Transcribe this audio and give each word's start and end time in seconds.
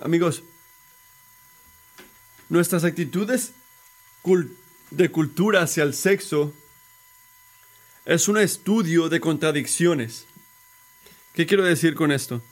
Amigos, 0.00 0.44
nuestras 2.48 2.84
actitudes 2.84 3.50
de 4.90 5.10
cultura 5.10 5.62
hacia 5.62 5.82
el 5.82 5.92
sexo 5.92 6.54
es 8.04 8.28
un 8.28 8.38
estudio 8.38 9.08
de 9.08 9.18
contradicciones. 9.18 10.26
¿Qué 11.34 11.46
quiero 11.46 11.64
decir 11.64 11.96
con 11.96 12.12
esto? 12.12 12.42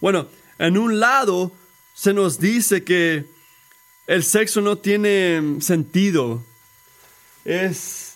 Bueno, 0.00 0.28
en 0.58 0.76
un 0.78 0.98
lado 0.98 1.52
se 1.94 2.12
nos 2.12 2.40
dice 2.40 2.82
que 2.82 3.26
el 4.08 4.24
sexo 4.24 4.60
no 4.60 4.78
tiene 4.78 5.58
sentido. 5.60 6.42
Es 7.44 8.14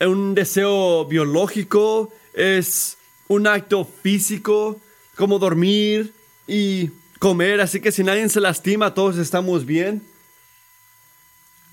un 0.00 0.34
deseo 0.34 1.04
biológico, 1.04 2.12
es 2.34 2.98
un 3.28 3.46
acto 3.46 3.84
físico, 3.84 4.80
como 5.14 5.38
dormir 5.38 6.12
y 6.48 6.90
comer, 7.22 7.60
así 7.60 7.80
que 7.80 7.92
si 7.92 8.02
nadie 8.02 8.28
se 8.28 8.40
lastima, 8.40 8.94
todos 8.94 9.16
estamos 9.16 9.64
bien. 9.64 10.02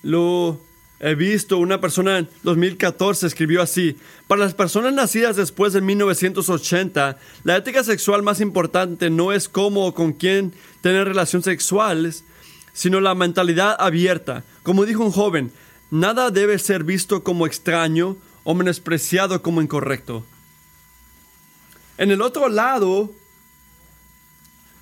Lo 0.04 0.62
he 1.00 1.16
visto, 1.16 1.58
una 1.58 1.82
persona 1.82 2.20
en 2.20 2.30
2014 2.44 3.26
escribió 3.26 3.64
así, 3.64 3.98
para 4.28 4.42
las 4.42 4.54
personas 4.54 4.94
nacidas 4.94 5.38
después 5.38 5.74
de 5.74 5.82
1980, 5.82 7.18
la 7.44 7.58
ética 7.58 7.84
sexual 7.84 8.22
más 8.22 8.42
importante 8.42 9.10
no 9.10 9.32
es 9.32 9.50
cómo 9.50 9.88
o 9.88 9.96
con 9.96 10.14
quién 10.14 10.54
tener 10.82 11.08
relaciones 11.08 11.46
sexuales, 11.46 12.26
sino 12.72 13.02
la 13.02 13.16
mentalidad 13.16 13.76
abierta. 13.80 14.44
Como 14.62 14.86
dijo 14.86 15.04
un 15.04 15.12
joven, 15.12 15.52
nada 15.90 16.30
debe 16.30 16.60
ser 16.60 16.84
visto 16.84 17.24
como 17.24 17.48
extraño 17.48 18.18
o 18.44 18.54
menospreciado 18.54 19.42
como 19.42 19.64
incorrecto. 19.64 20.24
En 21.98 22.12
el 22.12 22.22
otro 22.22 22.50
lado, 22.50 23.16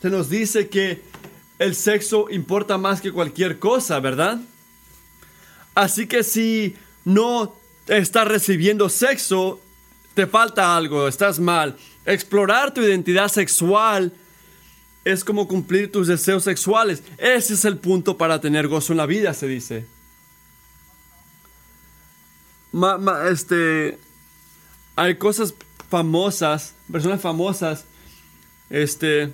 se 0.01 0.09
nos 0.09 0.29
dice 0.29 0.69
que 0.69 1.01
el 1.59 1.75
sexo 1.75 2.29
importa 2.29 2.77
más 2.77 3.01
que 3.01 3.11
cualquier 3.11 3.59
cosa, 3.59 3.99
¿verdad? 3.99 4.39
Así 5.73 6.07
que 6.07 6.23
si 6.23 6.75
no 7.05 7.55
estás 7.87 8.27
recibiendo 8.27 8.89
sexo, 8.89 9.59
te 10.13 10.27
falta 10.27 10.75
algo, 10.75 11.07
estás 11.07 11.39
mal. 11.39 11.77
Explorar 12.05 12.73
tu 12.73 12.81
identidad 12.81 13.27
sexual 13.27 14.13
es 15.03 15.23
como 15.23 15.47
cumplir 15.47 15.91
tus 15.91 16.07
deseos 16.07 16.43
sexuales. 16.43 17.01
Ese 17.17 17.53
es 17.53 17.65
el 17.65 17.77
punto 17.77 18.17
para 18.17 18.41
tener 18.41 18.67
gozo 18.67 18.93
en 18.93 18.97
la 18.97 19.05
vida, 19.05 19.33
se 19.33 19.47
dice. 19.47 19.85
este, 23.31 23.97
hay 24.95 25.15
cosas 25.15 25.53
famosas, 25.89 26.73
personas 26.91 27.21
famosas, 27.21 27.85
este, 28.69 29.33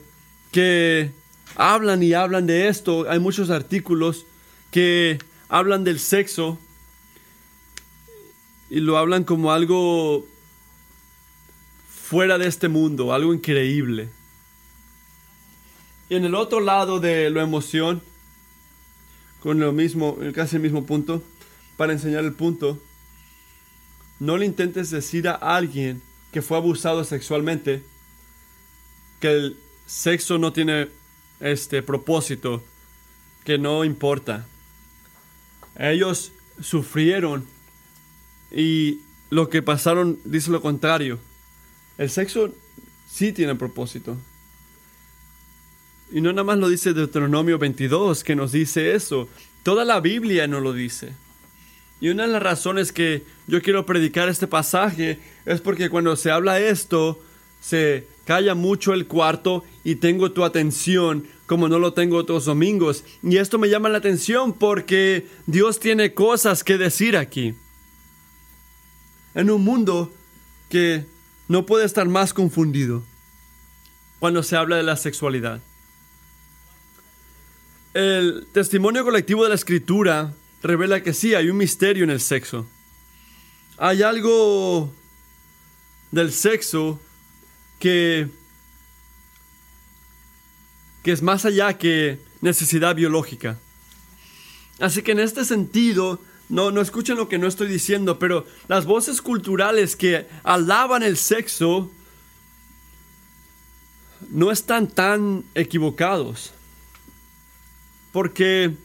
que 0.54 1.12
hablan 1.58 2.02
y 2.02 2.14
hablan 2.14 2.48
de 2.48 2.70
esto. 2.70 3.10
Hay 3.10 3.20
muchos 3.20 3.50
artículos 3.50 4.26
que 4.72 5.20
hablan 5.50 5.84
del 5.84 6.00
sexo 6.00 6.58
y 8.70 8.80
lo 8.80 8.98
hablan 8.98 9.26
como 9.26 9.52
algo 9.52 10.26
fuera 11.90 12.38
de 12.38 12.48
este 12.48 12.70
mundo, 12.70 13.14
algo 13.14 13.34
increíble. 13.34 14.10
Y 16.10 16.16
en 16.16 16.26
el 16.26 16.36
otro 16.36 16.60
lado 16.60 17.00
de 17.00 17.30
la 17.30 17.42
emoción, 17.42 18.02
con 19.42 19.60
lo 19.60 19.72
mismo, 19.74 20.18
casi 20.34 20.58
el 20.58 20.62
mismo 20.62 20.86
punto, 20.86 21.24
para 21.78 21.94
enseñar 21.94 22.24
el 22.24 22.34
punto, 22.34 22.80
no 24.20 24.38
le 24.38 24.46
intentes 24.46 24.92
decir 24.92 25.28
a 25.28 25.34
alguien 25.34 26.02
que 26.32 26.44
fue 26.44 26.58
abusado 26.58 27.04
sexualmente 27.04 27.84
que 29.20 29.32
el 29.32 29.63
sexo 29.86 30.38
no 30.38 30.54
tiene 30.54 30.90
este 31.40 31.82
propósito, 31.84 32.64
que 33.44 33.58
no 33.58 33.84
importa. 33.84 34.46
Ellos 35.78 36.32
sufrieron 36.62 37.46
y 38.52 39.02
lo 39.30 39.50
que 39.50 39.62
pasaron 39.62 40.20
dice 40.24 40.52
lo 40.52 40.62
contrario. 40.62 41.20
El 41.98 42.10
sexo 42.10 42.54
sí 43.10 43.34
tiene 43.34 43.56
propósito. 43.56 44.18
Y 46.12 46.22
no 46.22 46.32
nada 46.32 46.44
más 46.44 46.60
lo 46.60 46.70
dice 46.70 46.94
Deuteronomio 46.94 47.58
22 47.58 48.24
que 48.24 48.36
nos 48.36 48.52
dice 48.52 48.94
eso. 48.94 49.28
Toda 49.64 49.84
la 49.84 50.00
Biblia 50.00 50.48
nos 50.48 50.62
lo 50.62 50.74
dice. 50.74 51.14
Y 52.00 52.10
una 52.10 52.28
de 52.28 52.34
las 52.34 52.44
razones 52.44 52.92
que 52.92 53.24
yo 53.48 53.62
quiero 53.62 53.86
predicar 53.86 54.30
este 54.30 54.46
pasaje 54.46 55.20
es 55.46 55.62
porque 55.62 55.90
cuando 55.90 56.16
se 56.16 56.30
habla 56.30 56.60
esto, 56.60 57.20
se 57.62 58.08
calla 58.26 58.56
mucho 58.56 58.94
el 58.94 59.08
cuarto 59.08 59.64
y 59.84 59.96
tengo 59.96 60.32
tu 60.32 60.44
atención 60.44 61.28
como 61.46 61.68
no 61.68 61.80
lo 61.80 61.94
tengo 61.94 62.18
otros 62.18 62.46
domingos. 62.46 63.04
Y 63.22 63.38
esto 63.38 63.60
me 63.60 63.70
llama 63.70 63.90
la 63.90 63.98
atención 63.98 64.54
porque 64.54 65.28
Dios 65.46 65.80
tiene 65.80 66.14
cosas 66.14 66.64
que 66.64 66.78
decir 66.78 67.18
aquí. 67.18 67.56
En 69.36 69.50
un 69.50 69.64
mundo 69.64 70.12
que 70.70 71.06
no 71.48 71.66
puede 71.66 71.86
estar 71.86 72.08
más 72.08 72.34
confundido 72.34 73.04
cuando 74.20 74.42
se 74.42 74.56
habla 74.56 74.78
de 74.78 74.84
la 74.84 74.96
sexualidad. 74.96 75.62
El 77.94 78.48
testimonio 78.54 79.04
colectivo 79.04 79.44
de 79.44 79.50
la 79.50 79.56
escritura 79.56 80.34
revela 80.64 81.04
que 81.04 81.14
sí, 81.14 81.36
hay 81.36 81.50
un 81.50 81.58
misterio 81.58 82.04
en 82.04 82.10
el 82.10 82.22
sexo. 82.22 82.66
Hay 83.78 84.02
algo 84.02 84.92
del 86.12 86.32
sexo 86.32 87.00
que, 87.84 88.30
es 91.04 91.22
más 91.22 91.44
allá 91.44 91.78
que 91.78 92.18
necesidad 92.40 92.96
biológica. 92.96 93.60
Así 94.80 95.02
que 95.02 95.12
en 95.12 95.20
este 95.20 95.44
sentido, 95.44 96.22
no, 96.48 96.72
no 96.72 96.80
escuchen 96.80 97.18
lo 97.18 97.28
que 97.28 97.38
no 97.38 97.46
estoy 97.46 97.68
diciendo, 97.68 98.20
pero 98.20 98.46
las 98.70 98.86
voces 98.86 99.22
culturales 99.22 99.98
que 99.98 100.28
alaban 100.44 101.04
el 101.04 101.18
sexo 101.18 101.92
no 104.30 104.50
están 104.50 104.88
tan 104.88 105.44
equivocados. 105.54 106.54
Porque 108.14 108.78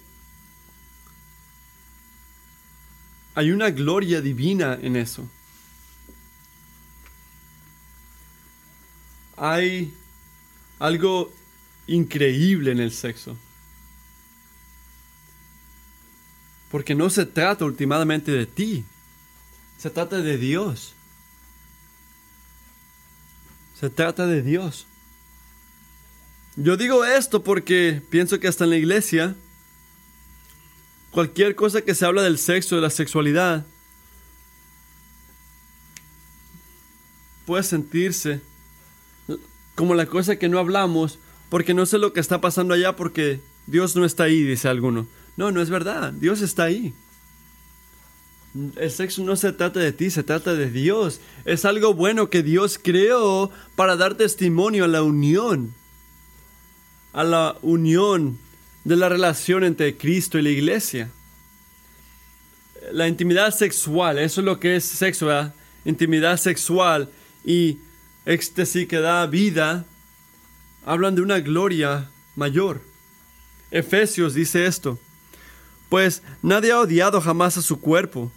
hay 3.36 3.52
una 3.52 3.70
gloria 3.70 4.20
divina 4.20 4.76
en 4.82 4.96
eso. 4.96 5.30
Hay 9.40 9.94
algo 10.78 11.32
increíble 11.86 12.72
en 12.72 12.80
el 12.80 12.92
sexo. 12.92 13.36
Porque 16.70 16.94
no 16.94 17.08
se 17.08 17.24
trata 17.24 17.64
últimamente 17.64 18.30
de 18.30 18.46
ti, 18.46 18.84
se 19.78 19.90
trata 19.90 20.18
de 20.18 20.36
Dios. 20.36 20.94
Se 23.78 23.88
trata 23.88 24.26
de 24.26 24.42
Dios. 24.42 24.86
Yo 26.56 26.76
digo 26.76 27.04
esto 27.04 27.44
porque 27.44 28.02
pienso 28.10 28.40
que 28.40 28.48
hasta 28.48 28.64
en 28.64 28.70
la 28.70 28.76
iglesia, 28.76 29.36
cualquier 31.12 31.54
cosa 31.54 31.82
que 31.82 31.94
se 31.94 32.04
habla 32.04 32.22
del 32.22 32.38
sexo, 32.38 32.74
de 32.74 32.82
la 32.82 32.90
sexualidad, 32.90 33.64
puede 37.46 37.62
sentirse 37.62 38.42
como 39.78 39.94
la 39.94 40.06
cosa 40.06 40.40
que 40.40 40.48
no 40.48 40.58
hablamos 40.58 41.20
porque 41.50 41.72
no 41.72 41.86
sé 41.86 41.98
lo 41.98 42.12
que 42.12 42.18
está 42.18 42.40
pasando 42.40 42.74
allá 42.74 42.96
porque 42.96 43.40
Dios 43.68 43.94
no 43.94 44.04
está 44.04 44.24
ahí, 44.24 44.42
dice 44.42 44.66
alguno. 44.66 45.06
No, 45.36 45.52
no 45.52 45.62
es 45.62 45.70
verdad, 45.70 46.12
Dios 46.12 46.40
está 46.40 46.64
ahí. 46.64 46.92
El 48.74 48.90
sexo 48.90 49.22
no 49.22 49.36
se 49.36 49.52
trata 49.52 49.78
de 49.78 49.92
ti, 49.92 50.10
se 50.10 50.24
trata 50.24 50.56
de 50.56 50.68
Dios. 50.68 51.20
Es 51.44 51.64
algo 51.64 51.94
bueno 51.94 52.28
que 52.28 52.42
Dios 52.42 52.80
creó 52.82 53.52
para 53.76 53.94
dar 53.94 54.16
testimonio 54.16 54.82
a 54.82 54.88
la 54.88 55.04
unión, 55.04 55.72
a 57.12 57.22
la 57.22 57.56
unión 57.62 58.36
de 58.82 58.96
la 58.96 59.08
relación 59.08 59.62
entre 59.62 59.96
Cristo 59.96 60.40
y 60.40 60.42
la 60.42 60.50
iglesia. 60.50 61.08
La 62.90 63.06
intimidad 63.06 63.54
sexual, 63.54 64.18
eso 64.18 64.40
es 64.40 64.44
lo 64.44 64.58
que 64.58 64.74
es 64.74 64.84
sexo, 64.84 65.26
¿verdad? 65.26 65.54
intimidad 65.84 66.36
sexual 66.36 67.10
y 67.44 67.78
éxtasis 68.28 68.86
que 68.86 69.00
da 69.00 69.26
vida, 69.26 69.86
hablan 70.84 71.14
de 71.14 71.22
una 71.22 71.40
gloria 71.40 72.10
mayor. 72.36 72.82
Efesios 73.70 74.34
dice 74.34 74.66
esto, 74.66 74.98
pues 75.88 76.22
nadie 76.42 76.72
ha 76.72 76.80
odiado 76.80 77.20
jamás 77.22 77.56
a 77.56 77.62
su 77.62 77.80
cuerpo. 77.80 78.30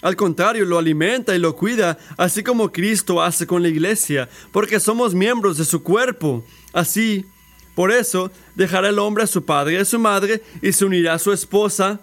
Al 0.00 0.16
contrario, 0.16 0.64
lo 0.64 0.78
alimenta 0.78 1.34
y 1.34 1.38
lo 1.38 1.56
cuida, 1.56 1.98
así 2.16 2.42
como 2.42 2.72
Cristo 2.72 3.22
hace 3.22 3.46
con 3.46 3.62
la 3.62 3.68
iglesia, 3.68 4.30
porque 4.50 4.80
somos 4.80 5.14
miembros 5.14 5.58
de 5.58 5.64
su 5.66 5.82
cuerpo. 5.82 6.44
Así, 6.72 7.26
por 7.74 7.92
eso, 7.92 8.30
dejará 8.54 8.88
el 8.88 8.98
hombre 8.98 9.24
a 9.24 9.26
su 9.26 9.44
padre 9.44 9.74
y 9.74 9.76
a 9.76 9.84
su 9.84 9.98
madre 9.98 10.42
y 10.62 10.72
se 10.72 10.86
unirá 10.86 11.14
a 11.14 11.18
su 11.18 11.32
esposa, 11.32 12.00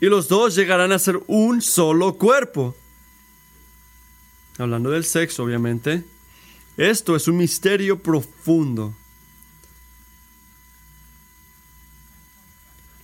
y 0.00 0.06
los 0.06 0.28
dos 0.28 0.54
llegarán 0.54 0.90
a 0.92 0.98
ser 0.98 1.20
un 1.26 1.60
solo 1.60 2.14
cuerpo. 2.14 2.74
Hablando 4.58 4.90
del 4.90 5.04
sexo, 5.04 5.44
obviamente. 5.44 6.04
Esto 6.76 7.16
es 7.16 7.28
un 7.28 7.36
misterio 7.36 7.98
profundo. 8.02 8.94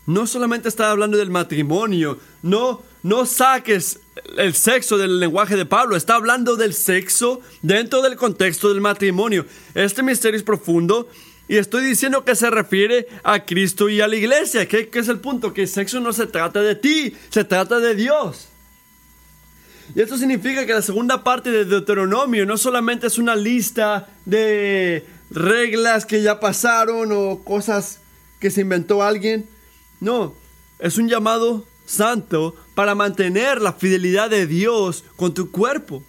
no 0.09 0.27
solamente 0.27 0.71
está 0.71 0.91
hablando 0.91 1.19
del 1.19 1.29
matrimonio, 1.29 2.19
no, 2.43 2.83
no 3.03 3.27
saques 3.27 4.01
el 4.39 4.55
sexo 4.55 4.97
del 4.97 5.21
lenguaje 5.21 5.55
de 5.55 5.67
Pablo, 5.67 5.97
está 5.97 6.15
hablando 6.15 6.57
del 6.57 6.73
sexo 6.73 7.43
dentro 7.61 8.01
del 8.01 8.17
contexto 8.17 8.71
del 8.71 8.81
matrimonio. 8.81 9.45
Este 9.75 10.03
misterio 10.03 10.39
es 10.39 10.43
profundo 10.43 11.11
y 11.47 11.59
estoy 11.59 11.85
diciendo 11.85 12.25
que 12.25 12.35
se 12.37 12.49
refiere 12.49 13.07
a 13.23 13.45
Cristo 13.45 13.91
y 13.91 14.01
a 14.01 14.09
la 14.09 14.17
iglesia. 14.17 14.67
¿Qué, 14.67 14.89
qué 14.89 14.99
es 15.01 15.09
el 15.09 15.21
punto? 15.21 15.53
Que 15.53 15.63
el 15.63 15.69
sexo 15.69 16.01
no 16.01 16.15
se 16.15 16.27
trata 16.27 16.63
de 16.63 16.75
ti, 16.75 17.15
se 17.29 17.45
trata 17.45 17.79
de 17.79 17.95
Dios. 17.95 18.48
Y 19.95 20.01
esto 20.01 20.19
significa 20.19 20.67
que 20.67 20.75
la 20.75 20.83
segunda 20.83 21.25
parte 21.25 21.51
de 21.51 21.65
Deuteronomio 21.65 22.45
no 22.45 22.59
solamente 22.59 23.07
es 23.07 23.19
una 23.19 23.35
lista 23.35 24.09
de 24.25 25.05
reglas 25.31 26.05
que 26.05 26.23
ya 26.23 26.41
pasaron 26.41 27.11
o 27.13 27.43
cosas 27.43 28.01
que 28.39 28.51
se 28.51 28.61
inventó 28.61 29.03
alguien. 29.03 29.49
No, 30.01 30.35
es 30.79 30.99
un 30.99 31.09
llamado 31.09 31.67
santo 31.87 32.55
para 32.75 32.95
mantener 32.95 33.61
la 33.63 33.73
fidelidad 33.73 34.31
de 34.31 34.47
Dios 34.47 35.05
con 35.17 35.35
tu 35.35 35.51
cuerpo. 35.51 36.03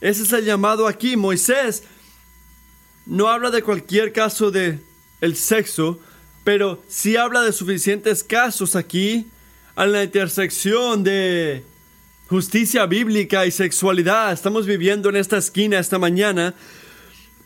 Ese 0.00 0.22
es 0.22 0.32
el 0.32 0.44
llamado 0.44 0.86
aquí. 0.86 1.16
Moisés 1.16 1.84
no 3.06 3.28
habla 3.28 3.50
de 3.50 3.62
cualquier 3.62 4.12
caso 4.12 4.50
de 4.50 4.78
el 5.20 5.36
sexo, 5.36 5.98
pero 6.44 6.82
sí 6.88 7.16
habla 7.16 7.40
de 7.40 7.52
suficientes 7.52 8.22
casos 8.22 8.76
aquí 8.76 9.26
en 9.76 9.92
la 9.92 10.04
intersección 10.04 11.02
de 11.02 11.64
justicia 12.28 12.86
bíblica 12.86 13.46
y 13.46 13.50
sexualidad. 13.50 14.32
Estamos 14.32 14.66
viviendo 14.66 15.08
en 15.08 15.16
esta 15.16 15.36
esquina 15.36 15.78
esta 15.78 15.98
mañana 15.98 16.54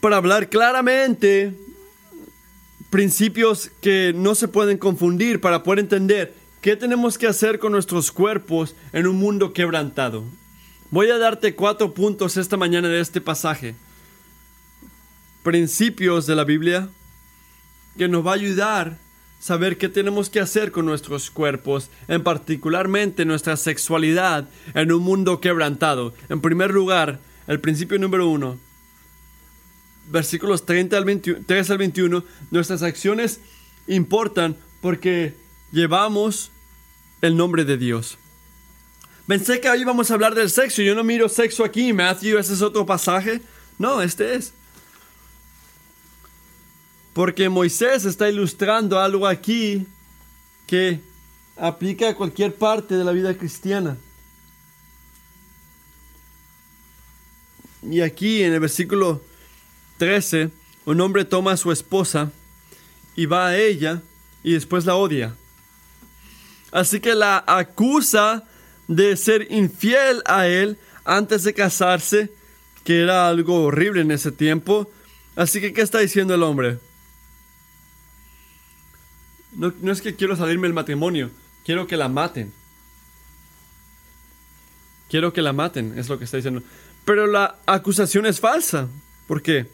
para 0.01 0.17
hablar 0.17 0.49
claramente 0.49 1.55
principios 2.91 3.71
que 3.83 4.13
no 4.15 4.35
se 4.35 4.49
pueden 4.49 4.79
confundir 4.79 5.41
para 5.41 5.63
poder 5.63 5.81
entender 5.81 6.35
qué 6.61 6.77
tenemos 6.77 7.19
que 7.19 7.27
hacer 7.27 7.59
con 7.59 7.73
nuestros 7.73 8.13
cuerpos 8.13 8.75
en 8.93 9.07
un 9.07 9.17
mundo 9.17 9.53
quebrantado. 9.53 10.25
Voy 10.91 11.11
a 11.11 11.19
darte 11.19 11.55
cuatro 11.55 11.93
puntos 11.93 12.37
esta 12.37 12.57
mañana 12.57 12.89
de 12.89 13.01
este 13.01 13.21
pasaje. 13.21 13.75
Principios 15.43 16.27
de 16.27 16.35
la 16.35 16.45
Biblia 16.45 16.89
que 17.99 18.09
nos 18.09 18.27
va 18.27 18.31
a 18.31 18.35
ayudar 18.35 18.99
saber 19.39 19.79
qué 19.79 19.89
tenemos 19.89 20.31
que 20.31 20.41
hacer 20.41 20.73
con 20.73 20.87
nuestros 20.87 21.31
cuerpos, 21.31 21.91
en 22.09 22.23
particularmente 22.23 23.25
nuestra 23.25 23.57
sexualidad 23.57 24.49
en 24.75 24.93
un 24.93 25.03
mundo 25.03 25.41
quebrantado. 25.41 26.15
En 26.29 26.41
primer 26.41 26.73
lugar, 26.73 27.21
el 27.47 27.61
principio 27.61 27.99
número 27.99 28.29
uno, 28.29 28.59
versículos 30.11 30.67
30 30.67 30.97
al 30.97 31.23
3 31.47 31.71
al 31.71 31.79
21, 31.79 32.25
nuestras 32.51 32.83
acciones 32.83 33.41
importan 33.87 34.57
porque 34.81 35.35
llevamos 35.73 36.51
el 37.21 37.37
nombre 37.37 37.65
de 37.65 37.77
Dios. 37.77 38.19
Pensé 39.27 39.61
que 39.61 39.69
hoy 39.69 39.85
vamos 39.85 40.11
a 40.11 40.15
hablar 40.15 40.35
del 40.35 40.49
sexo. 40.49 40.81
Yo 40.81 40.95
no 40.95 41.05
miro 41.05 41.29
sexo 41.29 41.65
aquí, 41.65 41.93
Matthew, 41.93 42.39
ese 42.39 42.55
es 42.55 42.63
otro 42.63 42.87
pasaje. 42.87 43.43
No, 43.79 44.01
este 44.01 44.35
es. 44.35 44.55
Porque 47.19 47.49
Moisés 47.49 48.05
está 48.05 48.29
ilustrando 48.29 49.01
algo 49.01 49.27
aquí 49.27 49.85
que 50.69 51.01
aplica 51.57 52.11
a 52.11 52.15
cualquier 52.15 52.55
parte 52.55 52.95
de 52.95 53.03
la 53.03 53.11
vida 53.11 53.37
cristiana. 53.37 53.97
Y 57.83 58.03
aquí 58.03 58.45
en 58.45 58.53
el 58.53 58.61
versículo 58.61 59.21
13, 59.97 60.51
un 60.85 61.01
hombre 61.01 61.25
toma 61.25 61.51
a 61.51 61.57
su 61.57 61.73
esposa 61.73 62.31
y 63.17 63.27
va 63.27 63.49
a 63.49 63.59
ella 63.59 64.01
y 64.45 64.53
después 64.53 64.87
la 64.87 64.95
odia. 64.95 65.35
Así 66.71 67.01
que 67.01 67.17
la 67.17 67.43
acusa 67.49 68.45
de 68.87 69.17
ser 69.17 69.51
infiel 69.51 70.23
a 70.25 70.47
él 70.47 70.79
antes 71.05 71.43
de 71.43 71.53
casarse, 71.53 72.31
que 72.85 73.03
era 73.03 73.29
algo 73.29 73.65
horrible 73.65 74.03
en 74.03 74.13
ese 74.13 74.31
tiempo. 74.31 74.89
Así 75.35 75.61
que, 75.61 75.73
¿qué 75.73 75.81
está 75.81 75.99
diciendo 75.99 76.33
el 76.33 76.45
hombre? 76.45 76.79
No, 79.53 79.73
no 79.81 79.93
es 79.93 80.03
que 80.03 80.15
quiero 80.15 80.37
salirme 80.37 80.69
del 80.69 80.75
matrimonio, 80.75 81.31
quiero 81.65 81.87
que 81.87 81.97
la 81.97 82.09
maten. 82.09 82.53
Quiero 85.09 85.33
que 85.33 85.41
la 85.41 85.53
maten, 85.53 85.99
es 85.99 86.09
lo 86.09 86.19
que 86.19 86.25
está 86.25 86.37
diciendo. 86.37 86.63
Pero 87.05 87.27
la 87.27 87.57
acusación 87.67 88.27
es 88.27 88.41
falsa. 88.41 88.89
¿Por 89.27 89.43
qué? 89.43 89.67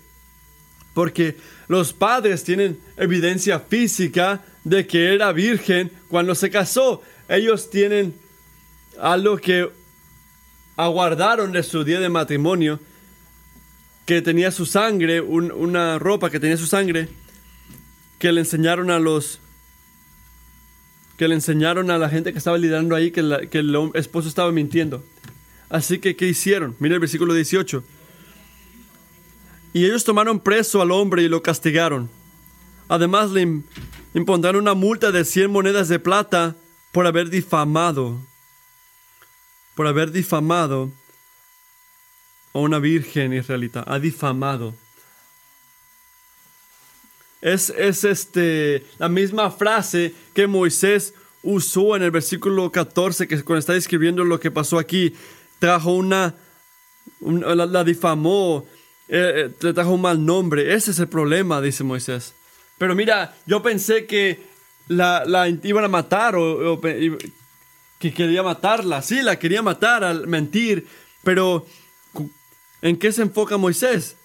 porque 0.95 1.37
los 1.69 1.93
padres 1.93 2.45
tienen 2.45 2.79
evidencia 2.97 3.61
física 3.61 4.43
de 4.63 4.87
que 4.87 5.13
era 5.13 5.33
virgen 5.33 5.91
cuando 6.09 6.35
se 6.35 6.51
casó. 6.51 7.03
Ellos 7.29 7.69
tienen 7.69 8.15
algo 8.99 9.37
que 9.37 9.69
aguardaron 10.77 11.53
de 11.53 11.63
su 11.63 11.85
día 11.85 12.01
de 12.01 12.09
matrimonio, 12.09 12.81
que 14.07 14.23
tenía 14.23 14.51
su 14.51 14.67
sangre, 14.67 15.21
una 15.21 15.99
ropa 15.99 16.31
que 16.31 16.41
tenía 16.41 16.57
su 16.57 16.67
sangre, 16.67 17.09
que 18.19 18.33
le 18.33 18.41
enseñaron 18.41 18.91
a 18.91 18.99
los 18.99 19.41
que 21.17 21.29
le 21.29 21.35
enseñaron 21.35 21.91
a 21.91 21.99
la 21.99 22.09
gente 22.09 22.33
que 22.33 22.39
estaba 22.39 22.59
liderando 22.59 22.95
ahí 22.95 23.11
que, 23.11 23.49
que 23.51 23.59
el 23.59 23.91
esposo 23.95 24.29
estaba 24.29 24.51
mintiendo. 24.53 25.05
Así 25.69 25.99
que, 25.99 26.17
¿qué 26.17 26.27
hicieron? 26.27 26.77
Mira 26.79 26.95
el 26.95 27.01
versículo 27.01 27.35
18. 27.35 27.85
Y 29.73 29.85
ellos 29.85 30.05
tomaron 30.05 30.41
preso 30.41 30.81
al 30.83 30.93
hombre 30.93 31.23
y 31.23 31.29
lo 31.29 31.43
castigaron. 31.43 32.09
Además 32.89 33.31
le 33.31 33.63
impondrán 34.15 34.57
una 34.57 34.75
multa 34.75 35.11
de 35.11 35.25
100 35.25 35.51
monedas 35.51 35.89
de 35.89 35.99
plata 35.99 36.57
por 36.93 37.07
haber 37.07 37.29
difamado, 37.29 38.21
por 39.75 39.87
haber 39.87 40.13
difamado 40.13 40.93
a 42.53 42.59
una 42.61 42.79
virgen 42.79 43.33
israelita. 43.33 43.85
Ha 43.87 43.99
difamado. 43.99 44.75
Es, 47.45 47.69
es 47.69 48.05
este, 48.05 48.87
la 48.99 49.11
misma 49.11 49.51
frase 49.51 50.15
que 50.33 50.47
Moisés 50.47 51.13
usó 51.43 51.95
en 51.95 52.03
el 52.03 52.11
versículo 52.11 52.73
14, 52.73 53.29
que 53.29 53.43
cuando 53.43 53.59
está 53.59 53.75
describiendo 53.75 54.25
lo 54.25 54.41
que 54.41 54.51
pasó 54.51 54.79
aquí, 54.79 55.15
trajo 55.59 55.93
una, 55.93 56.35
la 57.21 57.85
difamó, 57.85 58.67
eh, 59.09 59.33
eh, 59.47 59.51
le 59.61 59.75
trajo 59.75 59.91
un 59.91 60.01
mal 60.01 60.25
nombre. 60.25 60.73
Ese 60.73 60.93
es 60.93 60.99
el 60.99 61.09
problema, 61.09 61.61
dice 61.61 61.85
Moisés. 61.85 62.33
Pero 62.79 62.95
mira, 62.95 63.37
yo 63.45 63.63
pensé 63.63 64.07
que 64.07 64.41
la, 64.89 65.25
la 65.27 65.47
iban 65.47 65.85
a 65.85 65.89
matar 65.89 66.37
o, 66.37 66.81
que 66.81 68.15
quería 68.15 68.43
matarla. 68.43 69.03
Sí, 69.03 69.21
la 69.21 69.39
quería 69.39 69.61
matar 69.61 70.03
al 70.03 70.27
mentir, 70.27 70.87
pero 71.23 71.67
¿en 72.81 72.97
qué 72.97 73.13
se 73.13 73.21
enfoca 73.21 73.59
Moisés? 73.59 74.17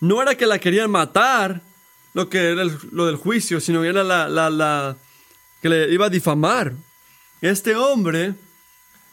No 0.00 0.22
era 0.22 0.34
que 0.34 0.46
la 0.46 0.58
querían 0.58 0.90
matar, 0.90 1.62
lo 2.14 2.28
que 2.28 2.52
era 2.52 2.64
lo 2.90 3.06
del 3.06 3.16
juicio, 3.16 3.60
sino 3.60 3.82
que 3.82 3.88
era 3.88 4.02
la, 4.02 4.28
la, 4.28 4.50
la 4.50 4.96
que 5.62 5.68
le 5.68 5.92
iba 5.92 6.06
a 6.06 6.10
difamar. 6.10 6.72
Este 7.40 7.76
hombre 7.76 8.34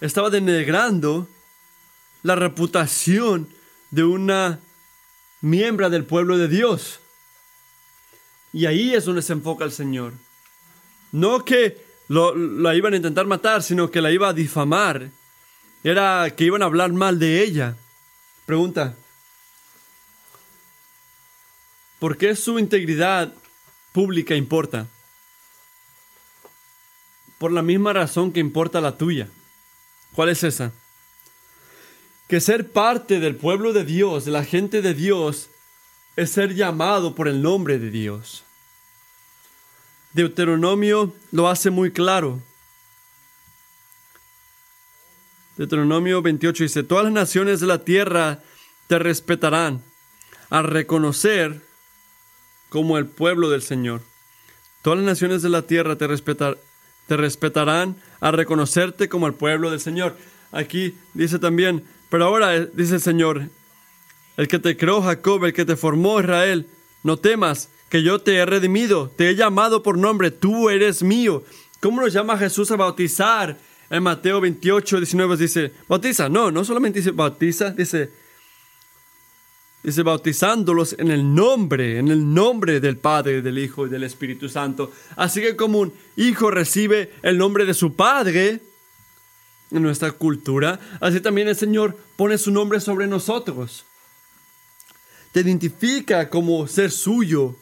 estaba 0.01 0.29
denegrando 0.29 1.27
la 2.23 2.35
reputación 2.35 3.47
de 3.91 4.03
una 4.03 4.59
miembro 5.41 5.89
del 5.89 6.05
pueblo 6.05 6.37
de 6.37 6.47
Dios. 6.47 6.99
Y 8.53 8.65
ahí 8.65 8.93
es 8.93 9.05
donde 9.05 9.21
se 9.21 9.33
enfoca 9.33 9.65
el 9.65 9.71
Señor. 9.71 10.13
No 11.11 11.45
que 11.45 11.85
la 12.09 12.75
iban 12.75 12.93
a 12.93 12.97
intentar 12.97 13.25
matar, 13.27 13.61
sino 13.63 13.91
que 13.91 14.01
la 14.01 14.11
iba 14.11 14.29
a 14.29 14.33
difamar. 14.33 15.09
Era 15.83 16.33
que 16.35 16.45
iban 16.45 16.61
a 16.61 16.65
hablar 16.65 16.91
mal 16.91 17.19
de 17.19 17.43
ella. 17.43 17.75
Pregunta. 18.45 18.95
¿Por 21.99 22.17
qué 22.17 22.35
su 22.35 22.59
integridad 22.59 23.33
pública 23.91 24.35
importa? 24.35 24.87
Por 27.37 27.51
la 27.51 27.61
misma 27.61 27.93
razón 27.93 28.31
que 28.31 28.39
importa 28.39 28.81
la 28.81 28.97
tuya. 28.97 29.27
¿Cuál 30.13 30.29
es 30.29 30.43
esa? 30.43 30.71
que 32.27 32.41
ser 32.41 32.71
parte 32.71 33.19
del 33.19 33.35
pueblo 33.35 33.73
de 33.73 33.85
Dios, 33.85 34.25
de 34.25 34.31
la 34.31 34.43
gente 34.43 34.81
de 34.81 34.93
Dios, 34.93 35.49
es 36.15 36.31
ser 36.31 36.55
llamado 36.55 37.15
por 37.15 37.27
el 37.27 37.41
nombre 37.41 37.79
de 37.79 37.89
Dios. 37.89 38.43
Deuteronomio 40.13 41.13
lo 41.31 41.47
hace 41.47 41.69
muy 41.69 41.91
claro. 41.91 42.41
Deuteronomio 45.55 46.21
28 46.21 46.63
dice, 46.63 46.83
todas 46.83 47.05
las 47.05 47.13
naciones 47.13 47.59
de 47.59 47.67
la 47.67 47.83
tierra 47.83 48.41
te 48.87 48.99
respetarán 48.99 49.81
a 50.49 50.61
reconocer 50.61 51.61
como 52.69 52.97
el 52.97 53.05
pueblo 53.05 53.49
del 53.49 53.61
Señor. 53.61 54.01
Todas 54.81 54.99
las 54.99 55.05
naciones 55.05 55.41
de 55.41 55.49
la 55.49 55.63
tierra 55.63 55.97
te, 55.97 56.07
respetar, 56.07 56.57
te 57.07 57.17
respetarán 57.17 57.95
a 58.19 58.31
reconocerte 58.31 59.09
como 59.09 59.27
el 59.27 59.33
pueblo 59.33 59.71
del 59.71 59.79
Señor. 59.79 60.15
Aquí 60.51 60.95
dice 61.13 61.39
también, 61.39 61.83
pero 62.09 62.25
ahora 62.25 62.65
dice 62.65 62.95
el 62.95 63.01
Señor, 63.01 63.49
el 64.37 64.47
que 64.47 64.59
te 64.59 64.77
creó 64.77 65.01
Jacob, 65.01 65.43
el 65.45 65.53
que 65.53 65.65
te 65.65 65.75
formó 65.75 66.19
Israel, 66.19 66.67
no 67.03 67.17
temas 67.17 67.69
que 67.89 68.03
yo 68.03 68.19
te 68.19 68.35
he 68.35 68.45
redimido, 68.45 69.11
te 69.15 69.29
he 69.29 69.35
llamado 69.35 69.81
por 69.81 69.97
nombre, 69.97 70.31
tú 70.31 70.69
eres 70.69 71.03
mío. 71.03 71.43
¿Cómo 71.79 72.01
nos 72.01 72.13
llama 72.13 72.37
Jesús 72.37 72.71
a 72.71 72.75
bautizar? 72.75 73.57
En 73.89 74.03
Mateo 74.03 74.41
28, 74.41 74.97
19 74.97 75.37
dice, 75.37 75.71
bautiza. 75.87 76.27
No, 76.27 76.51
no 76.51 76.65
solamente 76.65 76.99
dice 76.99 77.11
bautiza, 77.11 77.71
dice, 77.71 78.11
dice 79.83 80.03
bautizándolos 80.03 80.95
en 80.97 81.11
el 81.11 81.33
nombre, 81.33 81.99
en 81.99 82.09
el 82.09 82.33
nombre 82.33 82.79
del 82.79 82.97
Padre, 82.97 83.41
del 83.41 83.57
Hijo 83.57 83.87
y 83.87 83.89
del 83.89 84.03
Espíritu 84.03 84.49
Santo. 84.49 84.91
Así 85.15 85.41
que 85.41 85.55
como 85.55 85.79
un 85.79 85.93
hijo 86.15 86.51
recibe 86.51 87.13
el 87.21 87.37
nombre 87.37 87.65
de 87.65 87.73
su 87.73 87.95
Padre 87.95 88.61
en 89.71 89.81
nuestra 89.81 90.11
cultura, 90.11 90.79
así 91.01 91.19
también 91.19 91.47
el 91.47 91.55
Señor 91.55 91.97
pone 92.15 92.37
su 92.37 92.51
nombre 92.51 92.79
sobre 92.79 93.07
nosotros. 93.07 93.85
Te 95.31 95.41
identifica 95.41 96.29
como 96.29 96.67
ser 96.67 96.91
suyo 96.91 97.55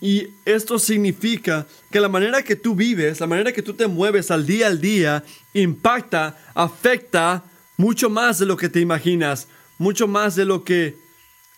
y 0.00 0.28
esto 0.44 0.78
significa 0.78 1.66
que 1.90 2.00
la 2.00 2.08
manera 2.08 2.42
que 2.42 2.56
tú 2.56 2.74
vives, 2.74 3.20
la 3.20 3.26
manera 3.26 3.52
que 3.52 3.62
tú 3.62 3.72
te 3.72 3.86
mueves 3.86 4.30
al 4.30 4.44
día 4.44 4.66
al 4.66 4.80
día, 4.80 5.24
impacta, 5.54 6.38
afecta 6.54 7.44
mucho 7.78 8.10
más 8.10 8.38
de 8.38 8.46
lo 8.46 8.56
que 8.56 8.68
te 8.68 8.80
imaginas, 8.80 9.48
mucho 9.78 10.06
más 10.08 10.34
de 10.36 10.44
lo 10.44 10.64
que 10.64 10.96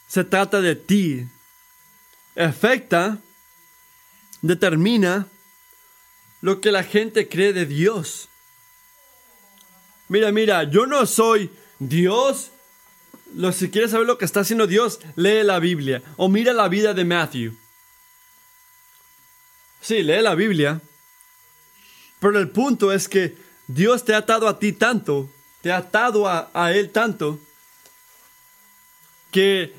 se 0.07 0.25
trata 0.25 0.61
de 0.61 0.77
ti. 0.77 1.27
Afecta, 2.37 3.19
determina 4.43 5.29
lo 6.41 6.61
que 6.61 6.73
la 6.73 6.85
gente 6.85 7.29
cree 7.29 7.53
de 7.53 7.67
Dios. 7.67 8.29
Mira, 10.09 10.33
mira, 10.33 10.65
yo 10.65 10.87
no 10.87 11.05
soy 11.07 11.51
Dios. 11.79 12.51
Lo, 13.35 13.53
si 13.53 13.71
quieres 13.71 13.91
saber 13.91 14.07
lo 14.07 14.19
que 14.19 14.25
está 14.25 14.41
haciendo 14.41 14.67
Dios, 14.67 15.01
lee 15.17 15.43
la 15.43 15.59
Biblia 15.59 16.03
o 16.17 16.29
mira 16.29 16.53
la 16.53 16.69
vida 16.69 16.95
de 16.95 17.05
Matthew. 17.05 17.57
Sí, 19.81 20.03
lee 20.03 20.23
la 20.23 20.35
Biblia. 20.35 20.81
Pero 22.21 22.39
el 22.39 22.49
punto 22.51 22.93
es 22.93 23.09
que 23.09 23.37
Dios 23.67 24.05
te 24.05 24.15
ha 24.15 24.19
atado 24.19 24.49
a 24.49 24.59
ti 24.59 24.73
tanto, 24.73 25.29
te 25.61 25.71
ha 25.71 25.79
atado 25.79 26.27
a, 26.27 26.51
a 26.55 26.73
Él 26.73 26.91
tanto, 26.91 27.39
que 29.31 29.75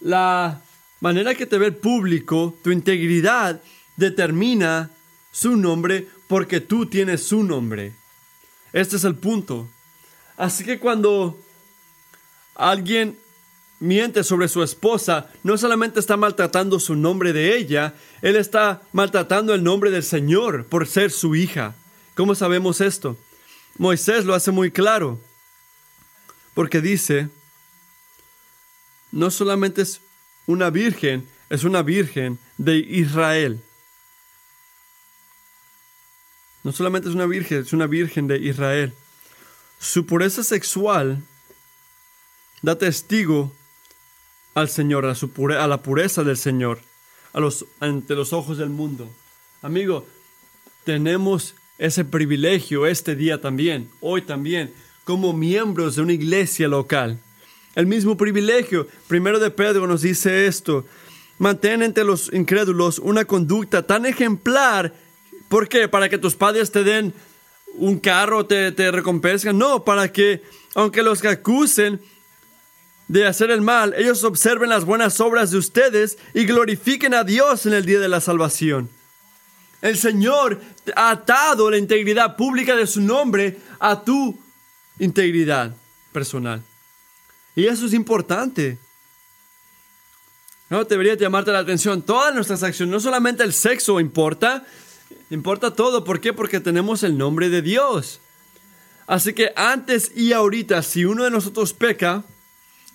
la 0.00 0.60
manera 1.00 1.34
que 1.34 1.46
te 1.46 1.58
ve 1.58 1.66
el 1.66 1.76
público, 1.76 2.56
tu 2.62 2.70
integridad, 2.70 3.60
determina 3.96 4.90
su 5.30 5.56
nombre 5.56 6.08
porque 6.28 6.60
tú 6.60 6.86
tienes 6.86 7.22
su 7.24 7.42
nombre. 7.42 7.92
Este 8.72 8.96
es 8.96 9.04
el 9.04 9.14
punto. 9.14 9.68
Así 10.36 10.64
que 10.64 10.78
cuando 10.78 11.38
alguien 12.54 13.18
miente 13.80 14.22
sobre 14.22 14.48
su 14.48 14.62
esposa, 14.62 15.28
no 15.42 15.58
solamente 15.58 15.98
está 15.98 16.16
maltratando 16.16 16.78
su 16.78 16.94
nombre 16.94 17.32
de 17.32 17.56
ella, 17.56 17.94
él 18.22 18.36
está 18.36 18.82
maltratando 18.92 19.54
el 19.54 19.64
nombre 19.64 19.90
del 19.90 20.04
Señor 20.04 20.66
por 20.66 20.86
ser 20.86 21.10
su 21.10 21.34
hija. 21.34 21.74
¿Cómo 22.14 22.34
sabemos 22.34 22.80
esto? 22.80 23.16
Moisés 23.78 24.24
lo 24.24 24.34
hace 24.34 24.52
muy 24.52 24.70
claro, 24.70 25.18
porque 26.54 26.80
dice, 26.80 27.28
no 29.12 29.30
solamente 29.30 29.82
es 29.82 30.00
una 30.46 30.70
virgen, 30.70 31.28
es 31.50 31.64
una 31.64 31.82
virgen 31.82 32.38
de 32.58 32.78
Israel. 32.78 33.60
No 36.64 36.72
solamente 36.72 37.08
es 37.08 37.14
una 37.14 37.26
virgen, 37.26 37.60
es 37.60 37.72
una 37.72 37.86
virgen 37.86 38.26
de 38.26 38.38
Israel. 38.38 38.92
Su 39.78 40.06
pureza 40.06 40.42
sexual 40.42 41.22
da 42.62 42.78
testigo 42.78 43.52
al 44.54 44.68
Señor, 44.68 45.04
a, 45.06 45.66
la 45.66 45.82
pureza 45.82 46.24
del 46.24 46.36
Señor, 46.36 46.80
ante 47.80 48.14
los 48.14 48.32
ojos 48.32 48.58
del 48.58 48.70
mundo. 48.70 49.10
Amigo, 49.60 50.06
tenemos 50.84 51.54
ese 51.78 52.04
privilegio 52.04 52.86
este 52.86 53.16
día 53.16 53.40
también, 53.40 53.90
hoy 54.00 54.22
también, 54.22 54.72
como 55.04 55.32
miembros 55.32 55.96
de 55.96 56.02
una 56.02 56.12
iglesia 56.12 56.68
local. 56.68 57.18
El 57.74 57.86
mismo 57.86 58.16
privilegio. 58.16 58.86
Primero 59.08 59.38
de 59.38 59.50
Pedro 59.50 59.86
nos 59.86 60.02
dice 60.02 60.46
esto. 60.46 60.84
Mantén 61.38 61.82
entre 61.82 62.04
los 62.04 62.32
incrédulos 62.32 62.98
una 62.98 63.24
conducta 63.24 63.86
tan 63.86 64.06
ejemplar. 64.06 64.94
¿Por 65.48 65.68
qué? 65.68 65.88
Para 65.88 66.08
que 66.08 66.18
tus 66.18 66.36
padres 66.36 66.70
te 66.70 66.84
den 66.84 67.14
un 67.74 67.98
carro, 67.98 68.46
te, 68.46 68.72
te 68.72 68.90
recompensen. 68.90 69.58
No, 69.58 69.84
para 69.84 70.12
que, 70.12 70.42
aunque 70.74 71.02
los 71.02 71.24
acusen, 71.24 72.00
de 73.08 73.26
hacer 73.26 73.50
el 73.50 73.60
mal, 73.60 73.94
ellos 73.98 74.24
observen 74.24 74.70
las 74.70 74.86
buenas 74.86 75.20
obras 75.20 75.50
de 75.50 75.58
ustedes 75.58 76.16
y 76.32 76.46
glorifiquen 76.46 77.12
a 77.12 77.24
Dios 77.24 77.66
en 77.66 77.74
el 77.74 77.84
día 77.84 78.00
de 78.00 78.08
la 78.08 78.22
salvación. 78.22 78.88
El 79.82 79.98
Señor 79.98 80.60
ha 80.96 81.10
atado 81.10 81.70
la 81.70 81.76
integridad 81.76 82.36
pública 82.36 82.74
de 82.74 82.86
su 82.86 83.02
nombre 83.02 83.58
a 83.80 84.02
tu 84.02 84.38
integridad 84.98 85.74
personal. 86.12 86.62
Y 87.54 87.66
eso 87.66 87.86
es 87.86 87.92
importante. 87.92 88.78
No 90.70 90.84
debería 90.84 91.14
llamarte 91.14 91.52
la 91.52 91.58
atención. 91.58 92.00
Todas 92.02 92.34
nuestras 92.34 92.62
acciones, 92.62 92.92
no 92.92 93.00
solamente 93.00 93.42
el 93.44 93.52
sexo 93.52 94.00
importa, 94.00 94.64
importa 95.30 95.74
todo. 95.74 96.02
¿Por 96.02 96.20
qué? 96.20 96.32
Porque 96.32 96.60
tenemos 96.60 97.02
el 97.02 97.18
nombre 97.18 97.50
de 97.50 97.60
Dios. 97.60 98.20
Así 99.06 99.34
que 99.34 99.52
antes 99.54 100.12
y 100.16 100.32
ahorita, 100.32 100.82
si 100.82 101.04
uno 101.04 101.24
de 101.24 101.30
nosotros 101.30 101.74
peca, 101.74 102.24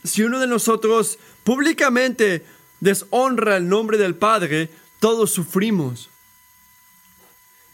si 0.03 0.23
uno 0.23 0.39
de 0.39 0.47
nosotros 0.47 1.19
públicamente 1.43 2.43
deshonra 2.79 3.57
el 3.57 3.69
nombre 3.69 3.97
del 3.97 4.15
Padre, 4.15 4.69
todos 4.99 5.31
sufrimos. 5.31 6.09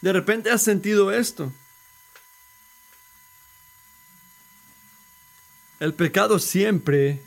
De 0.01 0.11
repente 0.11 0.51
has 0.51 0.61
sentido 0.61 1.13
esto. 1.13 1.53
El 5.83 5.93
pecado 5.93 6.39
siempre 6.39 7.19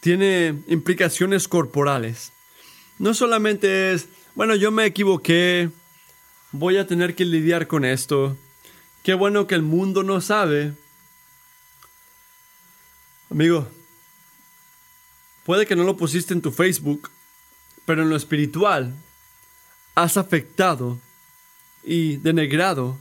tiene 0.00 0.54
implicaciones 0.68 1.48
corporales. 1.48 2.32
No 2.98 3.12
solamente 3.12 3.92
es, 3.92 4.08
bueno, 4.34 4.54
yo 4.54 4.70
me 4.70 4.86
equivoqué, 4.86 5.68
voy 6.50 6.78
a 6.78 6.86
tener 6.86 7.14
que 7.14 7.26
lidiar 7.26 7.66
con 7.66 7.84
esto. 7.84 8.38
Qué 9.02 9.12
bueno 9.12 9.46
que 9.46 9.54
el 9.54 9.60
mundo 9.60 10.02
no 10.02 10.22
sabe, 10.22 10.72
Amigo, 13.28 13.68
puede 15.44 15.66
que 15.66 15.76
no 15.76 15.84
lo 15.84 15.98
pusiste 15.98 16.32
en 16.32 16.40
tu 16.40 16.50
Facebook, 16.50 17.10
pero 17.84 18.00
en 18.00 18.08
lo 18.08 18.16
espiritual 18.16 18.94
has 19.94 20.16
afectado 20.16 20.98
y 21.84 22.16
denegrado 22.16 22.96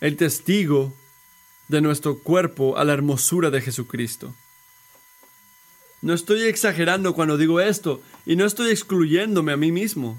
el 0.00 0.16
testigo 0.16 0.94
de 1.68 1.80
nuestro 1.80 2.18
cuerpo 2.18 2.76
a 2.76 2.84
la 2.84 2.94
hermosura 2.94 3.50
de 3.50 3.60
Jesucristo. 3.60 4.34
No 6.00 6.14
estoy 6.14 6.42
exagerando 6.42 7.14
cuando 7.14 7.36
digo 7.36 7.60
esto 7.60 8.00
y 8.24 8.36
no 8.36 8.44
estoy 8.46 8.70
excluyéndome 8.70 9.52
a 9.52 9.56
mí 9.56 9.72
mismo. 9.72 10.18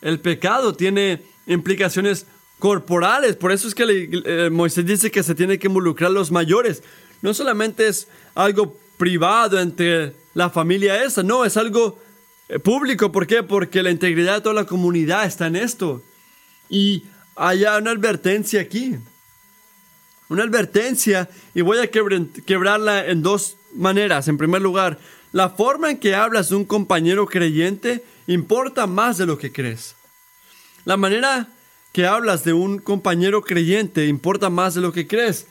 El 0.00 0.20
pecado 0.20 0.74
tiene 0.74 1.22
implicaciones 1.46 2.26
corporales. 2.58 3.36
Por 3.36 3.52
eso 3.52 3.66
es 3.66 3.74
que 3.74 3.84
eh, 4.24 4.50
Moisés 4.50 4.86
dice 4.86 5.10
que 5.10 5.22
se 5.22 5.34
tiene 5.34 5.58
que 5.58 5.66
involucrar 5.66 6.10
los 6.10 6.30
mayores. 6.30 6.82
No 7.20 7.34
solamente 7.34 7.88
es 7.88 8.06
algo 8.34 8.78
privado 8.96 9.60
entre 9.60 10.14
la 10.34 10.50
familia 10.50 11.02
esa, 11.04 11.22
no, 11.22 11.44
es 11.44 11.56
algo 11.56 11.98
eh, 12.48 12.60
público. 12.60 13.10
¿Por 13.10 13.26
qué? 13.26 13.42
Porque 13.42 13.82
la 13.82 13.90
integridad 13.90 14.36
de 14.36 14.40
toda 14.42 14.54
la 14.54 14.66
comunidad 14.66 15.26
está 15.26 15.48
en 15.48 15.56
esto. 15.56 16.02
Y 16.68 17.04
hay 17.38 17.64
una 17.64 17.92
advertencia 17.92 18.60
aquí. 18.60 18.96
Una 20.28 20.42
advertencia 20.42 21.28
y 21.54 21.62
voy 21.62 21.78
a 21.78 21.90
quebrarla 21.90 23.06
en 23.06 23.22
dos 23.22 23.56
maneras. 23.74 24.28
En 24.28 24.36
primer 24.36 24.60
lugar, 24.60 24.98
la 25.32 25.50
forma 25.50 25.90
en 25.90 25.98
que 25.98 26.14
hablas 26.14 26.50
de 26.50 26.56
un 26.56 26.64
compañero 26.64 27.26
creyente 27.26 28.04
importa 28.26 28.86
más 28.86 29.16
de 29.18 29.26
lo 29.26 29.38
que 29.38 29.52
crees. 29.52 29.94
La 30.84 30.96
manera 30.96 31.48
que 31.92 32.06
hablas 32.06 32.44
de 32.44 32.52
un 32.52 32.78
compañero 32.78 33.42
creyente 33.42 34.06
importa 34.06 34.50
más 34.50 34.74
de 34.74 34.80
lo 34.80 34.92
que 34.92 35.06
crees. 35.06 35.46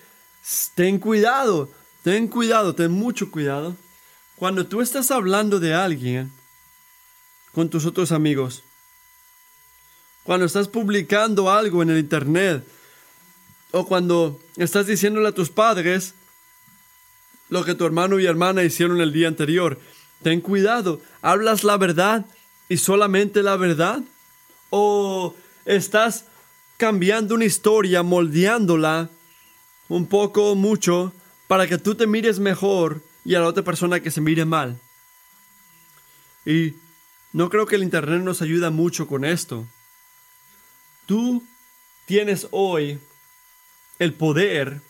Ten 0.75 0.99
cuidado, 0.99 1.71
ten 2.03 2.27
cuidado, 2.27 2.75
ten 2.75 2.91
mucho 2.91 3.31
cuidado. 3.31 3.75
Cuando 4.35 4.67
tú 4.67 4.81
estás 4.81 5.09
hablando 5.09 5.59
de 5.59 5.73
alguien 5.73 6.31
con 7.51 7.69
tus 7.69 7.85
otros 7.85 8.11
amigos, 8.11 8.63
cuando 10.27 10.45
estás 10.45 10.67
publicando 10.67 11.49
algo 11.49 11.81
en 11.81 11.89
el 11.89 11.99
Internet, 11.99 12.67
o 13.71 13.87
cuando 13.87 14.41
estás 14.57 14.85
diciéndole 14.85 15.29
a 15.29 15.31
tus 15.31 15.49
padres 15.49 16.15
lo 17.47 17.63
que 17.63 17.75
tu 17.75 17.85
hermano 17.85 18.19
y 18.19 18.25
hermana 18.25 18.65
hicieron 18.65 18.99
el 18.99 19.13
día 19.13 19.29
anterior, 19.29 19.79
ten 20.21 20.41
cuidado, 20.41 20.99
¿hablas 21.21 21.63
la 21.63 21.77
verdad 21.77 22.25
y 22.67 22.75
solamente 22.75 23.41
la 23.41 23.55
verdad? 23.55 24.01
¿O 24.69 25.33
estás 25.63 26.25
cambiando 26.75 27.33
una 27.33 27.45
historia, 27.45 28.03
moldeándola 28.03 29.09
un 29.87 30.07
poco, 30.07 30.55
mucho, 30.55 31.13
para 31.47 31.67
que 31.67 31.77
tú 31.77 31.95
te 31.95 32.05
mires 32.05 32.39
mejor 32.39 33.01
y 33.23 33.35
a 33.35 33.39
la 33.39 33.47
otra 33.47 33.63
persona 33.63 34.01
que 34.01 34.11
se 34.11 34.19
mire 34.19 34.43
mal. 34.43 34.77
Y 36.45 36.73
no 37.31 37.49
creo 37.49 37.65
que 37.65 37.77
el 37.77 37.83
Internet 37.83 38.23
nos 38.23 38.41
ayuda 38.41 38.71
mucho 38.71 39.07
con 39.07 39.23
esto. 39.23 39.65
Tú 41.07 41.43
tienes 42.05 42.47
hoy 42.51 42.99
el 43.97 44.13
poder 44.13 44.81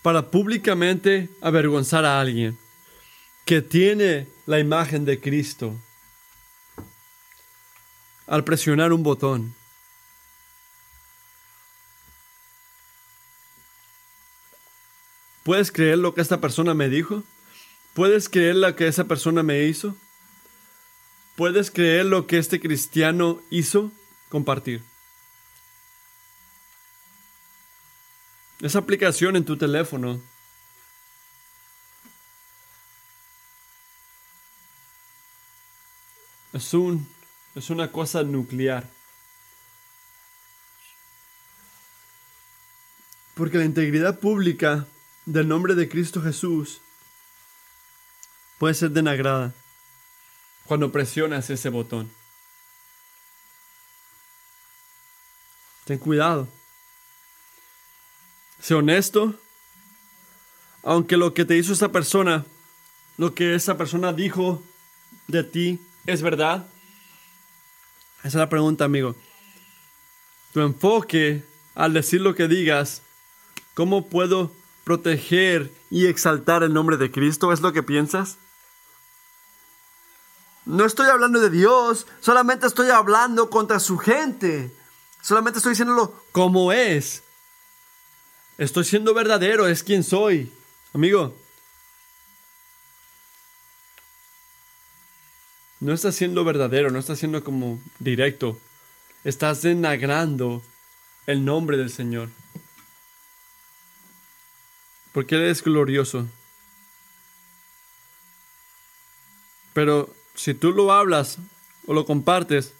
para 0.00 0.30
públicamente 0.30 1.28
avergonzar 1.40 2.04
a 2.04 2.20
alguien 2.20 2.56
que 3.44 3.62
tiene 3.62 4.28
la 4.46 4.60
imagen 4.60 5.04
de 5.04 5.20
Cristo 5.20 5.74
al 8.28 8.44
presionar 8.44 8.92
un 8.92 9.02
botón. 9.02 9.54
¿Puedes 15.42 15.72
creer 15.72 15.98
lo 15.98 16.14
que 16.14 16.20
esta 16.20 16.40
persona 16.40 16.74
me 16.74 16.88
dijo? 16.88 17.24
¿Puedes 17.92 18.28
creer 18.28 18.54
lo 18.56 18.74
que 18.76 18.86
esa 18.86 19.04
persona 19.04 19.42
me 19.42 19.64
hizo? 19.64 19.96
¿Puedes 21.36 21.70
creer 21.70 22.06
lo 22.06 22.26
que 22.26 22.38
este 22.38 22.60
cristiano 22.60 23.42
hizo? 23.50 23.90
Compartir. 24.28 24.82
Esa 28.60 28.78
aplicación 28.78 29.34
en 29.36 29.44
tu 29.44 29.56
teléfono 29.56 30.22
es, 36.52 36.72
un, 36.72 37.08
es 37.56 37.68
una 37.68 37.90
cosa 37.90 38.22
nuclear. 38.22 38.88
Porque 43.34 43.58
la 43.58 43.64
integridad 43.64 44.20
pública 44.20 44.86
del 45.26 45.48
nombre 45.48 45.74
de 45.74 45.88
Cristo 45.88 46.22
Jesús 46.22 46.80
puede 48.58 48.74
ser 48.74 48.90
denagrada 48.92 49.52
cuando 50.66 50.92
presionas 50.92 51.50
ese 51.50 51.68
botón. 51.68 52.10
Ten 55.84 55.98
cuidado. 55.98 56.48
Sé 58.60 58.74
honesto. 58.74 59.34
Aunque 60.82 61.16
lo 61.16 61.34
que 61.34 61.44
te 61.44 61.56
hizo 61.56 61.72
esa 61.72 61.92
persona, 61.92 62.44
lo 63.16 63.34
que 63.34 63.54
esa 63.54 63.76
persona 63.76 64.12
dijo 64.12 64.62
de 65.28 65.44
ti, 65.44 65.80
es 66.06 66.22
verdad. 66.22 66.66
Esa 68.18 68.28
es 68.28 68.34
la 68.34 68.48
pregunta, 68.48 68.84
amigo. 68.84 69.16
Tu 70.52 70.60
enfoque 70.60 71.42
al 71.74 71.92
decir 71.92 72.20
lo 72.20 72.34
que 72.34 72.48
digas, 72.48 73.02
¿cómo 73.74 74.08
puedo 74.08 74.52
proteger 74.84 75.72
y 75.90 76.06
exaltar 76.06 76.62
el 76.62 76.72
nombre 76.72 76.96
de 76.96 77.10
Cristo? 77.10 77.52
¿Es 77.52 77.60
lo 77.60 77.72
que 77.72 77.82
piensas? 77.82 78.38
No 80.66 80.86
estoy 80.86 81.08
hablando 81.08 81.40
de 81.40 81.50
Dios, 81.50 82.06
solamente 82.20 82.66
estoy 82.66 82.88
hablando 82.88 83.50
contra 83.50 83.78
su 83.80 83.98
gente. 83.98 84.74
Solamente 85.20 85.58
estoy 85.58 85.70
diciéndolo 85.70 86.24
como 86.32 86.72
es. 86.72 87.22
Estoy 88.56 88.84
siendo 88.84 89.12
verdadero, 89.14 89.66
es 89.66 89.82
quien 89.82 90.04
soy. 90.04 90.52
Amigo, 90.92 91.36
no 95.80 95.92
estás 95.92 96.14
siendo 96.14 96.44
verdadero, 96.44 96.90
no 96.90 96.98
estás 96.98 97.18
siendo 97.18 97.44
como 97.44 97.80
directo. 97.98 98.58
Estás 99.22 99.62
denagrando 99.62 100.62
el 101.26 101.44
nombre 101.44 101.76
del 101.76 101.90
Señor. 101.90 102.30
Porque 105.12 105.34
Él 105.34 105.42
es 105.42 105.62
glorioso. 105.62 106.26
Pero 109.72 110.14
si 110.34 110.54
tú 110.54 110.72
lo 110.72 110.92
hablas 110.92 111.38
o 111.86 111.94
lo 111.94 112.04
compartes, 112.04 112.72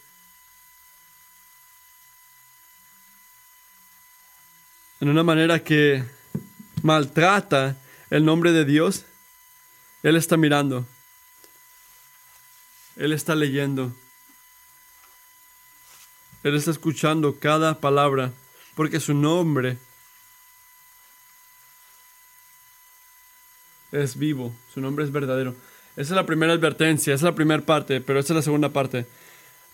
en 5.00 5.08
una 5.08 5.22
manera 5.22 5.62
que 5.62 6.04
maltrata 6.82 7.76
el 8.10 8.24
nombre 8.24 8.52
de 8.52 8.64
Dios, 8.64 9.04
Él 10.02 10.16
está 10.16 10.36
mirando. 10.36 10.86
Él 12.96 13.12
está 13.12 13.34
leyendo. 13.34 13.92
Él 16.42 16.54
está 16.54 16.70
escuchando 16.70 17.38
cada 17.38 17.80
palabra, 17.80 18.32
porque 18.74 19.00
su 19.00 19.14
nombre 19.14 19.78
es 23.92 24.16
vivo, 24.16 24.54
su 24.72 24.80
nombre 24.80 25.04
es 25.04 25.12
verdadero. 25.12 25.54
Esa 25.96 26.14
es 26.14 26.16
la 26.16 26.26
primera 26.26 26.52
advertencia, 26.52 27.14
esa 27.14 27.26
es 27.26 27.30
la 27.30 27.34
primera 27.34 27.64
parte, 27.64 28.00
pero 28.00 28.18
esa 28.18 28.32
es 28.32 28.36
la 28.36 28.42
segunda 28.42 28.70
parte. 28.70 29.06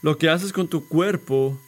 Lo 0.03 0.19
que 0.19 0.29
haces 0.29 0.53
con 0.53 0.69
tu 0.69 0.87
cuerpo, 0.87 1.59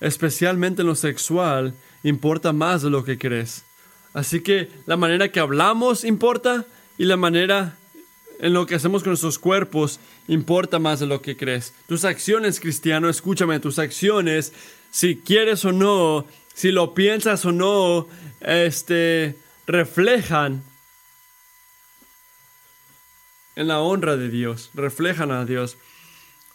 especialmente 0.00 0.82
en 0.82 0.88
lo 0.88 0.94
sexual, 0.94 1.74
importa 2.02 2.52
más 2.52 2.82
de 2.82 2.90
lo 2.90 3.04
que 3.04 3.18
crees. 3.18 3.64
Así 4.14 4.40
que 4.40 4.70
la 4.86 4.96
manera 4.96 5.28
que 5.30 5.40
hablamos 5.40 6.04
importa 6.04 6.64
y 6.96 7.04
la 7.04 7.16
manera 7.16 7.76
en 8.38 8.52
lo 8.52 8.66
que 8.66 8.76
hacemos 8.76 9.02
con 9.02 9.10
nuestros 9.10 9.38
cuerpos 9.38 10.00
importa 10.28 10.78
más 10.78 11.00
de 11.00 11.06
lo 11.06 11.20
que 11.20 11.36
crees. 11.36 11.74
Tus 11.86 12.04
acciones, 12.04 12.60
cristiano, 12.60 13.08
escúchame, 13.08 13.60
tus 13.60 13.78
acciones, 13.78 14.52
si 14.90 15.16
quieres 15.16 15.64
o 15.64 15.72
no, 15.72 16.26
si 16.54 16.70
lo 16.70 16.94
piensas 16.94 17.44
o 17.44 17.52
no, 17.52 18.06
este, 18.40 19.36
reflejan 19.66 20.62
en 23.56 23.68
la 23.68 23.80
honra 23.80 24.16
de 24.16 24.28
Dios, 24.28 24.70
reflejan 24.74 25.30
a 25.30 25.44
Dios. 25.44 25.76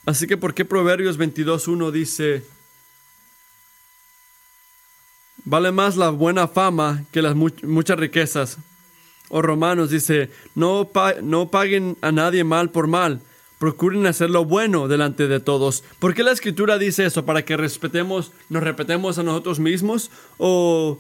Así 0.06 0.28
que, 0.28 0.38
¿por 0.38 0.54
qué 0.54 0.66
Proverbios 0.66 1.20
22.1 1.20 1.92
dice, 1.92 2.44
vale 5.46 5.72
más 5.72 5.98
la 5.98 6.10
buena 6.10 6.48
fama 6.48 7.06
que 7.12 7.22
las 7.22 7.36
muchas 7.36 8.00
riquezas? 8.00 8.58
O 9.30 9.42
Romanos 9.42 9.92
dice, 9.92 10.32
no, 10.56 10.90
no 11.22 11.50
paguen 11.50 11.98
a 12.02 12.12
nadie 12.12 12.44
mal 12.44 12.72
por 12.72 12.88
mal, 12.88 13.22
procuren 13.60 14.08
hacer 14.08 14.30
lo 14.32 14.46
bueno 14.46 14.88
delante 14.88 15.28
de 15.28 15.40
todos. 15.40 15.84
¿Por 16.00 16.16
qué 16.16 16.24
la 16.24 16.32
escritura 16.32 16.80
dice 16.80 17.06
eso? 17.06 17.26
¿Para 17.26 17.44
que 17.44 17.56
respetemos, 17.56 18.32
nos 18.50 18.64
repetemos 18.64 19.20
a 19.20 19.24
nosotros 19.24 19.60
mismos? 19.60 20.10
¿O 20.38 20.98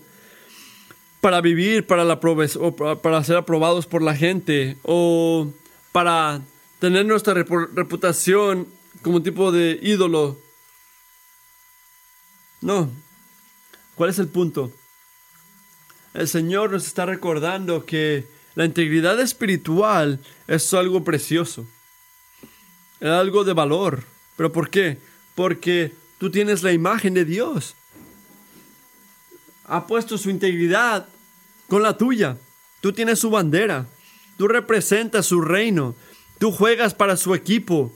para 1.21 1.41
vivir, 1.41 1.87
para, 1.87 2.03
la 2.05 2.19
para 2.19 3.23
ser 3.23 3.37
aprobados 3.37 3.87
por 3.87 4.03
la 4.03 4.15
gente? 4.15 4.77
¿O 4.83 5.47
para 5.91 6.41
tener 6.79 7.05
nuestra 7.05 7.33
reputación 7.33 8.67
como 9.01 9.21
tipo 9.21 9.51
de 9.51 9.79
ídolo. 9.81 10.39
No. 12.61 12.91
¿Cuál 13.95 14.09
es 14.09 14.19
el 14.19 14.27
punto? 14.27 14.71
El 16.13 16.27
Señor 16.27 16.71
nos 16.71 16.85
está 16.85 17.05
recordando 17.05 17.85
que 17.85 18.27
la 18.55 18.65
integridad 18.65 19.19
espiritual 19.19 20.19
es 20.47 20.73
algo 20.73 21.03
precioso. 21.03 21.65
Es 22.99 23.09
algo 23.09 23.43
de 23.43 23.53
valor. 23.53 24.03
¿Pero 24.35 24.51
por 24.51 24.69
qué? 24.69 24.97
Porque 25.35 25.93
tú 26.17 26.31
tienes 26.31 26.63
la 26.63 26.71
imagen 26.71 27.13
de 27.13 27.25
Dios. 27.25 27.75
Ha 29.65 29.85
puesto 29.85 30.17
su 30.17 30.29
integridad 30.29 31.07
con 31.67 31.83
la 31.83 31.97
tuya. 31.97 32.37
Tú 32.81 32.91
tienes 32.91 33.19
su 33.19 33.29
bandera. 33.29 33.85
Tú 34.39 34.47
representas 34.47 35.25
su 35.25 35.41
reino. 35.41 35.95
Tú 36.37 36.53
juegas 36.53 36.93
para 36.93 37.17
su 37.17 37.35
equipo. 37.35 37.91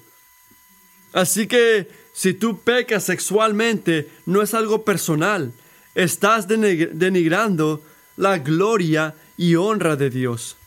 Así 1.14 1.48
que 1.48 1.88
si 2.12 2.34
tú 2.34 2.60
pecas 2.60 3.06
sexualmente, 3.06 4.10
no 4.26 4.42
es 4.42 4.54
algo 4.54 4.84
personal. 4.84 5.54
Estás 5.96 6.50
denigrando 6.50 7.82
la 8.18 8.40
gloria 8.40 9.16
y 9.38 9.56
honra 9.56 9.96
de 9.96 10.10
Dios. 10.10 10.58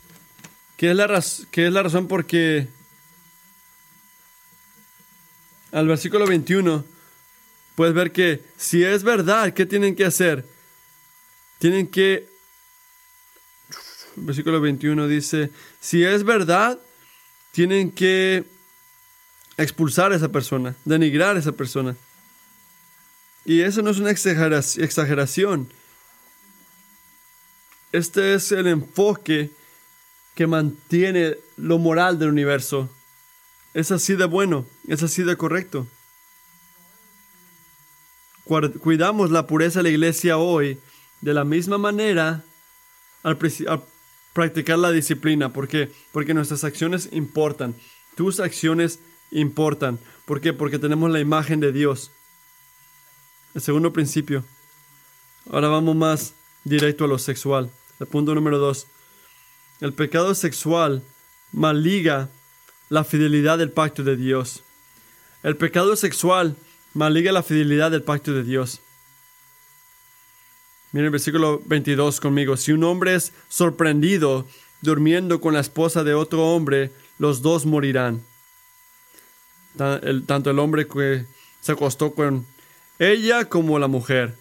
¿Qué 0.79 0.93
es 0.93 0.97
la, 0.97 1.05
es 1.15 1.73
la 1.73 1.83
razón 1.83 2.09
por 2.09 2.25
qué 2.25 2.69
al 5.73 5.89
versículo 5.89 6.27
21 6.27 6.87
puedes 7.75 7.95
ver 7.95 8.12
que 8.12 8.43
si 8.57 8.83
es 8.83 9.03
verdad, 9.03 9.53
¿qué 9.53 9.67
tienen 9.67 9.95
que 9.95 10.07
hacer? 10.07 10.47
Tienen 11.59 11.89
que 11.89 12.35
versículo 14.16 14.61
21 14.61 15.09
dice, 15.09 15.50
si 15.81 16.05
es 16.05 16.24
verdad, 16.24 16.79
tienen 17.52 17.90
que 17.90 18.44
expulsar 19.57 20.12
a 20.12 20.16
esa 20.16 20.29
persona, 20.29 20.74
denigrar 20.85 21.37
a 21.37 21.38
esa 21.38 21.52
persona. 21.52 21.96
Y 23.44 23.61
eso 23.61 23.83
no 23.83 23.90
es 23.90 23.98
una 23.98 24.11
exageración. 24.11 25.68
Este 27.92 28.35
es 28.35 28.50
el 28.52 28.66
enfoque 28.66 29.50
que 30.35 30.46
mantiene 30.46 31.37
lo 31.57 31.79
moral 31.79 32.18
del 32.18 32.29
universo. 32.29 32.90
Es 33.72 33.90
así 33.90 34.16
de 34.16 34.24
bueno, 34.24 34.66
es 34.88 35.02
así 35.02 35.22
de 35.22 35.37
correcto. 35.37 35.87
Cuidamos 38.44 39.31
la 39.31 39.46
pureza 39.46 39.81
de 39.81 39.85
la 39.85 39.88
iglesia 39.90 40.38
hoy 40.38 40.79
de 41.20 41.35
la 41.35 41.44
misma 41.44 41.79
manera 41.79 42.44
al, 43.22 43.38
practicar 44.37 44.79
la 44.79 44.92
disciplina. 44.92 45.51
¿Por 45.51 45.66
qué? 45.66 45.90
Porque 46.12 46.35
nuestras 46.35 46.62
acciones 46.62 47.09
importan. 47.11 47.75
Tus 48.16 48.38
acciones 48.38 49.01
importan. 49.31 49.99
¿Por 50.27 50.42
qué? 50.42 50.53
Porque 50.53 50.79
tenemos 50.79 51.11
la 51.11 51.20
imagen 51.20 51.59
de 51.59 51.72
Dios. 51.72 52.11
El 53.55 53.62
segundo 53.62 53.94
principio. 53.94 54.44
Ahora 55.51 55.68
vamos 55.68 55.96
más 55.96 56.35
directo 56.64 57.07
a 57.07 57.09
lo 57.09 57.18
sexual. 57.18 57.70
El 57.99 58.09
punto 58.09 58.35
número 58.35 58.59
dos. 58.59 58.88
El 59.81 59.94
pecado 59.94 60.35
sexual 60.35 61.03
maliga 61.51 62.29
la 62.90 63.05
fidelidad 63.05 63.57
del 63.57 63.70
pacto 63.70 64.05
de 64.05 64.16
Dios. 64.16 64.62
El 65.42 65.57
pecado 65.57 65.96
sexual 65.96 66.57
maliga 66.92 67.33
la 67.33 67.42
fidelidad 67.42 67.90
del 67.90 68.03
pacto 68.03 68.35
de 68.35 68.42
Dios. 68.42 68.83
Miren 70.96 71.09
el 71.09 71.11
versículo 71.11 71.61
22 71.66 72.20
conmigo. 72.20 72.56
Si 72.56 72.72
un 72.72 72.82
hombre 72.82 73.16
es 73.16 73.35
sorprendido 73.48 74.48
durmiendo 74.80 75.42
con 75.42 75.52
la 75.52 75.61
esposa 75.61 76.04
de 76.04 76.14
otro 76.14 76.54
hombre, 76.54 76.90
los 77.18 77.42
dos 77.42 77.66
morirán. 77.66 78.22
Tanto 79.76 80.50
el 80.50 80.59
hombre 80.59 80.87
que 80.87 81.26
se 81.61 81.72
acostó 81.72 82.14
con 82.14 82.46
ella 82.98 83.44
como 83.44 83.78
la 83.78 83.88
mujer. 83.88 84.37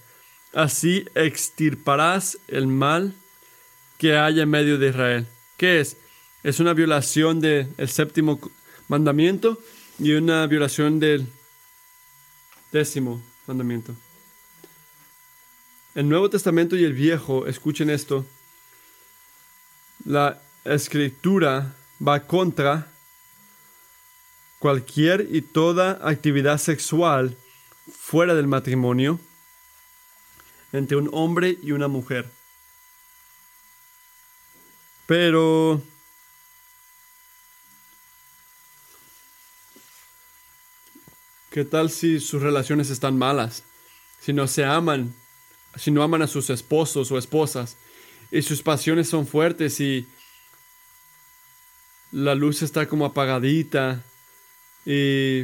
Así 0.53 1.03
extirparás 1.13 2.37
el 2.47 2.67
mal 2.67 3.13
que 3.97 4.15
haya 4.15 4.43
en 4.43 4.49
medio 4.49 4.77
de 4.77 4.87
Israel. 4.91 5.27
¿Qué 5.57 5.81
es? 5.81 5.97
Es 6.41 6.61
una 6.61 6.73
violación 6.73 7.41
del 7.41 7.67
séptimo 7.85 8.39
mandamiento 8.87 9.59
y 9.99 10.13
una 10.13 10.47
violación 10.47 11.01
del 11.01 11.27
décimo 12.71 13.21
mandamiento. 13.45 13.93
El 15.95 16.09
Nuevo 16.09 16.29
Testamento 16.29 16.75
y 16.75 16.83
el 16.83 16.91
Viejo, 16.91 17.47
escuchen 17.47 17.89
esto, 17.89 18.25
la 20.03 20.41
escritura 20.65 21.73
va 22.05 22.27
contra 22.27 22.91
cualquier 24.59 25.25
y 25.31 25.41
toda 25.41 26.01
actividad 26.05 26.57
sexual 26.57 27.37
fuera 27.97 28.35
del 28.35 28.45
matrimonio 28.45 29.21
entre 30.73 30.97
un 30.97 31.09
hombre 31.13 31.57
y 31.63 31.71
una 31.71 31.87
mujer. 31.87 32.29
Pero 35.05 35.81
¿qué 41.51 41.63
tal 41.63 41.89
si 41.89 42.19
sus 42.19 42.41
relaciones 42.41 42.89
están 42.89 43.17
malas? 43.17 43.63
Si 44.19 44.33
no 44.33 44.45
se 44.47 44.65
aman, 44.65 45.15
si 45.75 45.91
no 45.91 46.03
aman 46.03 46.21
a 46.21 46.27
sus 46.27 46.49
esposos 46.49 47.11
o 47.11 47.17
esposas 47.17 47.77
y 48.31 48.41
sus 48.41 48.61
pasiones 48.61 49.09
son 49.09 49.27
fuertes 49.27 49.79
y 49.79 50.07
la 52.11 52.35
luz 52.35 52.61
está 52.61 52.87
como 52.87 53.05
apagadita 53.05 54.03
y 54.85 55.43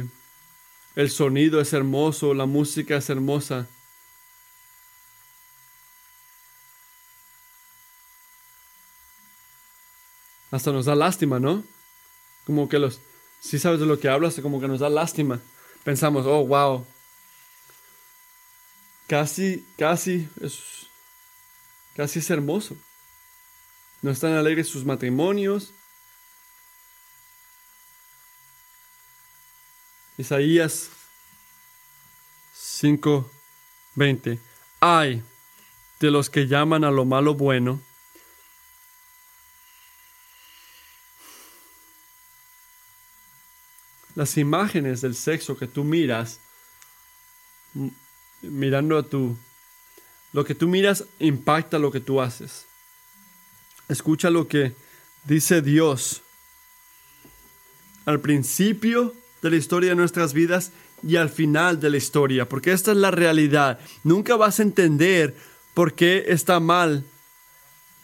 el 0.94 1.10
sonido 1.10 1.60
es 1.60 1.72
hermoso, 1.72 2.34
la 2.34 2.46
música 2.46 2.96
es 2.96 3.10
hermosa. 3.10 3.68
hasta 10.52 10.70
nos 10.70 10.84
da 10.84 10.94
lástima, 10.94 11.40
¿no? 11.40 11.64
Como 12.46 12.68
que 12.68 12.78
los, 12.78 13.00
si 13.40 13.58
sabes 13.58 13.80
de 13.80 13.86
lo 13.86 13.98
que 13.98 14.08
hablas, 14.08 14.38
como 14.40 14.60
que 14.60 14.68
nos 14.68 14.80
da 14.80 14.90
lástima. 14.90 15.40
Pensamos, 15.82 16.26
oh, 16.26 16.46
wow. 16.46 16.86
Casi, 19.12 19.62
casi 19.76 20.26
es, 20.40 20.86
casi 21.94 22.20
es 22.20 22.30
hermoso. 22.30 22.78
No 24.00 24.10
están 24.10 24.32
alegres 24.32 24.68
sus 24.68 24.86
matrimonios. 24.86 25.74
Isaías 30.16 30.88
5:20. 32.54 34.38
Ay 34.80 35.22
de 36.00 36.10
los 36.10 36.30
que 36.30 36.46
llaman 36.46 36.82
a 36.82 36.90
lo 36.90 37.04
malo 37.04 37.34
bueno 37.34 37.82
las 44.14 44.38
imágenes 44.38 45.02
del 45.02 45.14
sexo 45.14 45.58
que 45.58 45.66
tú 45.66 45.84
miras, 45.84 46.40
mirando 48.42 48.98
a 48.98 49.02
tu... 49.02 49.36
Lo 50.32 50.44
que 50.44 50.54
tú 50.54 50.68
miras 50.68 51.04
impacta 51.18 51.78
lo 51.78 51.90
que 51.90 52.00
tú 52.00 52.20
haces. 52.20 52.66
Escucha 53.88 54.30
lo 54.30 54.48
que 54.48 54.72
dice 55.24 55.60
Dios 55.60 56.22
al 58.06 58.20
principio 58.20 59.14
de 59.42 59.50
la 59.50 59.56
historia 59.56 59.90
de 59.90 59.96
nuestras 59.96 60.32
vidas 60.32 60.72
y 61.06 61.16
al 61.16 61.28
final 61.28 61.80
de 61.80 61.90
la 61.90 61.96
historia, 61.96 62.48
porque 62.48 62.72
esta 62.72 62.92
es 62.92 62.96
la 62.96 63.10
realidad. 63.10 63.78
Nunca 64.04 64.36
vas 64.36 64.58
a 64.58 64.62
entender 64.62 65.36
por 65.74 65.94
qué 65.94 66.24
está 66.28 66.60
mal 66.60 67.04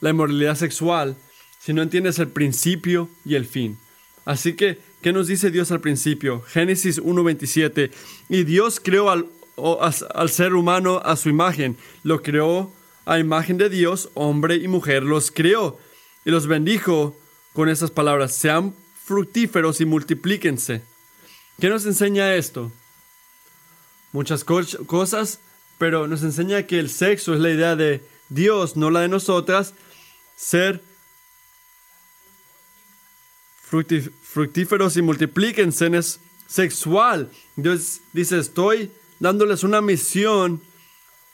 la 0.00 0.10
inmoralidad 0.10 0.56
sexual 0.56 1.16
si 1.60 1.72
no 1.72 1.82
entiendes 1.82 2.18
el 2.18 2.28
principio 2.28 3.08
y 3.24 3.34
el 3.34 3.46
fin. 3.46 3.78
Así 4.24 4.54
que 4.54 4.78
¿Qué 5.02 5.12
nos 5.12 5.28
dice 5.28 5.50
Dios 5.50 5.70
al 5.70 5.80
principio? 5.80 6.42
Génesis 6.42 7.00
1.27. 7.00 7.90
Y 8.28 8.42
Dios 8.42 8.80
creó 8.80 9.10
al, 9.10 9.26
al 10.14 10.30
ser 10.30 10.54
humano 10.54 11.00
a 11.04 11.16
su 11.16 11.28
imagen. 11.28 11.76
Lo 12.02 12.22
creó 12.22 12.72
a 13.04 13.18
imagen 13.18 13.58
de 13.58 13.70
Dios, 13.70 14.10
hombre 14.14 14.56
y 14.56 14.68
mujer 14.68 15.02
los 15.02 15.30
creó. 15.30 15.78
Y 16.24 16.30
los 16.30 16.46
bendijo 16.46 17.16
con 17.52 17.68
esas 17.68 17.90
palabras. 17.90 18.34
Sean 18.34 18.74
fructíferos 19.04 19.80
y 19.80 19.86
multiplíquense. 19.86 20.82
¿Qué 21.60 21.68
nos 21.68 21.86
enseña 21.86 22.34
esto? 22.34 22.70
Muchas 24.12 24.44
cosas, 24.44 25.40
pero 25.78 26.06
nos 26.06 26.22
enseña 26.22 26.64
que 26.64 26.78
el 26.78 26.90
sexo 26.90 27.34
es 27.34 27.40
la 27.40 27.50
idea 27.50 27.76
de 27.76 28.02
Dios, 28.28 28.76
no 28.76 28.90
la 28.90 29.00
de 29.00 29.08
nosotras. 29.08 29.74
Ser 30.36 30.82
fructíferos 33.62 34.96
y 34.96 35.02
multiplíquense 35.02 35.86
es 35.96 36.20
sexual. 36.46 37.30
Dios 37.56 38.00
dice, 38.12 38.38
estoy 38.38 38.90
dándoles 39.20 39.64
una 39.64 39.80
misión 39.80 40.60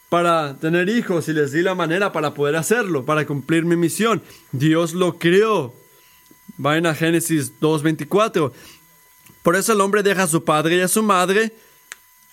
para 0.08 0.58
tener 0.58 0.88
hijos 0.88 1.28
y 1.28 1.32
les 1.32 1.52
di 1.52 1.62
la 1.62 1.74
manera 1.74 2.12
para 2.12 2.34
poder 2.34 2.56
hacerlo, 2.56 3.04
para 3.04 3.26
cumplir 3.26 3.64
mi 3.64 3.76
misión. 3.76 4.22
Dios 4.52 4.94
lo 4.94 5.18
creó. 5.18 5.74
Vayan 6.56 6.86
a 6.86 6.94
Génesis 6.94 7.52
2.24. 7.60 8.52
Por 9.42 9.56
eso 9.56 9.72
el 9.72 9.80
hombre 9.80 10.02
deja 10.02 10.24
a 10.24 10.28
su 10.28 10.44
padre 10.44 10.76
y 10.76 10.80
a 10.80 10.88
su 10.88 11.02
madre. 11.02 11.52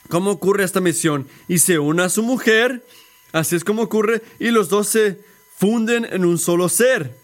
¿Cómo 0.10 0.32
ocurre 0.32 0.64
esta 0.64 0.80
misión? 0.80 1.28
Y 1.48 1.60
se 1.60 1.80
une 1.80 2.04
a 2.04 2.10
su 2.10 2.22
mujer. 2.22 2.86
Así 3.32 3.56
es 3.56 3.64
como 3.64 3.84
ocurre. 3.84 4.22
Y 4.40 4.52
los 4.52 4.70
dos 4.70 4.88
se 4.88 5.20
funden 5.58 6.06
en 6.06 6.26
un 6.26 6.38
solo 6.38 6.70
ser. 6.70 7.21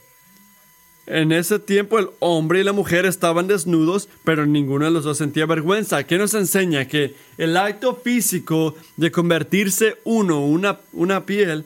En 1.08 1.32
ese 1.32 1.58
tiempo 1.58 1.98
el 2.00 2.10
hombre 2.20 2.60
y 2.60 2.63
la 2.65 2.74
mujer 2.74 3.06
estaban 3.06 3.48
desnudos, 3.48 4.10
pero 4.26 4.46
ninguno 4.46 4.84
de 4.84 4.91
los 4.91 5.06
dos 5.06 5.17
sentía 5.17 5.46
vergüenza. 5.46 6.04
¿Qué 6.04 6.17
nos 6.17 6.34
enseña? 6.34 6.86
Que 6.89 7.15
el 7.38 7.56
acto 7.56 7.96
físico 7.96 8.76
de 8.98 9.10
convertirse 9.10 10.00
uno, 10.04 10.46
una, 10.46 10.82
una 10.91 11.26
piel, 11.26 11.65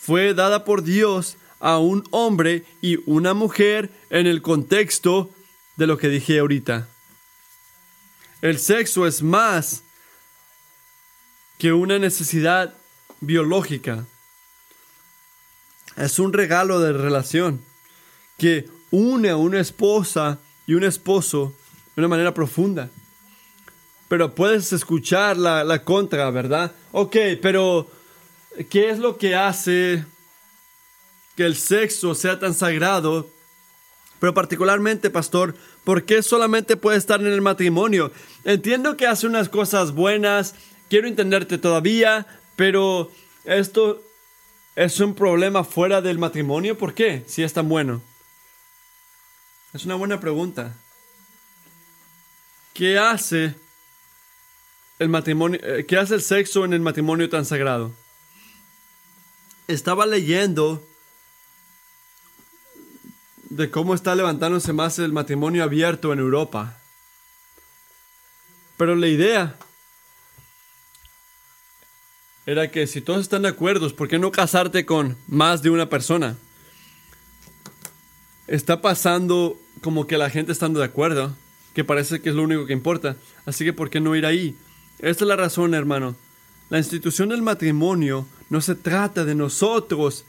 fue 0.00 0.34
dada 0.34 0.64
por 0.64 0.82
Dios 0.82 1.36
a 1.60 1.78
un 1.78 2.02
hombre 2.10 2.64
y 2.80 2.98
una 3.06 3.32
mujer 3.32 3.90
en 4.10 4.26
el 4.26 4.42
contexto 4.42 5.30
de 5.76 5.86
lo 5.86 5.96
que 5.96 6.08
dije 6.08 6.40
ahorita. 6.40 6.88
El 8.40 8.58
sexo 8.58 9.06
es 9.06 9.22
más 9.22 9.84
que 11.58 11.72
una 11.72 12.00
necesidad 12.00 12.74
biológica. 13.20 14.04
Es 15.96 16.18
un 16.18 16.32
regalo 16.32 16.80
de 16.80 16.92
relación 16.92 17.62
que 18.42 18.68
une 18.90 19.30
a 19.30 19.36
una 19.36 19.60
esposa 19.60 20.40
y 20.66 20.74
un 20.74 20.82
esposo 20.82 21.54
de 21.94 22.00
una 22.00 22.08
manera 22.08 22.34
profunda. 22.34 22.90
Pero 24.08 24.34
puedes 24.34 24.72
escuchar 24.72 25.36
la, 25.36 25.62
la 25.62 25.84
contra, 25.84 26.28
¿verdad? 26.32 26.72
Ok, 26.90 27.16
pero 27.40 27.88
¿qué 28.68 28.90
es 28.90 28.98
lo 28.98 29.16
que 29.16 29.36
hace 29.36 30.04
que 31.36 31.44
el 31.44 31.54
sexo 31.54 32.16
sea 32.16 32.40
tan 32.40 32.52
sagrado? 32.52 33.30
Pero 34.18 34.34
particularmente, 34.34 35.08
pastor, 35.08 35.54
¿por 35.84 36.02
qué 36.02 36.20
solamente 36.20 36.76
puede 36.76 36.98
estar 36.98 37.20
en 37.20 37.28
el 37.28 37.42
matrimonio? 37.42 38.10
Entiendo 38.42 38.96
que 38.96 39.06
hace 39.06 39.28
unas 39.28 39.48
cosas 39.48 39.92
buenas, 39.92 40.56
quiero 40.90 41.06
entenderte 41.06 41.58
todavía, 41.58 42.26
pero 42.56 43.08
esto 43.44 44.02
es 44.74 44.98
un 44.98 45.14
problema 45.14 45.62
fuera 45.62 46.02
del 46.02 46.18
matrimonio. 46.18 46.76
¿Por 46.76 46.92
qué? 46.92 47.22
Si 47.28 47.44
es 47.44 47.52
tan 47.52 47.68
bueno. 47.68 48.02
Es 49.72 49.86
una 49.86 49.94
buena 49.94 50.20
pregunta. 50.20 50.74
¿Qué 52.74 52.98
hace 52.98 53.54
el 54.98 55.08
matrimonio, 55.08 55.58
eh, 55.62 55.86
qué 55.86 55.96
hace 55.96 56.14
el 56.14 56.22
sexo 56.22 56.66
en 56.66 56.74
el 56.74 56.80
matrimonio 56.80 57.30
tan 57.30 57.46
sagrado? 57.46 57.92
Estaba 59.68 60.04
leyendo 60.04 60.86
de 63.44 63.70
cómo 63.70 63.94
está 63.94 64.14
levantándose 64.14 64.74
más 64.74 64.98
el 64.98 65.12
matrimonio 65.12 65.64
abierto 65.64 66.12
en 66.12 66.18
Europa. 66.18 66.78
Pero 68.76 68.94
la 68.94 69.08
idea 69.08 69.56
era 72.44 72.70
que 72.70 72.86
si 72.86 73.00
todos 73.00 73.22
están 73.22 73.42
de 73.42 73.48
acuerdo, 73.48 73.94
¿por 73.96 74.08
qué 74.08 74.18
no 74.18 74.32
casarte 74.32 74.84
con 74.84 75.16
más 75.28 75.62
de 75.62 75.70
una 75.70 75.88
persona? 75.88 76.36
Está 78.46 78.82
pasando 78.82 79.61
como 79.82 80.06
que 80.06 80.16
la 80.16 80.30
gente 80.30 80.52
estando 80.52 80.80
de 80.80 80.86
acuerdo, 80.86 81.36
que 81.74 81.84
parece 81.84 82.20
que 82.20 82.30
es 82.30 82.34
lo 82.34 82.44
único 82.44 82.66
que 82.66 82.72
importa. 82.72 83.16
Así 83.44 83.64
que 83.64 83.72
¿por 83.72 83.90
qué 83.90 84.00
no 84.00 84.16
ir 84.16 84.24
ahí? 84.24 84.56
Esta 84.98 85.24
es 85.24 85.28
la 85.28 85.36
razón, 85.36 85.74
hermano. 85.74 86.16
La 86.70 86.78
institución 86.78 87.28
del 87.28 87.42
matrimonio 87.42 88.26
no 88.48 88.60
se 88.60 88.74
trata 88.74 89.24
de 89.24 89.34
nosotros, 89.34 90.24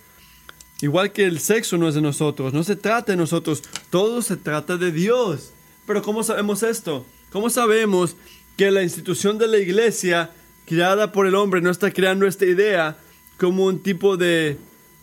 igual 0.81 1.13
que 1.13 1.25
el 1.25 1.39
sexo 1.39 1.77
no 1.77 1.87
es 1.87 1.95
de 1.95 2.01
nosotros, 2.01 2.53
no 2.53 2.63
se 2.63 2.75
trata 2.75 3.13
de 3.13 3.17
nosotros, 3.17 3.63
todo 3.89 4.21
se 4.21 4.35
trata 4.35 4.75
de 4.75 4.91
Dios. 4.91 5.53
Pero 5.87 6.01
¿cómo 6.01 6.23
sabemos 6.23 6.63
esto? 6.63 7.05
¿Cómo 7.31 7.49
sabemos 7.49 8.15
que 8.57 8.71
la 8.71 8.83
institución 8.83 9.37
de 9.37 9.47
la 9.47 9.57
iglesia 9.57 10.31
creada 10.65 11.11
por 11.11 11.27
el 11.27 11.35
hombre 11.35 11.61
no 11.61 11.69
está 11.69 11.91
creando 11.91 12.27
esta 12.27 12.45
idea 12.45 12.97
como 13.37 13.65
un 13.65 13.79
tipo 13.79 14.17
de 14.17 14.57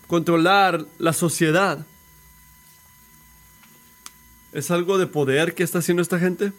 controlar 0.07 0.87
la 0.99 1.13
sociedad. 1.13 1.87
¿Es 4.53 4.71
algo 4.71 4.99
de 4.99 5.07
poder 5.07 5.55
que 5.55 5.63
está 5.63 5.79
haciendo 5.79 6.03
esta 6.03 6.19
gente? 6.19 6.53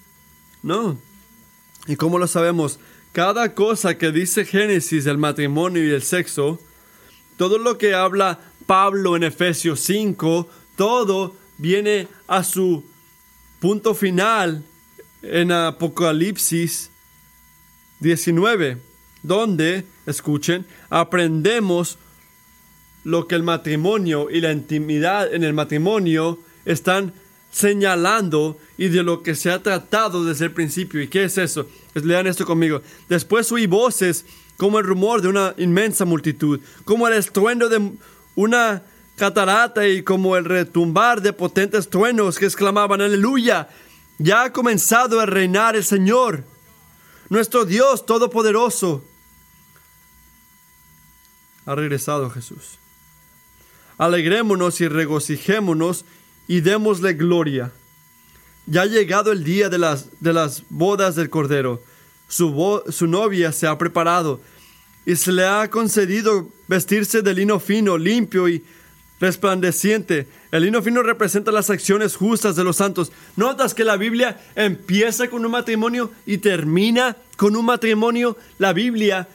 No. 0.64 0.98
¿Y 1.88 1.96
cómo 1.96 2.20
lo 2.20 2.28
sabemos? 2.28 2.80
Cada 3.12 3.54
cosa 3.54 3.98
que 3.98 4.12
dice 4.12 4.46
Génesis 4.46 5.04
del 5.04 5.18
matrimonio 5.18 5.84
y 5.86 5.92
el 5.92 6.04
sexo, 6.04 6.60
todo 7.38 7.58
lo 7.58 7.78
que 7.78 7.94
habla 7.94 8.40
Pablo 8.66 9.16
en 9.16 9.24
Efesios 9.24 9.82
5, 9.82 10.48
todo 10.78 11.36
viene 11.58 12.08
a 12.28 12.44
su 12.44 12.84
punto 13.60 13.94
final 13.94 14.64
en 15.22 15.52
Apocalipsis 15.52 16.90
19 18.00 18.92
donde, 19.24 19.86
escuchen, 20.06 20.66
aprendemos 20.90 21.98
lo 23.04 23.28
que 23.28 23.36
el 23.36 23.44
matrimonio 23.44 24.30
y 24.30 24.42
la 24.42 24.52
intimidad 24.52 25.34
en 25.34 25.44
el 25.44 25.54
matrimonio 25.54 26.40
están 26.66 27.14
señalando 27.52 28.58
y 28.78 28.88
de 28.88 29.04
lo 29.04 29.22
que 29.22 29.36
se 29.36 29.52
ha 29.52 29.62
tratado 29.62 30.26
desde 30.26 30.46
el 30.46 30.52
principio. 30.52 31.02
¿Y 31.02 31.08
qué 31.08 31.26
es 31.26 31.38
eso? 31.38 31.68
Pues 31.94 32.06
lean 32.06 32.28
esto 32.28 32.46
conmigo. 32.46 32.82
Después 33.10 33.52
oí 33.52 33.68
voces 33.68 34.26
como 34.58 34.80
el 34.80 34.86
rumor 34.86 35.22
de 35.22 35.28
una 35.28 35.54
inmensa 35.58 36.06
multitud, 36.06 36.60
como 36.86 37.08
el 37.08 37.14
estruendo 37.14 37.68
de 37.68 37.92
una 38.36 38.84
catarata 39.16 39.88
y 39.88 40.04
como 40.04 40.38
el 40.38 40.46
retumbar 40.46 41.22
de 41.22 41.34
potentes 41.34 41.90
truenos 41.90 42.40
que 42.40 42.46
exclamaban, 42.46 43.02
aleluya, 43.02 43.70
ya 44.18 44.44
ha 44.44 44.54
comenzado 44.54 45.20
a 45.20 45.26
reinar 45.26 45.76
el 45.76 45.84
Señor, 45.84 46.44
nuestro 47.30 47.66
Dios 47.66 48.06
Todopoderoso 48.06 49.04
ha 51.66 51.76
regresado 51.76 52.30
Jesús. 52.30 52.78
Alegrémonos 53.98 54.82
y 54.82 54.88
regocijémonos 54.88 56.06
y 56.48 56.62
démosle 56.62 57.14
gloria. 57.14 57.72
Ya 58.66 58.84
ha 58.84 58.86
llegado 58.86 59.32
el 59.32 59.44
día 59.44 59.70
de 59.70 59.78
las, 59.78 60.08
de 60.20 60.34
las 60.34 60.64
bodas 60.70 61.16
del 61.16 61.30
Cordero. 61.30 61.82
Su, 62.28 62.82
su 62.90 63.08
novia 63.08 63.52
se 63.52 63.68
ha 63.68 63.78
preparado 63.78 64.40
y 65.06 65.16
se 65.16 65.32
le 65.32 65.46
ha 65.46 65.70
concedido 65.70 66.50
vestirse 66.68 67.22
de 67.22 67.34
lino 67.34 67.60
fino, 67.60 67.98
limpio 67.98 68.48
y 68.48 68.64
resplandeciente. 69.20 70.28
El 70.52 70.64
lino 70.64 70.82
fino 70.82 71.04
representa 71.04 71.52
las 71.52 71.70
acciones 71.70 72.16
justas 72.16 72.56
de 72.56 72.64
los 72.64 72.78
santos. 72.78 73.12
¿Notas 73.36 73.74
que 73.74 73.84
la 73.84 73.98
Biblia 73.98 74.42
empieza 74.56 75.30
con 75.30 75.46
un 75.46 75.52
matrimonio 75.52 76.12
y 76.26 76.40
termina 76.40 77.18
con 77.38 77.56
un 77.56 77.66
matrimonio? 77.66 78.38
La 78.58 78.74
Biblia 78.74 79.28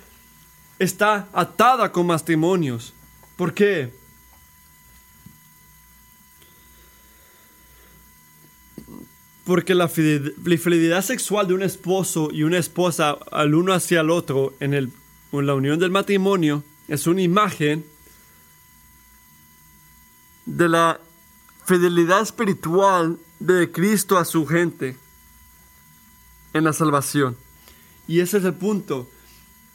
está 0.78 1.28
atada 1.32 1.92
con 1.92 2.06
matrimonios. 2.06 2.92
¿Por 3.36 3.54
qué? 3.54 3.92
Porque 9.46 9.74
la 9.74 9.88
fidelidad 9.88 11.02
sexual 11.02 11.48
de 11.48 11.54
un 11.54 11.62
esposo 11.62 12.28
y 12.30 12.42
una 12.42 12.58
esposa 12.58 13.16
al 13.30 13.54
uno 13.54 13.72
hacia 13.72 14.00
el 14.00 14.10
otro 14.10 14.52
en, 14.60 14.74
el, 14.74 14.90
en 15.32 15.46
la 15.46 15.54
unión 15.54 15.78
del 15.78 15.90
matrimonio 15.90 16.62
es 16.88 17.06
una 17.06 17.22
imagen 17.22 17.86
de 20.44 20.68
la 20.68 21.00
fidelidad 21.64 22.22
espiritual 22.22 23.18
de 23.38 23.70
Cristo 23.70 24.18
a 24.18 24.24
su 24.24 24.46
gente 24.46 24.96
en 26.52 26.64
la 26.64 26.74
salvación. 26.74 27.36
Y 28.06 28.20
ese 28.20 28.38
es 28.38 28.44
el 28.44 28.54
punto. 28.54 29.08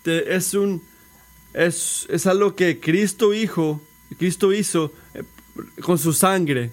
Es 0.05 0.53
un 0.53 0.83
es, 1.53 2.25
algo 2.25 2.55
que 2.55 2.79
Cristo 2.79 3.33
Hijo, 3.33 3.81
Cristo 4.17 4.53
hizo 4.53 4.93
eh, 5.13 5.23
con 5.81 5.97
su 5.97 6.13
sangre 6.13 6.71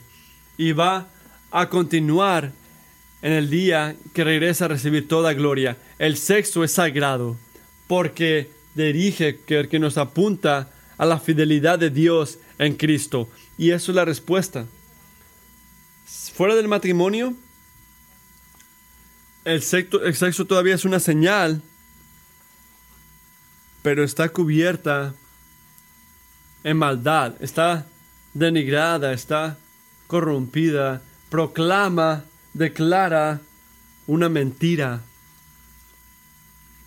y 0.56 0.72
va 0.72 1.08
a 1.50 1.68
continuar 1.68 2.52
en 3.22 3.32
el 3.32 3.50
día 3.50 3.96
que 4.12 4.24
regresa 4.24 4.66
a 4.66 4.68
recibir 4.68 5.08
toda 5.08 5.34
gloria. 5.34 5.76
El 5.98 6.16
sexo 6.16 6.64
es 6.64 6.72
sagrado 6.72 7.36
porque 7.86 8.50
dirige, 8.74 9.40
que, 9.40 9.68
que 9.68 9.78
nos 9.78 9.98
apunta 9.98 10.70
a 10.96 11.06
la 11.06 11.18
fidelidad 11.18 11.78
de 11.78 11.90
Dios 11.90 12.38
en 12.58 12.74
Cristo. 12.74 13.28
Y 13.56 13.70
eso 13.70 13.92
es 13.92 13.96
la 13.96 14.04
respuesta. 14.04 14.66
Fuera 16.34 16.54
del 16.54 16.68
matrimonio, 16.68 17.34
el 19.44 19.62
sexo, 19.62 20.02
el 20.04 20.14
sexo 20.14 20.46
todavía 20.46 20.74
es 20.74 20.84
una 20.84 21.00
señal 21.00 21.62
pero 23.82 24.04
está 24.04 24.28
cubierta 24.28 25.14
en 26.64 26.76
maldad, 26.76 27.34
está 27.40 27.86
denigrada, 28.34 29.12
está 29.12 29.56
corrompida, 30.06 31.00
proclama, 31.30 32.24
declara 32.52 33.40
una 34.06 34.28
mentira. 34.28 35.02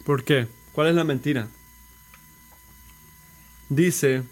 ¿Por 0.05 0.23
qué? 0.23 0.47
¿Cuál 0.73 0.87
es 0.87 0.95
la 0.95 1.03
mentira? 1.03 1.47
Dice, 3.69 4.23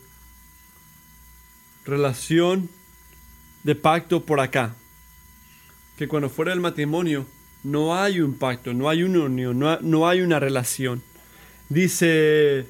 relación 1.86 2.70
de 3.64 3.76
pacto 3.76 4.26
por 4.26 4.40
acá. 4.40 4.76
Que 5.98 6.08
cuando 6.08 6.30
fuera 6.30 6.54
el 6.54 6.60
matrimonio 6.60 7.26
no 7.64 7.96
hay 7.96 8.22
un 8.22 8.34
pacto, 8.34 8.74
no 8.74 8.90
hay 8.90 9.04
una 9.04 9.22
unión, 9.22 9.60
no, 9.60 9.80
no 9.82 10.08
hay 10.08 10.22
una 10.22 10.40
relación. 10.40 11.04
Dice 11.68 12.66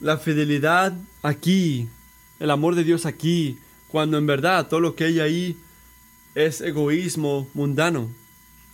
la 0.00 0.18
fidelidad 0.18 0.94
aquí, 1.22 1.88
el 2.38 2.50
amor 2.50 2.74
de 2.74 2.84
Dios 2.84 3.06
aquí, 3.06 3.58
cuando 3.88 4.18
en 4.18 4.26
verdad 4.26 4.68
todo 4.68 4.80
lo 4.80 4.94
que 4.94 5.04
hay 5.04 5.20
ahí 5.20 5.56
es 6.34 6.60
egoísmo 6.60 7.48
mundano, 7.54 8.10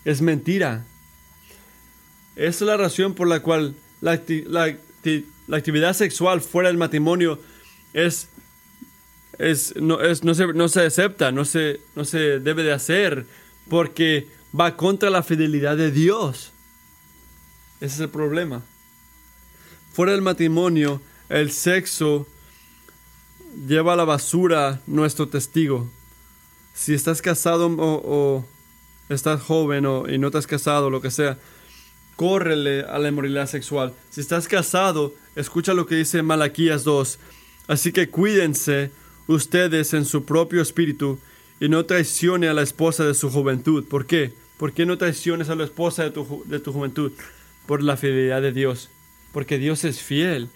es 0.04 0.20
mentira. 0.20 0.84
Esa 2.36 2.64
es 2.64 2.68
la 2.68 2.76
razón 2.76 3.14
por 3.14 3.28
la 3.28 3.40
cual 3.40 3.74
la, 4.00 4.12
actividad 5.52 5.94
sexual 5.94 6.40
fuera 6.40 6.68
del 6.68 6.76
matrimonio 6.76 7.40
es, 7.92 8.28
es, 9.38 9.74
no, 9.76 10.00
es, 10.00 10.22
no, 10.22 10.34
se, 10.34 10.46
no 10.48 10.68
se 10.68 10.84
acepta, 10.84 11.32
no 11.32 11.44
se, 11.44 11.80
no 11.94 12.04
se 12.04 12.40
debe 12.40 12.62
de 12.62 12.72
hacer, 12.72 13.26
porque 13.68 14.26
va 14.58 14.76
contra 14.76 15.10
la 15.10 15.22
fidelidad 15.22 15.76
de 15.76 15.90
Dios. 15.90 16.52
Ese 17.80 17.94
es 17.94 18.00
el 18.00 18.10
problema. 18.10 18.62
Fuera 19.92 20.12
del 20.12 20.22
matrimonio, 20.22 21.00
el 21.28 21.50
sexo 21.50 22.26
lleva 23.66 23.94
a 23.94 23.96
la 23.96 24.04
basura 24.04 24.80
nuestro 24.86 25.28
testigo. 25.28 25.90
Si 26.76 26.94
estás 26.94 27.22
casado 27.22 27.68
o, 27.78 28.44
estás 29.08 29.40
joven 29.40 29.86
o, 29.86 30.08
y 30.08 30.18
no 30.18 30.28
estás 30.28 30.46
casado, 30.46 30.90
lo 30.90 31.00
que 31.00 31.10
sea, 31.10 31.38
córrele 32.14 32.82
a 32.82 32.98
la 32.98 33.08
inmoralidad 33.08 33.48
sexual. 33.48 33.94
Si 34.10 34.20
estás 34.20 34.46
casado, 34.46 35.14
escucha 35.34 35.74
lo 35.74 35.86
que 35.86 35.94
dice 35.94 36.22
Malaquías 36.22 36.84
2. 36.84 37.18
Así 37.66 37.92
que 37.92 38.08
cuídense 38.08 38.92
ustedes 39.26 39.94
en 39.94 40.04
su 40.04 40.24
propio 40.24 40.60
espíritu 40.60 41.18
y 41.58 41.68
no 41.68 41.86
traicione 41.86 42.48
a 42.48 42.54
la 42.54 42.62
esposa 42.62 43.04
de 43.04 43.14
su 43.14 43.30
juventud. 43.30 43.84
¿Por 43.88 44.06
qué? 44.06 44.34
¿Por 44.58 44.72
qué 44.72 44.86
no 44.86 44.98
traiciones 44.98 45.48
a 45.48 45.54
la 45.54 45.64
esposa 45.64 46.04
de 46.04 46.10
tu, 46.10 46.44
de 46.44 46.60
tu 46.60 46.72
juventud? 46.72 47.12
Por 47.66 47.82
la 47.82 47.96
fidelidad 47.96 48.42
de 48.42 48.52
Dios 48.52 48.90
porque 49.36 49.58
Dios 49.58 49.84
es 49.84 50.00
fiel. 50.00 50.48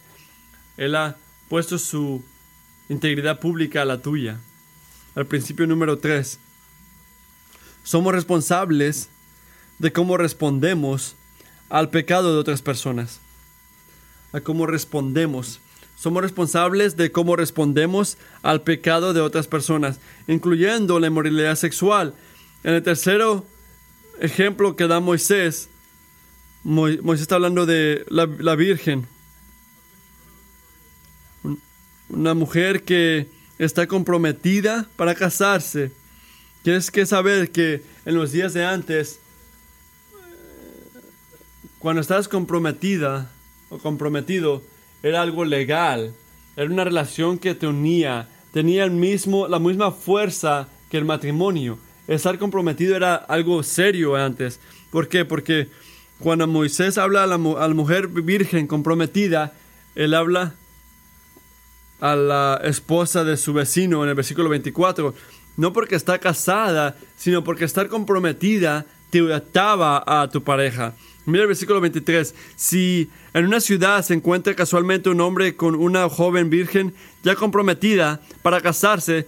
Él 0.78 0.96
ha 0.96 1.18
puesto 1.50 1.76
su 1.76 2.24
integridad 2.88 3.38
pública 3.38 3.82
a 3.82 3.84
la 3.84 4.00
tuya. 4.00 4.40
Al 5.14 5.26
principio 5.26 5.66
número 5.66 5.98
3. 5.98 6.38
Somos 7.82 8.12
responsables 8.12 9.08
de 9.78 9.92
cómo 9.92 10.16
respondemos 10.16 11.16
al 11.68 11.90
pecado 11.90 12.32
de 12.32 12.38
otras 12.38 12.62
personas. 12.62 13.20
A 14.32 14.40
cómo 14.40 14.66
respondemos. 14.66 15.60
somos 15.96 16.22
responsables 16.22 16.96
de 16.96 17.12
cómo 17.12 17.36
respondemos 17.36 18.16
al 18.42 18.62
pecado 18.62 19.12
de 19.12 19.20
otras 19.20 19.46
personas, 19.46 20.00
incluyendo 20.28 20.98
la 20.98 21.08
inmoralidad 21.08 21.56
sexual. 21.56 22.14
En 22.64 22.74
el 22.74 22.82
tercero 22.82 23.44
ejemplo 24.20 24.76
que 24.76 24.86
da 24.86 25.00
Moisés, 25.00 25.68
Moisés 26.62 27.20
está 27.20 27.34
hablando 27.34 27.66
de 27.66 28.06
la, 28.08 28.26
la 28.38 28.54
Virgen, 28.54 29.06
una 32.08 32.34
mujer 32.34 32.82
que 32.82 33.28
está 33.60 33.86
comprometida 33.86 34.86
para 34.96 35.14
casarse. 35.14 35.92
Tienes 36.62 36.90
que 36.90 37.04
saber 37.04 37.50
que 37.50 37.82
en 38.06 38.14
los 38.14 38.32
días 38.32 38.54
de 38.54 38.64
antes, 38.64 39.20
cuando 41.78 42.00
estabas 42.00 42.26
comprometida 42.26 43.30
o 43.68 43.76
comprometido, 43.76 44.62
era 45.02 45.20
algo 45.20 45.44
legal, 45.44 46.14
era 46.56 46.70
una 46.70 46.84
relación 46.84 47.38
que 47.38 47.54
te 47.54 47.66
unía, 47.66 48.28
tenía 48.52 48.84
el 48.84 48.92
mismo, 48.92 49.46
la 49.46 49.58
misma 49.58 49.92
fuerza 49.92 50.68
que 50.90 50.96
el 50.96 51.04
matrimonio. 51.04 51.78
Estar 52.08 52.38
comprometido 52.38 52.96
era 52.96 53.14
algo 53.14 53.62
serio 53.62 54.16
antes. 54.16 54.58
¿Por 54.90 55.08
qué? 55.08 55.26
Porque 55.26 55.68
cuando 56.18 56.46
Moisés 56.46 56.96
habla 56.96 57.20
a 57.20 57.24
a 57.24 57.68
la 57.68 57.74
mujer 57.74 58.08
virgen 58.08 58.66
comprometida, 58.66 59.52
él 59.94 60.14
habla 60.14 60.54
a 62.00 62.16
la 62.16 62.60
esposa 62.64 63.24
de 63.24 63.36
su 63.36 63.52
vecino 63.52 64.02
en 64.02 64.08
el 64.08 64.14
versículo 64.14 64.48
24, 64.48 65.14
no 65.56 65.72
porque 65.72 65.94
está 65.94 66.18
casada, 66.18 66.96
sino 67.16 67.44
porque 67.44 67.64
estar 67.64 67.88
comprometida 67.88 68.86
te 69.10 69.32
ataba 69.32 70.02
a 70.06 70.28
tu 70.28 70.42
pareja. 70.42 70.94
Mira 71.26 71.42
el 71.42 71.48
versículo 71.48 71.80
23. 71.80 72.34
Si 72.56 73.10
en 73.34 73.44
una 73.44 73.60
ciudad 73.60 74.02
se 74.02 74.14
encuentra 74.14 74.54
casualmente 74.54 75.10
un 75.10 75.20
hombre 75.20 75.56
con 75.56 75.74
una 75.74 76.08
joven 76.08 76.50
virgen 76.50 76.94
ya 77.22 77.34
comprometida 77.34 78.20
para 78.42 78.60
casarse 78.60 79.26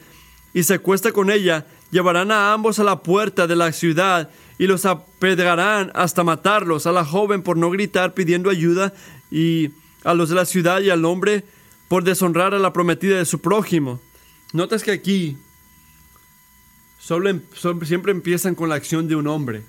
y 0.55 0.63
se 0.63 0.75
acuesta 0.75 1.13
con 1.13 1.31
ella, 1.31 1.67
llevarán 1.91 2.31
a 2.33 2.53
ambos 2.53 2.79
a 2.79 2.85
la 2.85 3.03
puerta 3.03 3.47
de 3.47 3.57
la 3.57 3.73
ciudad 3.73 4.31
y 4.59 4.67
los 4.67 4.87
apedrarán 4.87 5.91
hasta 5.95 6.25
matarlos, 6.25 6.87
a 6.87 6.93
la 6.93 7.05
joven 7.05 7.43
por 7.43 7.57
no 7.57 7.71
gritar 7.71 8.15
pidiendo 8.15 8.49
ayuda 8.49 8.93
y 9.31 9.71
a 10.05 10.15
los 10.15 10.29
de 10.29 10.35
la 10.35 10.45
ciudad 10.45 10.81
y 10.81 10.91
al 10.91 11.05
hombre 11.05 11.45
por 11.93 12.05
deshonrar 12.05 12.55
a 12.55 12.59
la 12.59 12.73
prometida 12.73 13.19
de 13.19 13.27
su 13.27 13.43
prójimo. 13.43 14.01
Notas 14.55 14.83
que 14.83 14.93
aquí 14.93 15.37
em, 17.11 17.43
siempre 17.85 18.13
empiezan 18.13 18.55
con 18.55 18.71
la 18.71 18.77
acción 18.77 19.09
de 19.09 19.15
un 19.15 19.27
hombre. 19.27 19.61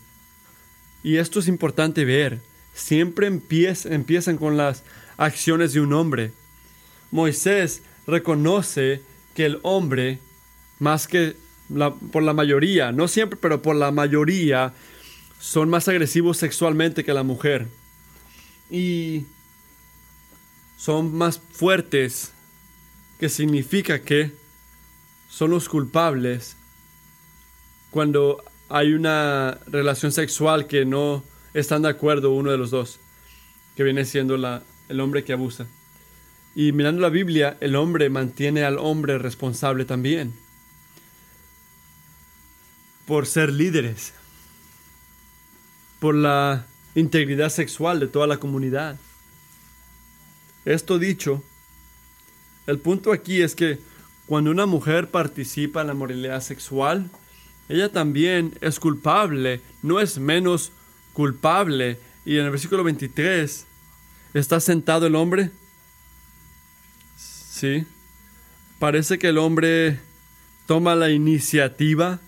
Y 1.03 1.17
esto 1.17 1.41
es 1.41 1.49
importante 1.49 2.05
ver. 2.05 2.39
Siempre 2.73 3.27
empiezan 3.27 4.37
con 4.37 4.55
las 4.55 4.85
acciones 5.17 5.73
de 5.73 5.81
un 5.81 5.91
hombre. 5.91 6.31
Moisés 7.11 7.81
reconoce 8.07 9.01
que 9.35 9.45
el 9.45 9.59
hombre, 9.61 10.19
más 10.79 11.09
que 11.09 11.35
por 12.13 12.23
la 12.23 12.31
mayoría, 12.31 12.93
no 12.93 13.09
siempre, 13.09 13.37
pero 13.41 13.61
por 13.61 13.75
la 13.75 13.91
mayoría, 13.91 14.73
son 15.41 15.69
más 15.69 15.89
agresivos 15.89 16.37
sexualmente 16.37 17.03
que 17.03 17.13
la 17.13 17.23
mujer. 17.23 17.67
Y 18.71 19.25
son 20.83 21.15
más 21.15 21.39
fuertes, 21.39 22.33
que 23.17 23.29
significa 23.29 24.01
que 24.01 24.33
son 25.29 25.51
los 25.51 25.69
culpables 25.69 26.57
cuando 27.89 28.43
hay 28.67 28.91
una 28.91 29.59
relación 29.65 30.11
sexual 30.11 30.67
que 30.67 30.83
no 30.83 31.23
están 31.53 31.83
de 31.83 31.87
acuerdo 31.87 32.31
uno 32.31 32.51
de 32.51 32.57
los 32.57 32.69
dos, 32.69 32.99
que 33.77 33.83
viene 33.83 34.03
siendo 34.03 34.35
la, 34.35 34.61
el 34.89 34.99
hombre 34.99 35.23
que 35.23 35.31
abusa. 35.31 35.67
Y 36.53 36.73
mirando 36.73 37.01
la 37.01 37.07
Biblia, 37.07 37.55
el 37.61 37.77
hombre 37.77 38.09
mantiene 38.09 38.65
al 38.65 38.77
hombre 38.77 39.17
responsable 39.17 39.85
también 39.85 40.33
por 43.05 43.25
ser 43.25 43.53
líderes, 43.53 44.13
por 46.01 46.13
la 46.13 46.65
integridad 46.93 47.47
sexual 47.47 48.01
de 48.01 48.07
toda 48.07 48.27
la 48.27 48.35
comunidad. 48.35 48.97
Esto 50.65 50.99
dicho, 50.99 51.43
el 52.67 52.79
punto 52.79 53.11
aquí 53.11 53.41
es 53.41 53.55
que 53.55 53.79
cuando 54.25 54.51
una 54.51 54.65
mujer 54.65 55.09
participa 55.09 55.81
en 55.81 55.87
la 55.87 55.93
moralidad 55.93 56.41
sexual, 56.41 57.09
ella 57.69 57.91
también 57.91 58.57
es 58.61 58.79
culpable, 58.79 59.61
no 59.81 59.99
es 59.99 60.17
menos 60.17 60.71
culpable. 61.13 61.99
Y 62.25 62.37
en 62.37 62.45
el 62.45 62.51
versículo 62.51 62.83
23, 62.83 63.65
¿está 64.33 64.59
sentado 64.59 65.07
el 65.07 65.15
hombre? 65.15 65.51
Sí. 67.17 67.85
Parece 68.79 69.19
que 69.19 69.29
el 69.29 69.37
hombre 69.37 69.99
toma 70.65 70.95
la 70.95 71.09
iniciativa. 71.09 72.19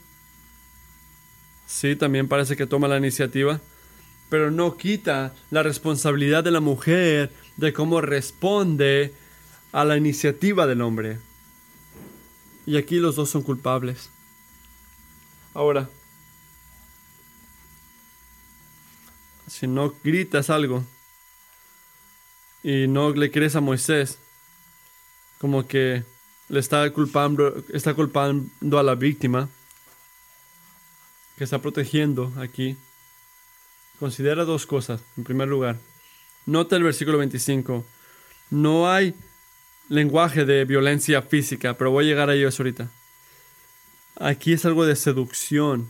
Sí, 1.65 1.95
también 1.95 2.27
parece 2.27 2.55
que 2.55 2.67
toma 2.67 2.87
la 2.87 2.97
iniciativa. 2.97 3.59
Pero 4.29 4.51
no 4.51 4.77
quita 4.77 5.33
la 5.51 5.63
responsabilidad 5.63 6.43
de 6.43 6.51
la 6.51 6.59
mujer 6.59 7.31
de 7.57 7.73
cómo 7.73 8.01
responde 8.01 9.13
a 9.71 9.85
la 9.85 9.97
iniciativa 9.97 10.67
del 10.67 10.81
hombre. 10.81 11.19
Y 12.65 12.77
aquí 12.77 12.97
los 12.97 13.15
dos 13.15 13.29
son 13.29 13.43
culpables. 13.43 14.09
Ahora, 15.53 15.89
si 19.47 19.67
no 19.67 19.93
gritas 20.03 20.49
algo 20.49 20.83
y 22.63 22.87
no 22.87 23.11
le 23.11 23.31
crees 23.31 23.55
a 23.55 23.61
Moisés, 23.61 24.17
como 25.37 25.67
que 25.67 26.03
le 26.49 26.59
está 26.59 26.89
culpando, 26.91 27.63
está 27.71 27.93
culpando 27.93 28.79
a 28.79 28.83
la 28.83 28.95
víctima 28.95 29.49
que 31.37 31.43
está 31.43 31.59
protegiendo 31.59 32.33
aquí. 32.37 32.77
Considera 33.99 34.45
dos 34.45 34.65
cosas. 34.65 35.01
En 35.17 35.23
primer 35.23 35.47
lugar, 35.47 35.79
Nota 36.45 36.75
el 36.75 36.83
versículo 36.83 37.17
25. 37.17 37.85
No 38.51 38.89
hay 38.89 39.15
lenguaje 39.89 40.45
de 40.45 40.65
violencia 40.65 41.21
física, 41.21 41.75
pero 41.75 41.91
voy 41.91 42.05
a 42.05 42.07
llegar 42.07 42.29
a 42.29 42.35
ello 42.35 42.49
ahorita. 42.55 42.89
Aquí 44.17 44.53
es 44.53 44.65
algo 44.65 44.85
de 44.85 44.95
seducción, 44.95 45.89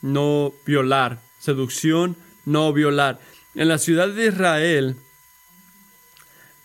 no 0.00 0.52
violar. 0.64 1.20
Seducción, 1.38 2.16
no 2.44 2.72
violar. 2.72 3.18
En 3.54 3.68
la 3.68 3.78
ciudad 3.78 4.08
de 4.08 4.28
Israel, 4.28 4.96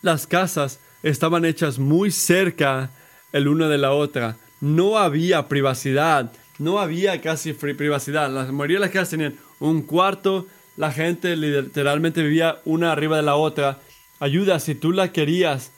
las 0.01 0.27
casas 0.27 0.79
estaban 1.01 1.45
hechas 1.45 1.79
muy 1.79 2.11
cerca 2.11 2.91
el 3.31 3.47
una 3.47 3.67
de 3.67 3.77
la 3.77 3.93
otra. 3.93 4.37
No 4.61 4.97
había 4.97 5.47
privacidad, 5.47 6.31
no 6.59 6.79
había 6.79 7.21
casi 7.21 7.53
privacidad. 7.53 8.29
La 8.29 8.51
mayoría 8.51 8.77
de 8.77 8.81
las 8.81 8.91
casas 8.91 9.09
tenían 9.11 9.35
un 9.59 9.81
cuarto 9.81 10.47
la 10.77 10.91
gente 10.91 11.35
literalmente 11.35 12.21
vivía 12.21 12.59
una 12.63 12.91
arriba 12.91 13.17
de 13.17 13.23
la 13.23 13.35
otra. 13.35 13.79
Ayuda 14.19 14.59
si 14.59 14.75
tú 14.75 14.91
la 14.91 15.11
querías 15.11 15.71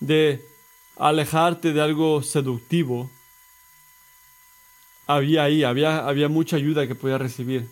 de 0.00 0.44
alejarte 0.96 1.72
de 1.72 1.80
algo 1.80 2.22
seductivo. 2.22 3.08
Había 5.06 5.44
ahí, 5.44 5.62
había, 5.62 6.06
había 6.06 6.28
mucha 6.28 6.56
ayuda 6.56 6.88
que 6.88 6.96
podía 6.96 7.18
recibir. 7.18 7.68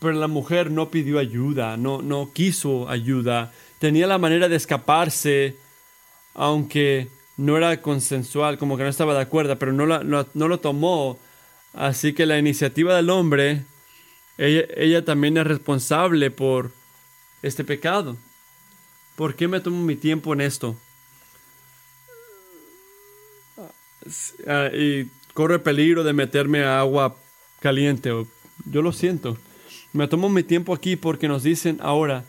Pero 0.00 0.12
la 0.14 0.26
mujer 0.26 0.72
no 0.72 0.90
pidió 0.90 1.20
ayuda, 1.20 1.76
no, 1.76 2.02
no 2.02 2.32
quiso 2.32 2.88
ayuda. 2.88 3.52
Tenía 3.78 4.06
la 4.08 4.18
manera 4.18 4.48
de 4.48 4.56
escaparse, 4.56 5.56
aunque 6.34 7.08
no 7.36 7.56
era 7.56 7.80
consensual, 7.80 8.58
como 8.58 8.76
que 8.76 8.82
no 8.82 8.88
estaba 8.88 9.14
de 9.14 9.20
acuerdo, 9.20 9.56
pero 9.56 9.72
no, 9.72 9.86
no 9.86 10.48
lo 10.48 10.58
tomó. 10.58 11.18
Así 11.74 12.12
que 12.12 12.26
la 12.26 12.38
iniciativa 12.38 12.96
del 12.96 13.10
hombre 13.10 13.64
ella, 14.38 15.04
también 15.04 15.36
es 15.36 15.46
responsable 15.46 16.30
por 16.30 16.70
este 17.42 17.64
pecado. 17.64 18.16
¿Por 19.16 19.34
qué 19.34 19.48
me 19.48 19.60
tomo 19.60 19.82
mi 19.82 19.96
tiempo 19.96 20.32
en 20.32 20.40
esto? 20.40 20.76
Ah, 24.46 24.70
y 24.72 25.10
corro 25.34 25.54
el 25.54 25.60
peligro 25.60 26.04
de 26.04 26.12
meterme 26.12 26.62
a 26.62 26.78
agua 26.78 27.16
caliente. 27.58 28.10
Yo 28.64 28.82
lo 28.82 28.92
siento. 28.92 29.36
Me 29.92 30.06
tomo 30.06 30.28
mi 30.28 30.44
tiempo 30.44 30.72
aquí 30.72 30.94
porque 30.94 31.26
nos 31.26 31.42
dicen 31.42 31.78
ahora 31.82 32.24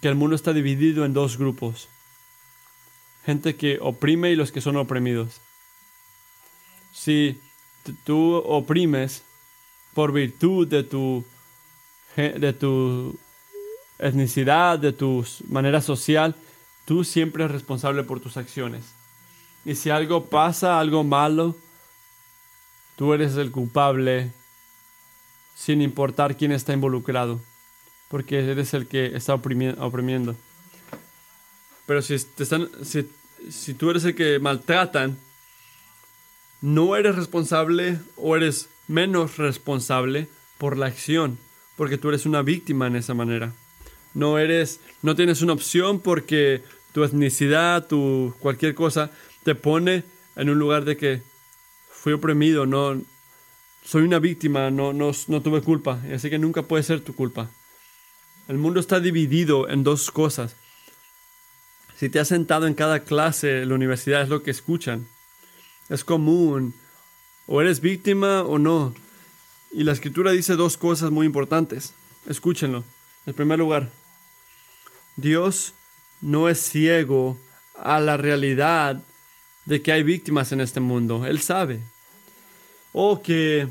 que 0.00 0.08
el 0.08 0.14
mundo 0.14 0.36
está 0.36 0.54
dividido 0.54 1.04
en 1.04 1.12
dos 1.12 1.36
grupos. 1.36 1.88
Gente 3.26 3.56
que 3.56 3.78
oprime 3.80 4.30
y 4.30 4.36
los 4.36 4.52
que 4.52 4.62
son 4.62 4.76
oprimidos. 4.76 5.40
Si 6.92 7.38
tú 8.04 8.36
oprimes, 8.36 9.22
por 9.96 10.12
virtud 10.12 10.68
de 10.68 10.82
tu, 10.82 11.24
de 12.16 12.52
tu 12.52 13.18
etnicidad, 13.98 14.78
de 14.78 14.92
tu 14.92 15.24
manera 15.48 15.80
social, 15.80 16.34
tú 16.84 17.02
siempre 17.02 17.44
eres 17.44 17.54
responsable 17.54 18.02
por 18.04 18.20
tus 18.20 18.36
acciones. 18.36 18.84
Y 19.64 19.74
si 19.74 19.88
algo 19.88 20.26
pasa, 20.26 20.78
algo 20.78 21.02
malo, 21.02 21.56
tú 22.96 23.14
eres 23.14 23.36
el 23.36 23.50
culpable 23.50 24.32
sin 25.54 25.80
importar 25.80 26.36
quién 26.36 26.52
está 26.52 26.74
involucrado, 26.74 27.40
porque 28.08 28.50
eres 28.50 28.74
el 28.74 28.86
que 28.88 29.16
está 29.16 29.32
oprimiendo. 29.32 30.36
Pero 31.86 32.02
si, 32.02 32.18
te 32.18 32.42
están, 32.42 32.68
si 32.84 33.08
si 33.48 33.72
tú 33.72 33.88
eres 33.88 34.04
el 34.04 34.14
que 34.14 34.38
maltratan, 34.40 35.16
no 36.60 36.96
eres 36.96 37.16
responsable 37.16 37.98
o 38.16 38.36
eres 38.36 38.68
menos 38.88 39.36
responsable 39.36 40.28
por 40.58 40.76
la 40.76 40.86
acción, 40.86 41.38
porque 41.76 41.98
tú 41.98 42.08
eres 42.08 42.26
una 42.26 42.42
víctima 42.42 42.86
en 42.86 42.96
esa 42.96 43.14
manera. 43.14 43.52
No 44.14 44.38
eres, 44.38 44.80
no 45.02 45.14
tienes 45.14 45.42
una 45.42 45.52
opción 45.52 46.00
porque 46.00 46.62
tu 46.92 47.04
etnicidad, 47.04 47.86
tu 47.86 48.34
cualquier 48.40 48.74
cosa 48.74 49.10
te 49.44 49.54
pone 49.54 50.04
en 50.36 50.50
un 50.50 50.58
lugar 50.58 50.84
de 50.84 50.96
que 50.96 51.22
fui 51.90 52.12
oprimido, 52.12 52.66
no 52.66 53.00
soy 53.84 54.02
una 54.02 54.18
víctima, 54.18 54.70
no, 54.70 54.92
no, 54.92 55.12
no 55.28 55.42
tuve 55.42 55.60
culpa, 55.60 56.00
así 56.12 56.30
que 56.30 56.38
nunca 56.38 56.62
puede 56.62 56.82
ser 56.82 57.00
tu 57.00 57.14
culpa. 57.14 57.50
El 58.48 58.58
mundo 58.58 58.80
está 58.80 59.00
dividido 59.00 59.68
en 59.68 59.82
dos 59.82 60.10
cosas. 60.10 60.56
Si 61.96 62.08
te 62.08 62.20
has 62.20 62.28
sentado 62.28 62.66
en 62.66 62.74
cada 62.74 63.00
clase 63.00 63.62
en 63.62 63.70
la 63.70 63.74
universidad 63.74 64.22
es 64.22 64.28
lo 64.28 64.42
que 64.42 64.50
escuchan. 64.50 65.08
Es 65.88 66.04
común. 66.04 66.74
O 67.46 67.60
eres 67.60 67.80
víctima 67.80 68.42
o 68.42 68.58
no. 68.58 68.94
Y 69.72 69.84
la 69.84 69.92
escritura 69.92 70.32
dice 70.32 70.56
dos 70.56 70.76
cosas 70.76 71.10
muy 71.10 71.26
importantes. 71.26 71.94
Escúchenlo. 72.28 72.84
En 73.26 73.34
primer 73.34 73.58
lugar, 73.58 73.90
Dios 75.16 75.74
no 76.20 76.48
es 76.48 76.60
ciego 76.60 77.38
a 77.74 78.00
la 78.00 78.16
realidad 78.16 79.02
de 79.64 79.82
que 79.82 79.92
hay 79.92 80.02
víctimas 80.02 80.52
en 80.52 80.60
este 80.60 80.80
mundo. 80.80 81.26
Él 81.26 81.40
sabe. 81.40 81.80
O 82.92 83.22
que 83.22 83.68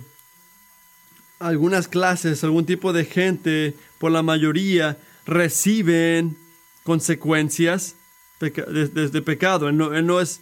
algunas 1.39 1.87
clases, 1.87 2.43
algún 2.43 2.65
tipo 2.65 2.93
de 2.93 3.05
gente, 3.05 3.73
por 3.97 4.11
la 4.11 4.23
mayoría, 4.23 4.97
reciben 5.25 6.37
consecuencias 6.83 7.95
de, 8.39 9.21
pecado. 9.21 9.69
Él 9.69 9.77
no, 9.77 10.21
es, 10.21 10.41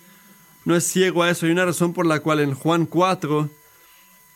no 0.65 0.75
es 0.75 0.85
ciego 0.85 1.23
a 1.23 1.29
eso. 1.29 1.45
Hay 1.45 1.51
una 1.51 1.65
razón 1.65 1.93
por 1.93 2.05
la 2.05 2.19
cual 2.21 2.39
en 2.39 2.53
Juan 2.53 2.85
4 2.85 3.49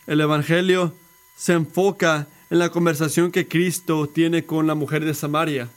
el 0.06 0.20
Evangelio 0.20 0.94
se 1.36 1.52
enfoca 1.52 2.28
en 2.50 2.58
la 2.58 2.70
conversación 2.70 3.30
que 3.30 3.46
Cristo 3.46 4.08
tiene 4.08 4.44
con 4.44 4.66
la 4.66 4.74
mujer 4.74 5.04
de 5.04 5.14
Samaria. 5.14 5.68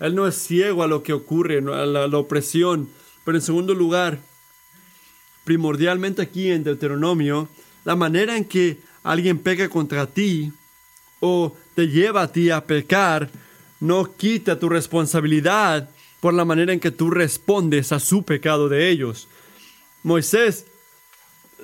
Él 0.00 0.14
no 0.14 0.26
es 0.26 0.36
ciego 0.36 0.82
a 0.82 0.86
lo 0.86 1.02
que 1.02 1.12
ocurre, 1.12 1.58
a 1.58 1.86
la, 1.86 2.18
opresión. 2.18 2.88
Pero 3.24 3.38
en 3.38 3.42
segundo 3.42 3.74
lugar, 3.74 4.18
primordialmente 5.44 6.22
aquí 6.22 6.50
en 6.50 6.64
Deuteronomio, 6.64 7.48
la 7.84 7.96
manera 7.96 8.36
en 8.36 8.44
que 8.44 8.78
alguien 9.02 9.38
peca 9.38 9.68
contra 9.68 10.06
ti 10.06 10.52
o 11.20 11.56
te 11.74 11.88
lleva 11.88 12.22
a 12.22 12.32
ti 12.32 12.50
a 12.50 12.64
pecar, 12.64 13.30
no 13.80 14.16
quita 14.16 14.58
tu 14.58 14.68
responsabilidad 14.68 15.88
por 16.20 16.34
la 16.34 16.44
manera 16.44 16.72
en 16.72 16.80
que 16.80 16.90
tú 16.90 17.10
respondes 17.10 17.92
a 17.92 18.00
su 18.00 18.24
pecado 18.24 18.68
de 18.68 18.88
ellos. 18.90 19.28
Moisés 20.02 20.66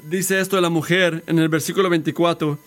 dice 0.02 0.40
esto 0.40 0.56
de 0.56 0.62
la 0.62 0.70
mujer 0.70 1.24
en 1.26 1.38
el 1.38 1.48
versículo 1.48 1.90
24. 1.90 2.58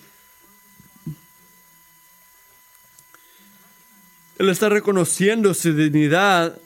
Él 4.37 4.49
está 4.49 4.69
reconociendo 4.69 5.53
su 5.53 5.73
dignidad 5.73 6.59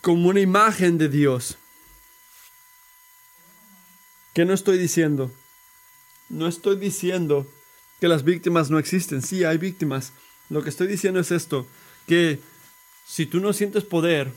como 0.00 0.28
una 0.28 0.40
imagen 0.40 0.98
de 0.98 1.08
Dios. 1.08 1.56
¿Qué 4.34 4.44
no 4.44 4.52
estoy 4.52 4.76
diciendo? 4.76 5.30
No 6.28 6.48
estoy 6.48 6.76
diciendo 6.76 7.46
que 8.00 8.08
las 8.08 8.24
víctimas 8.24 8.68
no 8.68 8.78
existen. 8.78 9.22
Sí, 9.22 9.44
hay 9.44 9.56
víctimas. 9.58 10.12
Lo 10.50 10.62
que 10.62 10.70
estoy 10.70 10.88
diciendo 10.88 11.20
es 11.20 11.30
esto, 11.30 11.66
que 12.06 12.40
si 13.06 13.26
tú 13.26 13.40
no 13.40 13.52
sientes 13.52 13.84
poder 13.84 14.32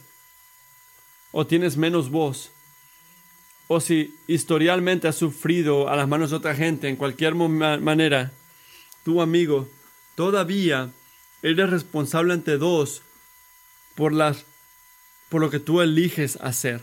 o 1.31 1.47
tienes 1.47 1.75
menos 1.75 2.09
voz, 2.09 2.51
o 3.67 3.79
si 3.79 4.15
historialmente 4.27 5.07
has 5.07 5.15
sufrido 5.15 5.89
a 5.89 5.95
las 5.95 6.07
manos 6.07 6.29
de 6.29 6.37
otra 6.37 6.55
gente 6.55 6.87
en 6.87 6.95
cualquier 6.95 7.35
manera, 7.35 8.31
tu 9.03 9.21
amigo, 9.21 9.69
todavía 10.15 10.89
eres 11.41 11.69
responsable 11.69 12.33
ante 12.33 12.57
dos 12.57 13.01
por, 13.95 14.13
las, 14.13 14.45
por 15.29 15.41
lo 15.41 15.49
que 15.49 15.59
tú 15.59 15.81
eliges 15.81 16.37
hacer. 16.37 16.81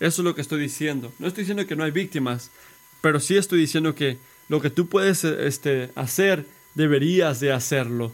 Eso 0.00 0.22
es 0.22 0.24
lo 0.24 0.34
que 0.34 0.40
estoy 0.40 0.60
diciendo. 0.60 1.12
No 1.18 1.28
estoy 1.28 1.42
diciendo 1.42 1.66
que 1.66 1.76
no 1.76 1.84
hay 1.84 1.92
víctimas, 1.92 2.50
pero 3.00 3.20
sí 3.20 3.36
estoy 3.36 3.60
diciendo 3.60 3.94
que 3.94 4.18
lo 4.48 4.60
que 4.60 4.70
tú 4.70 4.88
puedes 4.88 5.22
este, 5.24 5.90
hacer, 5.94 6.46
deberías 6.74 7.38
de 7.38 7.52
hacerlo. 7.52 8.12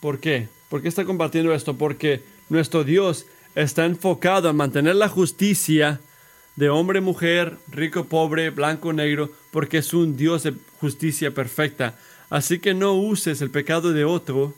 ¿Por 0.00 0.20
qué? 0.20 0.48
¿Por 0.68 0.82
qué 0.82 0.88
está 0.88 1.04
compartiendo 1.04 1.52
esto? 1.52 1.76
Porque 1.76 2.22
nuestro 2.48 2.84
Dios 2.84 3.26
está 3.62 3.86
enfocado 3.86 4.48
en 4.48 4.56
mantener 4.56 4.94
la 4.94 5.08
justicia 5.08 6.00
de 6.54 6.68
hombre, 6.68 7.00
mujer, 7.00 7.56
rico, 7.66 8.04
pobre, 8.04 8.50
blanco, 8.50 8.92
negro, 8.92 9.32
porque 9.50 9.78
es 9.78 9.92
un 9.92 10.16
Dios 10.16 10.44
de 10.44 10.54
justicia 10.80 11.32
perfecta. 11.32 11.98
Así 12.30 12.60
que 12.60 12.72
no 12.72 12.92
uses 12.92 13.42
el 13.42 13.50
pecado 13.50 13.92
de 13.92 14.04
otro 14.04 14.54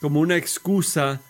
como 0.00 0.20
una 0.20 0.36
excusa 0.36 1.20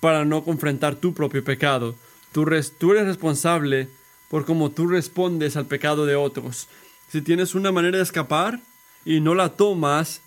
para 0.00 0.26
no 0.26 0.44
confrontar 0.44 0.96
tu 0.96 1.14
propio 1.14 1.42
pecado. 1.42 1.94
Tú, 2.30 2.44
tú 2.78 2.92
eres 2.92 3.06
responsable 3.06 3.88
por 4.28 4.44
cómo 4.44 4.70
tú 4.70 4.88
respondes 4.88 5.56
al 5.56 5.64
pecado 5.64 6.04
de 6.04 6.16
otros. 6.16 6.68
Si 7.08 7.22
tienes 7.22 7.54
una 7.54 7.72
manera 7.72 7.96
de 7.96 8.02
escapar 8.02 8.60
y 9.02 9.20
no 9.20 9.34
la 9.34 9.48
tomas, 9.48 10.20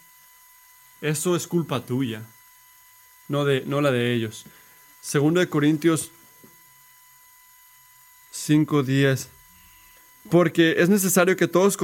eso 1.01 1.35
es 1.35 1.45
culpa 1.45 1.85
tuya, 1.85 2.23
no, 3.27 3.45
de, 3.45 3.63
no 3.67 3.81
la 3.81 3.91
de 3.91 4.15
ellos. 4.15 4.45
Segundo 5.01 5.39
de 5.39 5.49
Corintios 5.49 6.11
5:10. 8.31 9.27
Porque 10.29 10.75
es 10.77 10.89
necesario 10.89 11.35
que 11.35 11.47
todos 11.47 11.77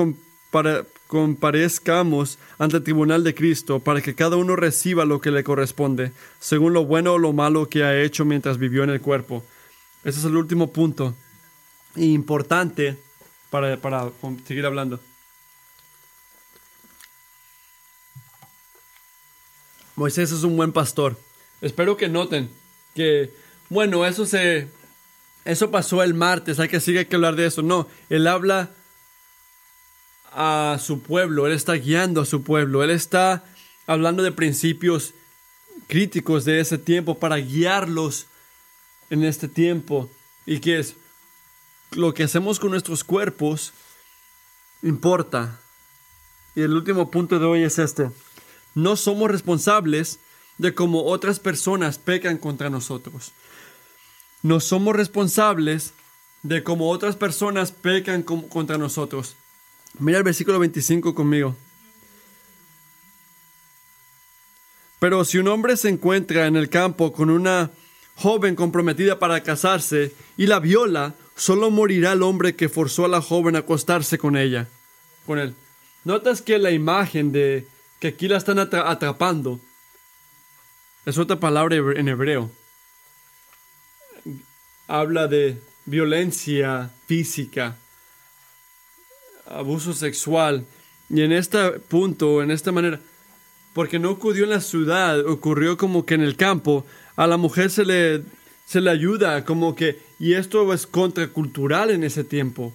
comparezcamos 1.08 2.38
ante 2.58 2.78
el 2.78 2.84
tribunal 2.84 3.24
de 3.24 3.34
Cristo 3.34 3.80
para 3.80 4.02
que 4.02 4.14
cada 4.14 4.36
uno 4.36 4.56
reciba 4.56 5.06
lo 5.06 5.22
que 5.22 5.32
le 5.32 5.44
corresponde, 5.44 6.12
según 6.40 6.74
lo 6.74 6.86
bueno 6.86 7.14
o 7.14 7.18
lo 7.18 7.34
malo 7.34 7.70
que 7.70 7.84
ha 7.84 8.00
hecho 8.02 8.26
mientras 8.26 8.58
vivió 8.58 8.84
en 8.84 8.90
el 8.90 9.02
cuerpo. 9.02 9.44
Ese 10.04 10.20
es 10.20 10.26
el 10.26 10.36
último 10.36 10.72
punto 10.72 11.16
importante 11.96 12.98
para, 13.50 13.78
para 13.78 14.12
seguir 14.46 14.66
hablando. 14.66 15.00
Moisés 19.96 20.32
es 20.32 20.44
un 20.44 20.58
buen 20.58 20.74
pastor. 20.74 21.18
Espero 21.62 21.96
que 21.96 22.10
noten 22.10 22.50
que, 22.96 23.32
bueno, 23.70 24.06
eso 24.06 24.26
se, 24.26 24.68
eso 25.44 25.70
pasó 25.70 26.02
el 26.02 26.14
martes, 26.16 26.60
hay 26.60 26.68
que 26.68 26.80
sigue 26.80 27.08
que 27.08 27.16
hablar 27.16 27.36
de 27.36 27.46
eso. 27.46 27.62
No, 27.62 27.88
él 28.10 28.26
habla 28.26 28.72
a 30.32 30.80
su 30.82 31.02
pueblo, 31.02 31.46
él 31.46 31.54
está 31.54 31.74
guiando 31.74 32.22
a 32.22 32.26
su 32.26 32.42
pueblo, 32.42 32.84
él 32.84 32.90
está 32.90 33.44
hablando 33.86 34.24
de 34.24 34.32
principios 34.32 35.14
críticos 35.88 36.46
de 36.46 36.60
ese 36.60 36.78
tiempo 36.78 37.20
para 37.20 37.38
guiarlos 37.38 38.26
en 39.12 39.24
este 39.24 39.48
tiempo 39.48 40.10
y 40.46 40.60
que 40.60 40.80
es 40.80 40.96
lo 41.92 42.14
que 42.14 42.24
hacemos 42.24 42.60
con 42.60 42.72
nuestros 42.72 43.04
cuerpos 43.04 43.74
importa. 44.82 45.60
Y 46.56 46.62
el 46.62 46.74
último 46.74 47.12
punto 47.12 47.38
de 47.38 47.46
hoy 47.46 47.64
es 47.64 47.78
este 47.78 48.10
no 48.76 48.98
somos 48.98 49.32
responsables 49.32 50.20
de 50.58 50.74
cómo 50.74 51.04
otras 51.04 51.40
personas 51.40 51.98
pecan 51.98 52.38
contra 52.38 52.70
nosotros. 52.70 53.32
No 54.42 54.60
somos 54.60 54.96
responsables 54.96 55.94
de 56.44 56.64
cómo 56.64 56.90
otras 56.90 57.16
personas 57.16 57.72
pecan 57.72 58.24
contra 58.24 58.78
nosotros. 58.78 59.36
Mira 60.00 60.20
el 60.20 60.24
versículo 60.24 60.60
25 60.60 61.16
conmigo. 61.16 61.56
Pero 65.00 65.26
si 65.26 65.38
un 65.38 65.48
hombre 65.48 65.78
se 65.78 65.90
encuentra 65.90 66.48
en 66.48 66.56
el 66.56 66.70
campo 66.70 67.12
con 67.12 67.30
una 67.30 67.72
joven 68.16 68.56
comprometida 68.56 69.20
para 69.20 69.44
casarse 69.44 70.14
y 70.38 70.48
la 70.48 70.60
viola, 70.60 71.16
solo 71.36 71.70
morirá 71.70 72.14
el 72.14 72.24
hombre 72.24 72.56
que 72.56 72.70
forzó 72.70 73.06
a 73.06 73.10
la 73.10 73.22
joven 73.22 73.56
a 73.56 73.60
acostarse 73.60 74.18
con 74.18 74.38
ella, 74.38 74.68
con 75.26 75.40
él. 75.40 75.54
Notas 76.04 76.42
que 76.42 76.58
la 76.58 76.72
imagen 76.72 77.32
de 77.32 77.68
que 78.00 78.10
aquí 78.10 78.28
la 78.28 78.38
están 78.38 78.60
atrapando. 78.60 79.60
Es 81.06 81.20
otra 81.20 81.40
palabra 81.40 81.76
en 81.76 82.08
hebreo. 82.08 82.50
Habla 84.88 85.28
de 85.28 85.62
violencia 85.86 86.90
física, 87.06 87.78
abuso 89.46 89.94
sexual. 89.94 90.66
Y 91.10 91.22
en 91.22 91.32
este 91.32 91.72
punto, 91.80 92.42
en 92.42 92.50
esta 92.50 92.72
manera, 92.72 93.00
porque 93.74 94.00
no 94.00 94.10
ocurrió 94.10 94.46
en 94.46 94.50
la 94.50 94.62
ciudad, 94.62 95.20
ocurrió 95.28 95.78
como 95.78 96.06
que 96.06 96.16
en 96.16 96.22
el 96.22 96.36
campo, 96.36 96.86
a 97.16 97.28
la 97.28 97.38
mujer 97.38 97.70
se 97.70 97.86
le, 97.86 98.24
se 98.66 98.82
le 98.82 98.90
ayuda, 98.90 99.46
como 99.46 99.76
que, 99.76 100.00
y 100.18 100.34
esto 100.34 100.74
es 100.74 100.88
contracultural 100.88 101.92
en 101.92 102.04
ese 102.04 102.24
tiempo. 102.24 102.74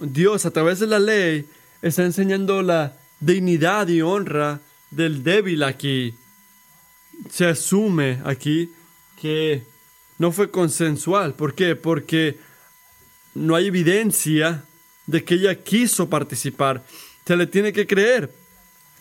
Dios, 0.00 0.46
a 0.46 0.52
través 0.52 0.78
de 0.78 0.86
la 0.86 1.00
ley, 1.00 1.48
está 1.82 2.04
enseñando 2.04 2.62
la 2.62 2.96
dignidad 3.18 3.88
y 3.88 4.02
honra 4.02 4.60
del 4.90 5.22
débil 5.22 5.62
aquí. 5.62 6.14
se 7.30 7.46
asume 7.46 8.20
aquí 8.24 8.70
que 9.20 9.64
no 10.18 10.32
fue 10.32 10.50
consensual. 10.50 11.34
¿Por 11.34 11.54
qué? 11.54 11.76
Porque 11.76 12.38
no 13.34 13.54
hay 13.54 13.66
evidencia 13.66 14.64
de 15.06 15.24
que 15.24 15.34
ella 15.34 15.62
quiso 15.62 16.08
participar. 16.08 16.84
Se 17.26 17.36
le 17.36 17.46
tiene 17.46 17.72
que 17.72 17.86
creer. 17.86 18.30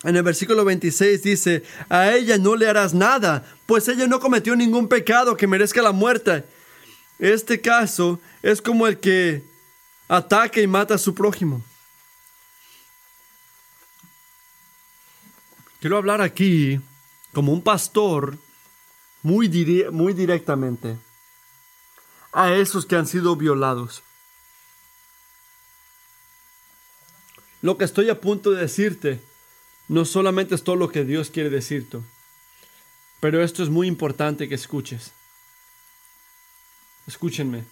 En 0.04 0.18
el 0.18 0.24
versículo 0.24 0.66
26 0.66 1.24
dice, 1.24 1.64
a 1.88 2.12
ella 2.14 2.38
no 2.38 2.56
le 2.56 2.68
harás 2.68 2.94
nada, 2.94 3.46
pues 3.66 3.88
ella 3.88 4.06
no 4.06 4.20
cometió 4.20 4.56
ningún 4.56 4.90
pecado 4.90 5.38
que 5.38 5.48
merezca 5.48 5.82
la 5.82 5.94
muerte. 5.94 6.44
Este 7.20 7.62
caso 7.62 8.20
es 8.42 8.62
como 8.62 8.86
el 8.86 9.00
que 9.00 9.44
ataca 10.10 10.60
y 10.60 10.68
mata 10.68 10.96
a 10.96 10.98
su 10.98 11.16
prójimo. 11.16 11.64
Quiero 15.84 15.98
hablar 15.98 16.22
aquí 16.22 16.80
como 17.34 17.52
un 17.52 17.62
pastor 17.62 18.38
muy, 19.22 19.50
muy 19.92 20.14
directamente 20.14 20.96
a 22.32 22.54
esos 22.54 22.86
que 22.86 22.96
han 22.96 23.06
sido 23.06 23.36
violados. 23.36 24.02
Lo 27.62 27.78
que 27.78 27.84
estoy 27.84 28.10
a 28.10 28.22
punto 28.22 28.52
de 28.52 28.62
decirte 28.62 29.20
no 29.90 30.06
solamente 30.06 30.56
es 30.56 30.64
todo 30.64 30.78
lo 30.78 30.88
que 30.88 31.04
Dios 31.04 31.30
quiere 31.30 31.50
decirte, 31.50 32.00
pero 33.20 33.44
esto 33.44 33.62
es 33.62 33.68
muy 33.68 33.90
importante 33.90 34.48
que 34.48 34.56
escuches. 34.56 35.12
Escúchenme. 37.08 37.66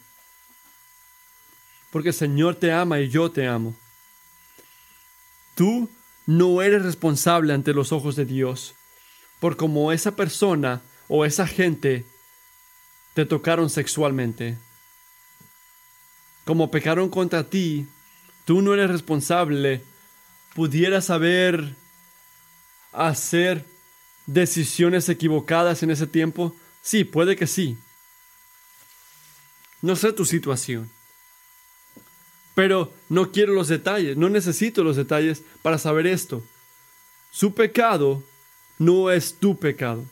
Porque 1.92 2.10
el 2.10 2.16
Señor 2.16 2.56
te 2.56 2.74
ama 2.74 3.00
y 3.00 3.08
yo 3.08 3.32
te 3.32 3.48
amo. 3.48 3.74
Tú 5.56 5.90
no 6.38 6.62
eres 6.62 6.84
responsable 6.84 7.54
ante 7.54 7.74
los 7.74 7.92
ojos 7.92 8.16
de 8.16 8.26
Dios 8.26 8.74
por 9.42 9.58
cómo 9.58 9.92
esa 9.92 10.16
persona 10.16 10.82
o 11.10 11.26
esa 11.26 11.46
gente 11.46 12.06
te 13.14 13.26
tocaron 13.26 13.70
sexualmente. 13.70 14.58
Como 16.46 16.72
pecaron 16.72 17.10
contra 17.10 17.44
ti, 17.44 17.86
tú 18.46 18.62
no 18.62 18.74
eres 18.74 18.90
responsable. 18.90 19.84
¿Pudieras 20.56 21.10
haber 21.10 21.76
hacer 22.94 23.66
decisiones 24.26 25.10
equivocadas 25.10 25.84
en 25.84 25.92
ese 25.92 26.08
tiempo? 26.08 26.56
Sí, 26.82 27.04
puede 27.04 27.36
que 27.36 27.48
sí. 27.48 27.78
No 29.82 29.98
sé 29.98 30.14
tu 30.14 30.24
situación. 30.24 30.90
Pero 32.54 32.94
no 33.10 33.32
quiero 33.32 33.54
los 33.54 33.68
detalles, 33.68 34.18
no 34.18 34.30
necesito 34.30 34.84
los 34.84 34.96
detalles 34.96 35.44
para 35.62 35.78
saber 35.78 36.08
esto. 36.08 36.44
Su 37.32 37.54
pecado 37.54 38.24
no 38.78 39.10
es 39.10 39.36
tu 39.36 39.58
pecado. 39.58 40.04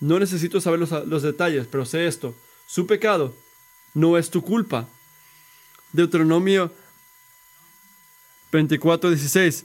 No 0.00 0.18
necesito 0.18 0.60
saber 0.60 0.78
los, 0.78 0.90
los, 1.06 1.22
detalles, 1.22 1.66
pero 1.66 1.84
sé 1.84 2.06
esto. 2.06 2.34
Su 2.66 2.86
pecado 2.86 3.34
no 3.94 4.18
es 4.18 4.30
tu 4.30 4.42
culpa. 4.42 4.88
Deuteronomio 5.92 6.72
24, 8.52 9.10
16. 9.10 9.64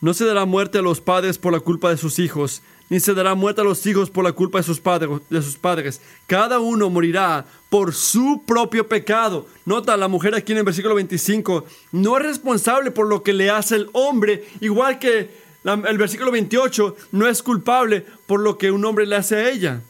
No 0.00 0.14
se 0.14 0.24
dará 0.24 0.44
muerte 0.44 0.78
a 0.78 0.82
los 0.82 1.00
padres 1.00 1.38
por 1.38 1.52
la 1.52 1.60
culpa 1.60 1.90
de 1.90 1.96
sus 1.96 2.18
hijos, 2.18 2.62
ni 2.92 3.00
se 3.00 3.14
dará 3.14 3.34
muerte 3.34 3.62
a 3.62 3.64
los 3.64 3.86
hijos 3.86 4.10
por 4.10 4.22
la 4.22 4.32
culpa 4.32 4.58
de 4.58 4.64
sus, 4.64 4.78
padres, 4.78 5.08
de 5.30 5.40
sus 5.40 5.56
padres. 5.56 5.98
Cada 6.26 6.58
uno 6.58 6.90
morirá 6.90 7.46
por 7.70 7.94
su 7.94 8.42
propio 8.46 8.86
pecado. 8.86 9.46
Nota, 9.64 9.96
la 9.96 10.08
mujer 10.08 10.34
aquí 10.34 10.52
en 10.52 10.58
el 10.58 10.64
versículo 10.64 10.96
25 10.96 11.64
no 11.92 12.18
es 12.18 12.22
responsable 12.22 12.90
por 12.90 13.08
lo 13.08 13.22
que 13.22 13.32
le 13.32 13.48
hace 13.48 13.76
el 13.76 13.88
hombre, 13.94 14.46
igual 14.60 14.98
que 14.98 15.30
el 15.64 15.96
versículo 15.96 16.30
28 16.32 16.94
no 17.12 17.26
es 17.26 17.42
culpable 17.42 18.04
por 18.26 18.40
lo 18.40 18.58
que 18.58 18.70
un 18.70 18.84
hombre 18.84 19.06
le 19.06 19.16
hace 19.16 19.36
a 19.36 19.48
ella. 19.48 19.80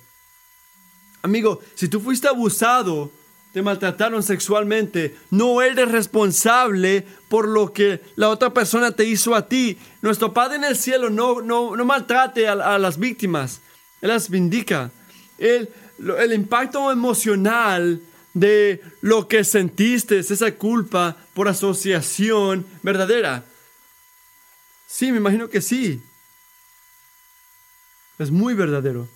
Amigo, 1.23 1.59
si 1.75 1.89
tú 1.89 1.99
fuiste 1.99 2.29
abusado 2.29 3.11
te 3.53 3.63
maltrataron 3.63 4.23
sexualmente, 4.23 5.15
no 5.31 5.61
eres 5.61 5.91
responsable 5.91 7.07
por 7.29 7.47
lo 7.47 7.73
que 7.73 8.01
la 8.17 8.31
otra 8.31 8.55
persona 8.55 8.93
te 8.93 9.05
hizo 9.05 9.35
a 9.35 9.47
ti. 9.47 9.79
Nuestro 10.01 10.33
Padre 10.33 10.57
en 10.57 10.65
el 10.65 10.77
cielo 10.77 11.11
no, 11.11 11.43
no, 11.43 11.77
no 11.77 11.85
maltrate 11.85 12.49
a, 12.49 12.79
las 12.79 12.99
víctimas, 12.99 13.61
Él 14.01 14.09
las 14.09 14.31
vindica. 14.31 14.91
El, 15.39 15.69
el 16.19 16.33
impacto 16.33 16.91
emocional 16.91 18.01
de 18.33 18.81
lo 19.03 19.29
que 19.29 19.45
sentiste, 19.45 20.19
es 20.19 20.31
esa 20.31 20.53
culpa 20.53 21.19
por 21.35 21.49
asociación 21.49 22.65
verdadera. 22.83 23.45
Sí, 24.87 25.13
me 25.13 25.19
imagino 25.19 25.51
que 25.51 25.61
sí. 25.61 26.01
Es 28.19 28.31
muy 28.31 28.55
verdadero. 28.55 29.09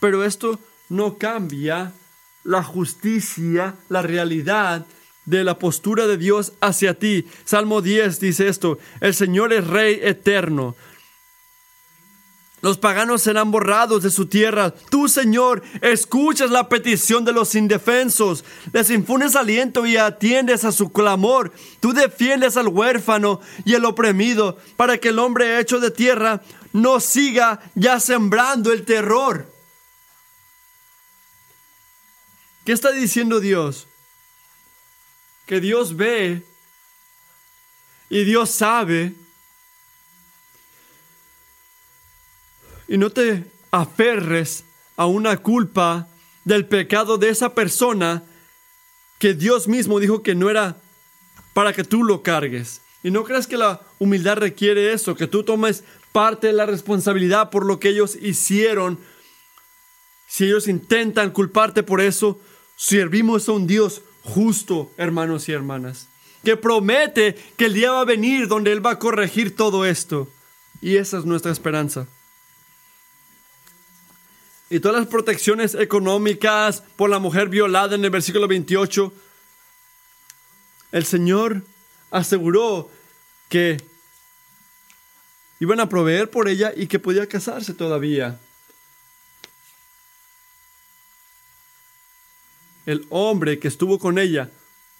Pero 0.00 0.24
esto 0.24 0.58
no 0.88 1.18
cambia 1.18 1.92
la 2.48 2.62
justicia, 2.62 3.76
la 3.90 4.00
realidad 4.00 4.86
de 5.26 5.44
la 5.44 5.58
postura 5.58 6.06
de 6.06 6.16
Dios 6.16 6.54
hacia 6.62 6.94
ti. 6.94 7.26
Salmo 7.44 7.82
10 7.82 8.20
dice 8.20 8.48
esto, 8.48 8.78
el 9.00 9.12
Señor 9.14 9.52
es 9.52 9.66
Rey 9.66 10.00
eterno. 10.02 10.74
Los 12.62 12.78
paganos 12.78 13.20
serán 13.20 13.50
borrados 13.50 14.02
de 14.02 14.10
su 14.10 14.26
tierra. 14.26 14.74
Tú, 14.90 15.08
Señor, 15.08 15.62
escuchas 15.82 16.50
la 16.50 16.70
petición 16.70 17.26
de 17.26 17.32
los 17.32 17.54
indefensos. 17.54 18.44
Les 18.72 18.90
infunes 18.90 19.36
aliento 19.36 19.84
y 19.84 19.98
atiendes 19.98 20.64
a 20.64 20.72
su 20.72 20.90
clamor. 20.90 21.52
Tú 21.80 21.92
defiendes 21.92 22.56
al 22.56 22.68
huérfano 22.68 23.40
y 23.66 23.74
el 23.74 23.84
oprimido 23.84 24.56
para 24.76 24.96
que 24.96 25.10
el 25.10 25.18
hombre 25.18 25.60
hecho 25.60 25.80
de 25.80 25.90
tierra 25.90 26.40
no 26.72 26.98
siga 26.98 27.60
ya 27.74 28.00
sembrando 28.00 28.72
el 28.72 28.86
terror. 28.86 29.57
¿Qué 32.68 32.74
está 32.74 32.92
diciendo 32.92 33.40
Dios? 33.40 33.86
Que 35.46 35.58
Dios 35.58 35.96
ve 35.96 36.42
y 38.10 38.24
Dios 38.24 38.50
sabe. 38.50 39.14
Y 42.86 42.98
no 42.98 43.08
te 43.08 43.46
aferres 43.70 44.64
a 44.98 45.06
una 45.06 45.38
culpa 45.38 46.08
del 46.44 46.66
pecado 46.66 47.16
de 47.16 47.30
esa 47.30 47.54
persona 47.54 48.22
que 49.18 49.32
Dios 49.32 49.66
mismo 49.66 49.98
dijo 49.98 50.22
que 50.22 50.34
no 50.34 50.50
era 50.50 50.76
para 51.54 51.72
que 51.72 51.84
tú 51.84 52.04
lo 52.04 52.22
cargues. 52.22 52.82
Y 53.02 53.10
no 53.10 53.24
creas 53.24 53.46
que 53.46 53.56
la 53.56 53.80
humildad 53.98 54.36
requiere 54.36 54.92
eso, 54.92 55.14
que 55.14 55.26
tú 55.26 55.42
tomes 55.42 55.84
parte 56.12 56.48
de 56.48 56.52
la 56.52 56.66
responsabilidad 56.66 57.48
por 57.48 57.64
lo 57.64 57.80
que 57.80 57.88
ellos 57.88 58.14
hicieron. 58.20 58.98
Si 60.26 60.44
ellos 60.44 60.68
intentan 60.68 61.30
culparte 61.30 61.82
por 61.82 62.02
eso, 62.02 62.38
Servimos 62.78 63.48
a 63.48 63.52
un 63.52 63.66
Dios 63.66 64.02
justo, 64.22 64.92
hermanos 64.96 65.48
y 65.48 65.52
hermanas, 65.52 66.06
que 66.44 66.56
promete 66.56 67.34
que 67.56 67.64
el 67.64 67.74
día 67.74 67.90
va 67.90 68.02
a 68.02 68.04
venir 68.04 68.46
donde 68.46 68.70
Él 68.70 68.86
va 68.86 68.92
a 68.92 68.98
corregir 69.00 69.56
todo 69.56 69.84
esto. 69.84 70.28
Y 70.80 70.96
esa 70.96 71.18
es 71.18 71.24
nuestra 71.24 71.50
esperanza. 71.50 72.06
Y 74.70 74.78
todas 74.78 75.00
las 75.00 75.08
protecciones 75.08 75.74
económicas 75.74 76.84
por 76.94 77.10
la 77.10 77.18
mujer 77.18 77.48
violada 77.48 77.96
en 77.96 78.04
el 78.04 78.10
versículo 78.10 78.46
28, 78.46 79.12
el 80.92 81.04
Señor 81.04 81.62
aseguró 82.12 82.92
que 83.48 83.82
iban 85.58 85.80
a 85.80 85.88
proveer 85.88 86.30
por 86.30 86.48
ella 86.48 86.72
y 86.76 86.86
que 86.86 87.00
podía 87.00 87.26
casarse 87.26 87.74
todavía. 87.74 88.38
El 92.88 93.04
hombre 93.10 93.58
que 93.58 93.68
estuvo 93.68 93.98
con 93.98 94.18
ella 94.18 94.50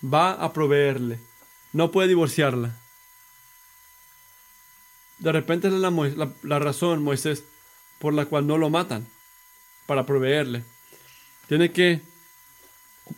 va 0.05 0.32
a 0.32 0.53
proveerle. 0.53 1.18
No 1.72 1.91
puede 1.91 2.09
divorciarla. 2.09 2.76
De 5.18 5.32
repente 5.32 5.68
es 5.68 5.72
la, 5.72 6.59
razón, 6.59 7.03
Moisés, 7.03 7.45
por 7.99 8.12
la 8.12 8.26
cual 8.26 8.47
no 8.47 8.59
lo 8.59 8.68
matan, 8.68 9.07
para 9.86 10.05
proveerle. 10.05 10.64
Tiene 11.49 11.72
que 11.72 12.03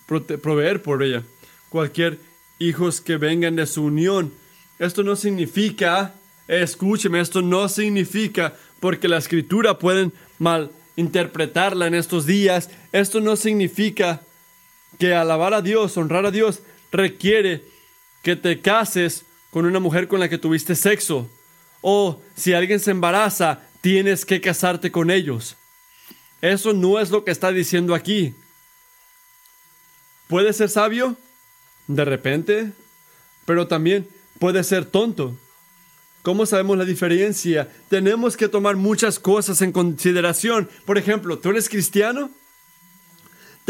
proveer 0.06 0.80
por 0.82 1.02
ella. 1.02 1.24
Cualquier 1.68 2.20
hijos 2.60 3.00
que 3.00 3.16
vengan 3.16 3.56
de 3.56 3.66
su 3.66 3.82
unión. 3.82 4.32
Esto 4.78 5.02
no 5.02 5.16
significa, 5.16 6.14
escúcheme, 6.46 7.18
esto 7.18 7.42
no 7.42 7.68
significa, 7.68 8.54
porque 8.78 9.08
la 9.08 9.18
escritura 9.18 9.80
pueden 9.80 10.12
mal 10.38 10.70
interpretarla 10.94 11.88
en 11.88 11.96
estos 11.96 12.24
días, 12.24 12.70
esto 12.92 13.20
no 13.20 13.34
significa 13.34 14.22
que 15.00 15.14
alabar 15.14 15.54
a 15.54 15.62
Dios, 15.62 15.96
honrar 15.96 16.26
a 16.26 16.30
Dios, 16.30 16.60
requiere 16.92 17.64
que 18.22 18.36
te 18.36 18.60
cases 18.60 19.24
con 19.50 19.64
una 19.64 19.80
mujer 19.80 20.06
con 20.06 20.20
la 20.20 20.28
que 20.28 20.38
tuviste 20.38 20.76
sexo. 20.76 21.28
O 21.80 22.22
si 22.36 22.52
alguien 22.52 22.78
se 22.78 22.90
embaraza, 22.90 23.62
tienes 23.80 24.26
que 24.26 24.42
casarte 24.42 24.92
con 24.92 25.10
ellos. 25.10 25.56
Eso 26.42 26.74
no 26.74 27.00
es 27.00 27.10
lo 27.10 27.24
que 27.24 27.30
está 27.30 27.50
diciendo 27.50 27.94
aquí. 27.94 28.34
Puede 30.28 30.52
ser 30.52 30.68
sabio, 30.68 31.16
de 31.86 32.04
repente, 32.04 32.72
pero 33.46 33.66
también 33.66 34.06
puede 34.38 34.62
ser 34.62 34.84
tonto. 34.84 35.34
¿Cómo 36.20 36.44
sabemos 36.44 36.76
la 36.76 36.84
diferencia? 36.84 37.70
Tenemos 37.88 38.36
que 38.36 38.48
tomar 38.48 38.76
muchas 38.76 39.18
cosas 39.18 39.62
en 39.62 39.72
consideración. 39.72 40.68
Por 40.84 40.98
ejemplo, 40.98 41.38
¿tú 41.38 41.48
eres 41.48 41.70
cristiano? 41.70 42.30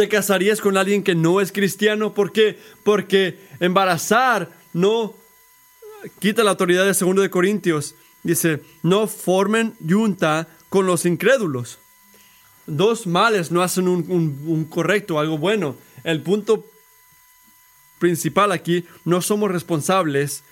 ¿Te 0.01 0.09
casarías 0.09 0.62
con 0.62 0.78
alguien 0.78 1.03
que 1.03 1.14
no 1.14 1.42
es 1.42 1.53
cristiano? 1.53 2.14
¿Por 2.14 2.32
qué? 2.32 2.59
Porque 2.84 3.38
embarazar 3.61 4.51
no 4.72 5.12
quita 6.20 6.42
la 6.42 6.53
autoridad 6.53 6.86
de 6.86 6.94
2 6.94 7.16
de 7.16 7.28
Corintios. 7.28 7.96
Dice, 8.22 8.62
no 8.82 9.07
formen 9.07 9.74
yunta 9.78 10.48
con 10.70 10.86
los 10.86 11.05
incrédulos. 11.05 11.80
Dos 12.66 13.07
males 13.07 13.51
no 13.51 13.61
hacen 13.61 13.88
un 13.88 14.64
correcto, 14.70 15.20
algo 15.20 15.36
bueno. 15.36 15.76
El 16.03 16.22
punto 16.22 16.64
principal 17.98 18.53
aquí, 18.53 18.86
no 19.05 19.20
somos 19.20 19.51
responsables 19.51 20.44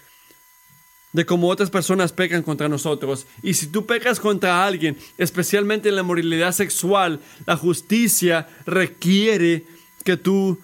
de 1.12 1.26
cómo 1.26 1.48
otras 1.48 1.70
personas 1.70 2.12
pecan 2.12 2.42
contra 2.42 2.68
nosotros. 2.68 3.26
Y 3.42 3.54
si 3.54 3.68
tú 3.68 3.86
pecas 3.86 4.20
contra 4.20 4.64
alguien, 4.64 4.98
especialmente 5.16 5.88
en 5.88 5.96
la 5.96 6.02
moralidad 6.02 6.52
sexual, 6.52 7.20
la 7.46 7.56
justicia 7.56 8.48
requiere 8.66 9.64
que 10.04 10.16
tú 10.16 10.59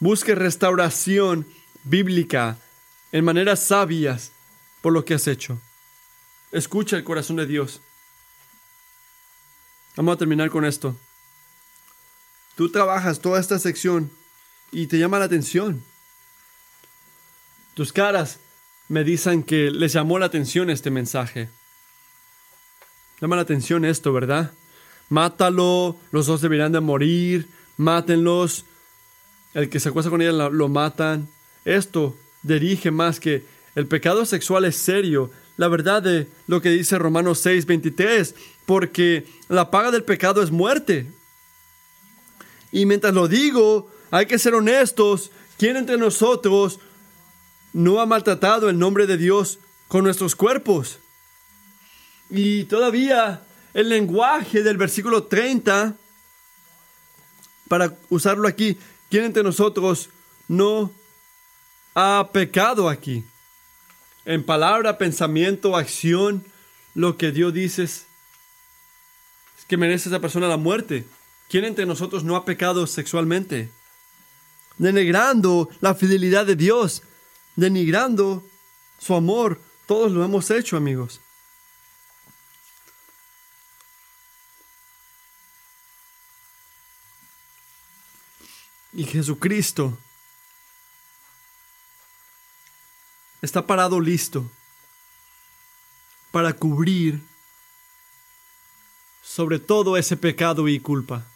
busques 0.00 0.38
restauración 0.38 1.46
bíblica 1.84 2.58
en 3.12 3.24
maneras 3.24 3.64
sabias 3.64 4.32
por 4.80 4.92
lo 4.92 5.04
que 5.04 5.14
has 5.14 5.26
hecho. 5.26 5.60
Escucha 6.52 6.96
el 6.96 7.04
corazón 7.04 7.36
de 7.36 7.46
Dios. 7.46 7.80
Vamos 9.96 10.14
a 10.14 10.18
terminar 10.18 10.50
con 10.50 10.64
esto. 10.64 10.96
Tú 12.54 12.70
trabajas 12.70 13.20
toda 13.20 13.40
esta 13.40 13.58
sección 13.58 14.10
y 14.70 14.86
te 14.86 14.98
llama 14.98 15.18
la 15.18 15.24
atención. 15.24 15.84
Tus 17.74 17.92
caras 17.92 18.38
me 18.88 19.04
dicen 19.04 19.42
que 19.42 19.70
les 19.70 19.92
llamó 19.92 20.18
la 20.18 20.26
atención 20.26 20.70
este 20.70 20.90
mensaje. 20.90 21.48
Llama 23.20 23.36
la 23.36 23.42
atención 23.42 23.84
esto, 23.84 24.12
¿verdad? 24.12 24.52
Mátalo, 25.10 25.96
los 26.10 26.26
dos 26.26 26.40
deberían 26.40 26.72
de 26.72 26.80
morir, 26.80 27.48
mátenlos. 27.76 28.64
El 29.54 29.68
que 29.68 29.80
se 29.80 29.88
acuesta 29.88 30.10
con 30.10 30.22
ella 30.22 30.32
lo, 30.32 30.68
matan. 30.68 31.28
Esto 31.64 32.16
dirige 32.42 32.90
más 32.90 33.20
que 33.20 33.44
el 33.74 33.86
pecado 33.86 34.24
sexual 34.24 34.64
es 34.64 34.76
serio. 34.76 35.30
La 35.56 35.68
verdad 35.68 36.02
de 36.02 36.28
lo 36.46 36.62
que 36.62 36.70
dice 36.70 36.98
Romanos 36.98 37.40
6, 37.40 37.66
23, 37.66 38.34
porque 38.66 39.26
la 39.48 39.70
paga 39.70 39.90
del 39.90 40.04
pecado 40.04 40.42
es 40.42 40.50
muerte. 40.50 41.06
Y 42.70 42.86
mientras 42.86 43.12
lo 43.14 43.26
digo, 43.28 43.90
hay 44.10 44.26
que 44.26 44.38
ser 44.38 44.54
honestos. 44.54 45.30
¿Quién 45.58 45.76
entre 45.76 45.98
nosotros 45.98 46.78
no 47.78 48.00
ha 48.00 48.06
maltratado 48.06 48.68
el 48.68 48.76
nombre 48.76 49.06
de 49.06 49.16
Dios 49.16 49.60
con 49.86 50.02
nuestros 50.02 50.34
cuerpos. 50.34 50.98
Y 52.28 52.64
todavía 52.64 53.44
el 53.72 53.88
lenguaje 53.88 54.64
del 54.64 54.76
versículo 54.76 55.22
30, 55.22 55.94
para 57.68 57.96
usarlo 58.10 58.48
aquí, 58.48 58.76
¿quién 59.08 59.26
entre 59.26 59.44
nosotros 59.44 60.10
no 60.48 60.90
ha 61.94 62.30
pecado 62.32 62.88
aquí? 62.88 63.24
En 64.24 64.42
palabra, 64.42 64.98
pensamiento, 64.98 65.76
acción, 65.76 66.44
lo 66.96 67.16
que 67.16 67.30
Dios 67.30 67.54
dice 67.54 67.84
es 67.84 68.06
que 69.68 69.76
merece 69.76 70.08
esa 70.08 70.18
persona 70.18 70.48
la 70.48 70.56
muerte. 70.56 71.04
¿Quién 71.48 71.64
entre 71.64 71.86
nosotros 71.86 72.24
no 72.24 72.34
ha 72.34 72.44
pecado 72.44 72.88
sexualmente? 72.88 73.70
Denegrando 74.78 75.68
la 75.80 75.94
fidelidad 75.94 76.44
de 76.44 76.56
Dios 76.56 77.04
denigrando 77.58 78.48
su 79.00 79.14
amor. 79.14 79.60
Todos 79.86 80.12
lo 80.12 80.24
hemos 80.24 80.48
hecho, 80.50 80.76
amigos. 80.76 81.20
Y 88.92 89.04
Jesucristo 89.04 89.98
está 93.42 93.66
parado 93.66 94.00
listo 94.00 94.48
para 96.30 96.52
cubrir 96.52 97.20
sobre 99.20 99.58
todo 99.58 99.96
ese 99.96 100.16
pecado 100.16 100.68
y 100.68 100.78
culpa. 100.78 101.26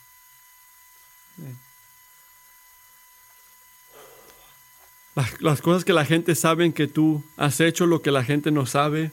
Las, 5.14 5.60
cosas 5.60 5.84
que 5.84 5.92
la 5.92 6.04
gente 6.04 6.34
sabe 6.34 6.72
que 6.72 6.86
tú 6.86 7.22
has 7.36 7.60
hecho, 7.60 7.86
lo 7.86 8.02
que 8.02 8.10
la 8.10 8.24
gente 8.24 8.50
no 8.50 8.66
sabe. 8.66 9.10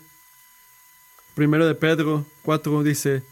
Primero 1.35 1.67
de 1.67 1.75
Pedro 1.75 2.25
4 2.43 2.83
dice, 2.83 3.23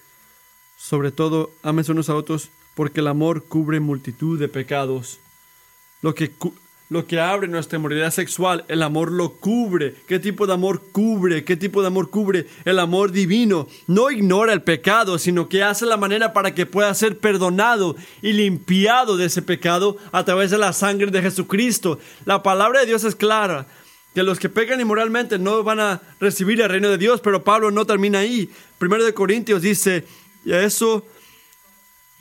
sobre 0.78 1.12
todo, 1.12 1.52
ámense 1.64 1.92
unos 1.92 2.10
a 2.10 2.16
otros, 2.16 2.50
porque 2.76 3.00
el 3.00 3.08
amor 3.08 3.46
cubre 3.46 3.80
multitud 3.80 4.40
de 4.40 4.48
pecados. 4.48 5.20
Lo 6.02 6.14
que, 6.14 6.32
lo 6.90 7.06
que 7.06 7.20
abre 7.20 7.50
nuestra 7.50 7.80
moralidad 7.80 8.12
sexual, 8.12 8.64
el 8.70 8.82
amor 8.82 9.12
lo 9.12 9.34
cubre. 9.34 9.96
¿Qué 10.08 10.20
tipo 10.20 10.48
de 10.48 10.54
amor 10.54 10.82
cubre? 10.94 11.44
¿Qué 11.44 11.58
tipo 11.58 11.82
de 11.82 11.88
amor 11.88 12.10
cubre? 12.10 12.48
El 12.64 12.80
amor 12.80 13.12
divino. 13.12 13.68
No 13.88 14.10
ignora 14.10 14.54
el 14.54 14.62
pecado, 14.62 15.20
sino 15.20 15.50
que 15.50 15.64
hace 15.64 15.86
la 15.86 15.98
manera 15.98 16.32
para 16.32 16.56
que 16.56 16.66
pueda 16.66 16.94
ser 16.94 17.20
perdonado 17.20 17.98
y 18.22 18.32
limpiado 18.32 19.18
de 19.18 19.26
ese 19.26 19.42
pecado 19.42 19.98
a 20.14 20.24
través 20.24 20.50
de 20.50 20.58
la 20.58 20.72
sangre 20.72 21.12
de 21.12 21.22
Jesucristo. 21.22 22.00
La 22.24 22.42
palabra 22.42 22.80
de 22.80 22.86
Dios 22.86 23.04
es 23.04 23.16
clara. 23.16 23.68
Que 24.16 24.24
los 24.24 24.40
que 24.40 24.50
pecan 24.50 24.80
inmoralmente 24.80 25.38
no 25.38 25.64
van 25.64 25.82
a 25.82 26.02
recibir 26.20 26.62
el 26.62 26.70
reino 26.70 26.90
de 26.90 26.98
Dios, 26.98 27.20
pero 27.22 27.44
Pablo 27.44 27.70
no 27.70 27.86
termina 27.86 28.20
ahí. 28.20 28.50
Primero 28.80 29.04
de 29.04 29.14
Corintios 29.14 29.62
dice, 29.62 30.06
y 30.46 30.54
eso, 30.54 31.06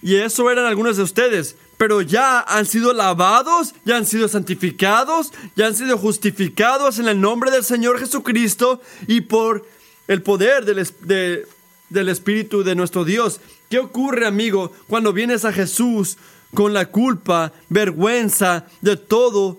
y 0.03 0.17
eso 0.17 0.51
eran 0.51 0.67
algunos 0.67 0.97
de 0.97 1.05
ustedes, 1.05 1.57
pero 1.77 2.01
ya 2.01 2.41
han 2.41 2.67
sido 2.67 2.93
lavados, 2.93 3.75
ya 3.85 3.97
han 3.97 4.07
sido 4.07 4.29
santificados, 4.29 5.33
ya 5.55 5.67
han 5.67 5.77
sido 5.77 5.99
justificados 5.99 6.99
en 6.99 7.09
el 7.09 7.21
nombre 7.21 7.51
del 7.51 7.65
Señor 7.65 7.99
Jesucristo 7.99 8.81
y 9.07 9.23
por 9.23 9.67
el 10.09 10.23
poder 10.23 10.65
del, 10.65 11.47
del 11.91 12.09
Espíritu 12.09 12.63
de 12.63 12.75
nuestro 12.75 13.05
Dios. 13.05 13.41
¿Qué 13.69 13.79
ocurre, 13.79 14.27
amigo, 14.27 14.73
cuando 14.87 15.13
vienes 15.13 15.45
a 15.45 15.53
Jesús 15.53 16.17
con 16.55 16.73
la 16.73 16.87
culpa, 16.87 17.53
vergüenza 17.69 18.67
de 18.81 18.97
todo 18.97 19.59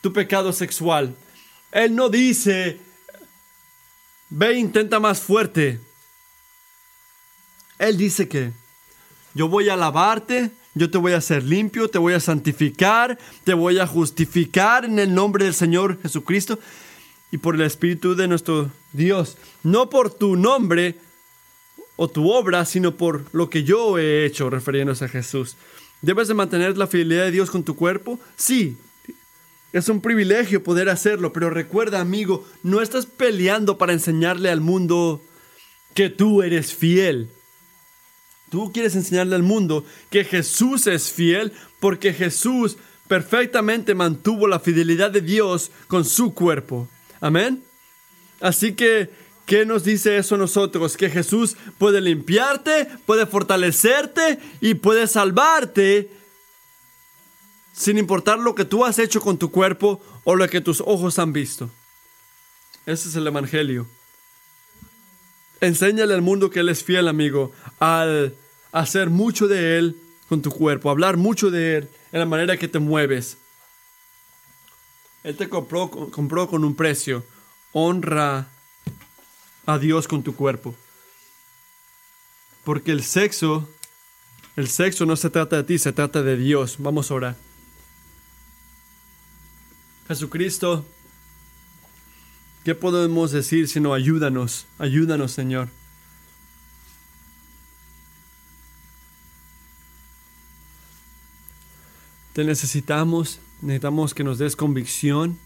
tu 0.00 0.12
pecado 0.12 0.52
sexual? 0.52 1.14
Él 1.70 1.94
no 1.94 2.08
dice, 2.08 2.80
ve, 4.30 4.54
intenta 4.58 4.98
más 4.98 5.20
fuerte. 5.20 5.80
Él 7.78 7.96
dice 7.96 8.28
que 8.28 8.52
yo 9.34 9.48
voy 9.48 9.68
a 9.68 9.76
lavarte, 9.76 10.50
yo 10.74 10.90
te 10.90 10.98
voy 10.98 11.12
a 11.12 11.18
hacer 11.18 11.42
limpio, 11.42 11.88
te 11.88 11.98
voy 11.98 12.14
a 12.14 12.20
santificar, 12.20 13.18
te 13.44 13.54
voy 13.54 13.78
a 13.78 13.86
justificar 13.86 14.84
en 14.84 14.98
el 14.98 15.14
nombre 15.14 15.44
del 15.44 15.54
Señor 15.54 16.00
Jesucristo 16.02 16.58
y 17.30 17.38
por 17.38 17.54
el 17.54 17.62
Espíritu 17.62 18.14
de 18.14 18.28
nuestro 18.28 18.70
Dios. 18.92 19.36
No 19.62 19.90
por 19.90 20.12
tu 20.12 20.36
nombre 20.36 20.96
o 21.96 22.08
tu 22.08 22.30
obra, 22.30 22.64
sino 22.64 22.96
por 22.96 23.24
lo 23.32 23.50
que 23.50 23.64
yo 23.64 23.98
he 23.98 24.24
hecho, 24.24 24.50
refiriéndose 24.50 25.04
a 25.04 25.08
Jesús. 25.08 25.56
¿Debes 26.00 26.28
de 26.28 26.34
mantener 26.34 26.76
la 26.76 26.86
fidelidad 26.86 27.24
de 27.24 27.30
Dios 27.30 27.50
con 27.50 27.64
tu 27.64 27.76
cuerpo? 27.76 28.18
Sí. 28.36 28.76
Es 29.72 29.88
un 29.88 30.00
privilegio 30.00 30.62
poder 30.62 30.88
hacerlo, 30.88 31.32
pero 31.32 31.48
recuerda, 31.48 32.00
amigo, 32.00 32.46
no 32.62 32.82
estás 32.82 33.06
peleando 33.06 33.78
para 33.78 33.92
enseñarle 33.92 34.50
al 34.50 34.60
mundo 34.60 35.22
que 35.94 36.10
tú 36.10 36.42
eres 36.42 36.74
fiel. 36.74 37.30
Tú 38.52 38.70
quieres 38.70 38.94
enseñarle 38.96 39.34
al 39.34 39.42
mundo 39.42 39.82
que 40.10 40.24
Jesús 40.24 40.86
es 40.86 41.10
fiel 41.10 41.54
porque 41.80 42.12
Jesús 42.12 42.76
perfectamente 43.08 43.94
mantuvo 43.94 44.46
la 44.46 44.60
fidelidad 44.60 45.10
de 45.10 45.22
Dios 45.22 45.70
con 45.86 46.04
su 46.04 46.34
cuerpo. 46.34 46.86
Amén. 47.22 47.64
Así 48.42 48.74
que, 48.74 49.08
¿qué 49.46 49.64
nos 49.64 49.84
dice 49.84 50.18
eso 50.18 50.34
a 50.34 50.38
nosotros? 50.38 50.98
Que 50.98 51.08
Jesús 51.08 51.56
puede 51.78 52.02
limpiarte, 52.02 52.88
puede 53.06 53.24
fortalecerte 53.24 54.38
y 54.60 54.74
puede 54.74 55.06
salvarte 55.06 56.10
sin 57.72 57.96
importar 57.96 58.38
lo 58.38 58.54
que 58.54 58.66
tú 58.66 58.84
has 58.84 58.98
hecho 58.98 59.22
con 59.22 59.38
tu 59.38 59.50
cuerpo 59.50 60.02
o 60.24 60.36
lo 60.36 60.46
que 60.46 60.60
tus 60.60 60.82
ojos 60.82 61.18
han 61.18 61.32
visto. 61.32 61.70
Ese 62.84 63.08
es 63.08 63.16
el 63.16 63.26
Evangelio. 63.26 63.86
Enséñale 65.62 66.12
al 66.12 66.20
mundo 66.20 66.50
que 66.50 66.60
Él 66.60 66.68
es 66.68 66.84
fiel, 66.84 67.08
amigo, 67.08 67.52
al 67.78 68.36
hacer 68.72 69.10
mucho 69.10 69.46
de 69.48 69.78
Él 69.78 69.96
con 70.28 70.42
tu 70.42 70.50
cuerpo, 70.50 70.90
hablar 70.90 71.16
mucho 71.16 71.50
de 71.50 71.76
Él 71.76 71.88
en 72.10 72.20
la 72.20 72.26
manera 72.26 72.56
que 72.56 72.68
te 72.68 72.78
mueves. 72.78 73.36
Él 75.22 75.36
te 75.36 75.48
compró, 75.48 75.90
compró 75.90 76.48
con 76.48 76.64
un 76.64 76.74
precio. 76.74 77.24
Honra 77.72 78.48
a 79.66 79.78
Dios 79.78 80.08
con 80.08 80.22
tu 80.22 80.34
cuerpo. 80.34 80.74
Porque 82.64 82.90
el 82.90 83.04
sexo, 83.04 83.68
el 84.56 84.68
sexo 84.68 85.06
no 85.06 85.16
se 85.16 85.30
trata 85.30 85.56
de 85.56 85.64
ti, 85.64 85.78
se 85.78 85.92
trata 85.92 86.22
de 86.22 86.36
Dios. 86.36 86.76
Vamos 86.78 87.10
a 87.10 87.14
orar. 87.14 87.36
Jesucristo, 90.08 90.84
¿Qué 92.64 92.76
podemos 92.76 93.32
decir 93.32 93.66
sino 93.66 93.92
ayúdanos? 93.92 94.66
Ayúdanos, 94.78 95.32
Señor. 95.32 95.68
Te 102.32 102.44
necesitamos, 102.44 103.40
necesitamos 103.60 104.14
que 104.14 104.24
nos 104.24 104.38
des 104.38 104.56
convicción, 104.56 105.38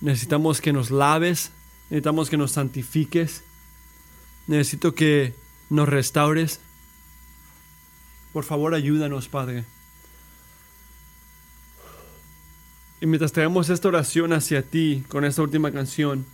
necesitamos 0.00 0.60
que 0.60 0.72
nos 0.72 0.90
laves, 0.90 1.50
necesitamos 1.90 2.30
que 2.30 2.36
nos 2.36 2.52
santifiques, 2.52 3.42
necesito 4.46 4.94
que 4.94 5.34
nos 5.70 5.88
restaures. 5.88 6.60
Por 8.32 8.44
favor, 8.44 8.74
ayúdanos, 8.74 9.28
Padre. 9.28 9.64
Y 13.00 13.06
mientras 13.06 13.32
traemos 13.32 13.68
esta 13.68 13.88
oración 13.88 14.32
hacia 14.32 14.62
ti 14.62 15.04
con 15.08 15.26
esta 15.26 15.42
última 15.42 15.70
canción, 15.70 16.24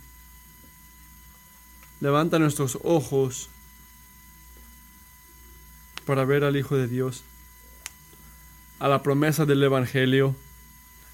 levanta 1.99 2.39
nuestros 2.39 2.79
ojos 2.83 3.49
para 6.05 6.23
ver 6.23 6.43
al 6.43 6.55
Hijo 6.55 6.77
de 6.77 6.87
Dios, 6.87 7.23
a 8.81 8.87
la 8.87 9.03
promesa 9.03 9.45
del 9.45 9.61
Evangelio, 9.63 10.35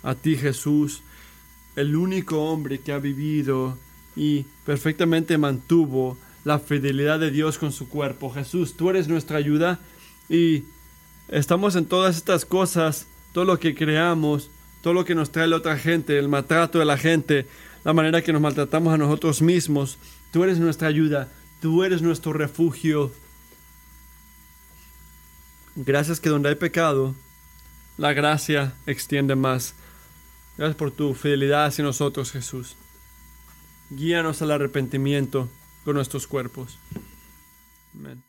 a 0.02 0.16
ti 0.16 0.38
Jesús, 0.38 1.02
el 1.76 1.98
único 1.98 2.46
hombre 2.46 2.80
que 2.80 2.94
ha 2.94 2.98
vivido 2.98 3.78
y 4.16 4.46
perfectamente 4.66 5.38
mantuvo 5.38 6.18
la 6.46 6.60
fidelidad 6.60 7.20
de 7.20 7.30
Dios 7.30 7.58
con 7.58 7.74
su 7.74 7.90
cuerpo. 7.90 8.32
Jesús, 8.32 8.78
tú 8.78 8.90
eres 8.90 9.10
nuestra 9.10 9.38
ayuda 9.38 9.82
y 10.30 10.64
estamos 11.28 11.76
en 11.76 11.86
todas 11.86 12.16
estas 12.16 12.46
cosas, 12.46 13.06
todo 13.34 13.44
lo 13.44 13.60
que 13.60 13.76
creamos, 13.76 14.50
todo 14.82 14.94
lo 14.94 15.04
que 15.04 15.14
nos 15.14 15.32
trae 15.32 15.48
la 15.48 15.58
otra 15.58 15.78
gente, 15.78 16.18
el 16.18 16.30
maltrato 16.30 16.80
de 16.80 16.86
la 16.86 16.98
gente, 16.98 17.48
la 17.84 17.92
manera 17.92 18.22
que 18.22 18.32
nos 18.32 18.42
maltratamos 18.42 18.94
a 18.94 18.98
nosotros 18.98 19.42
mismos. 19.42 19.98
Tú 20.32 20.46
eres 20.46 20.58
nuestra 20.58 20.88
ayuda, 20.88 21.28
tú 21.62 21.84
eres 21.84 22.02
nuestro 22.02 22.32
refugio. 22.32 23.12
Gracias 25.76 26.22
que 26.22 26.30
donde 26.30 26.48
hay 26.48 26.56
pecado, 26.56 27.14
la 27.98 28.14
gracia 28.14 28.74
extiende 28.86 29.36
más. 29.36 29.76
Gracias 30.58 30.76
por 30.76 30.92
tu 30.92 31.14
fidelidad 31.14 31.66
hacia 31.66 31.84
nosotros, 31.84 32.32
Jesús. 32.32 32.76
Guíanos 33.90 34.42
al 34.42 34.52
arrepentimiento 34.52 35.50
con 35.84 35.96
nuestros 35.96 36.28
cuerpos. 36.28 36.78
Amén. 37.94 38.27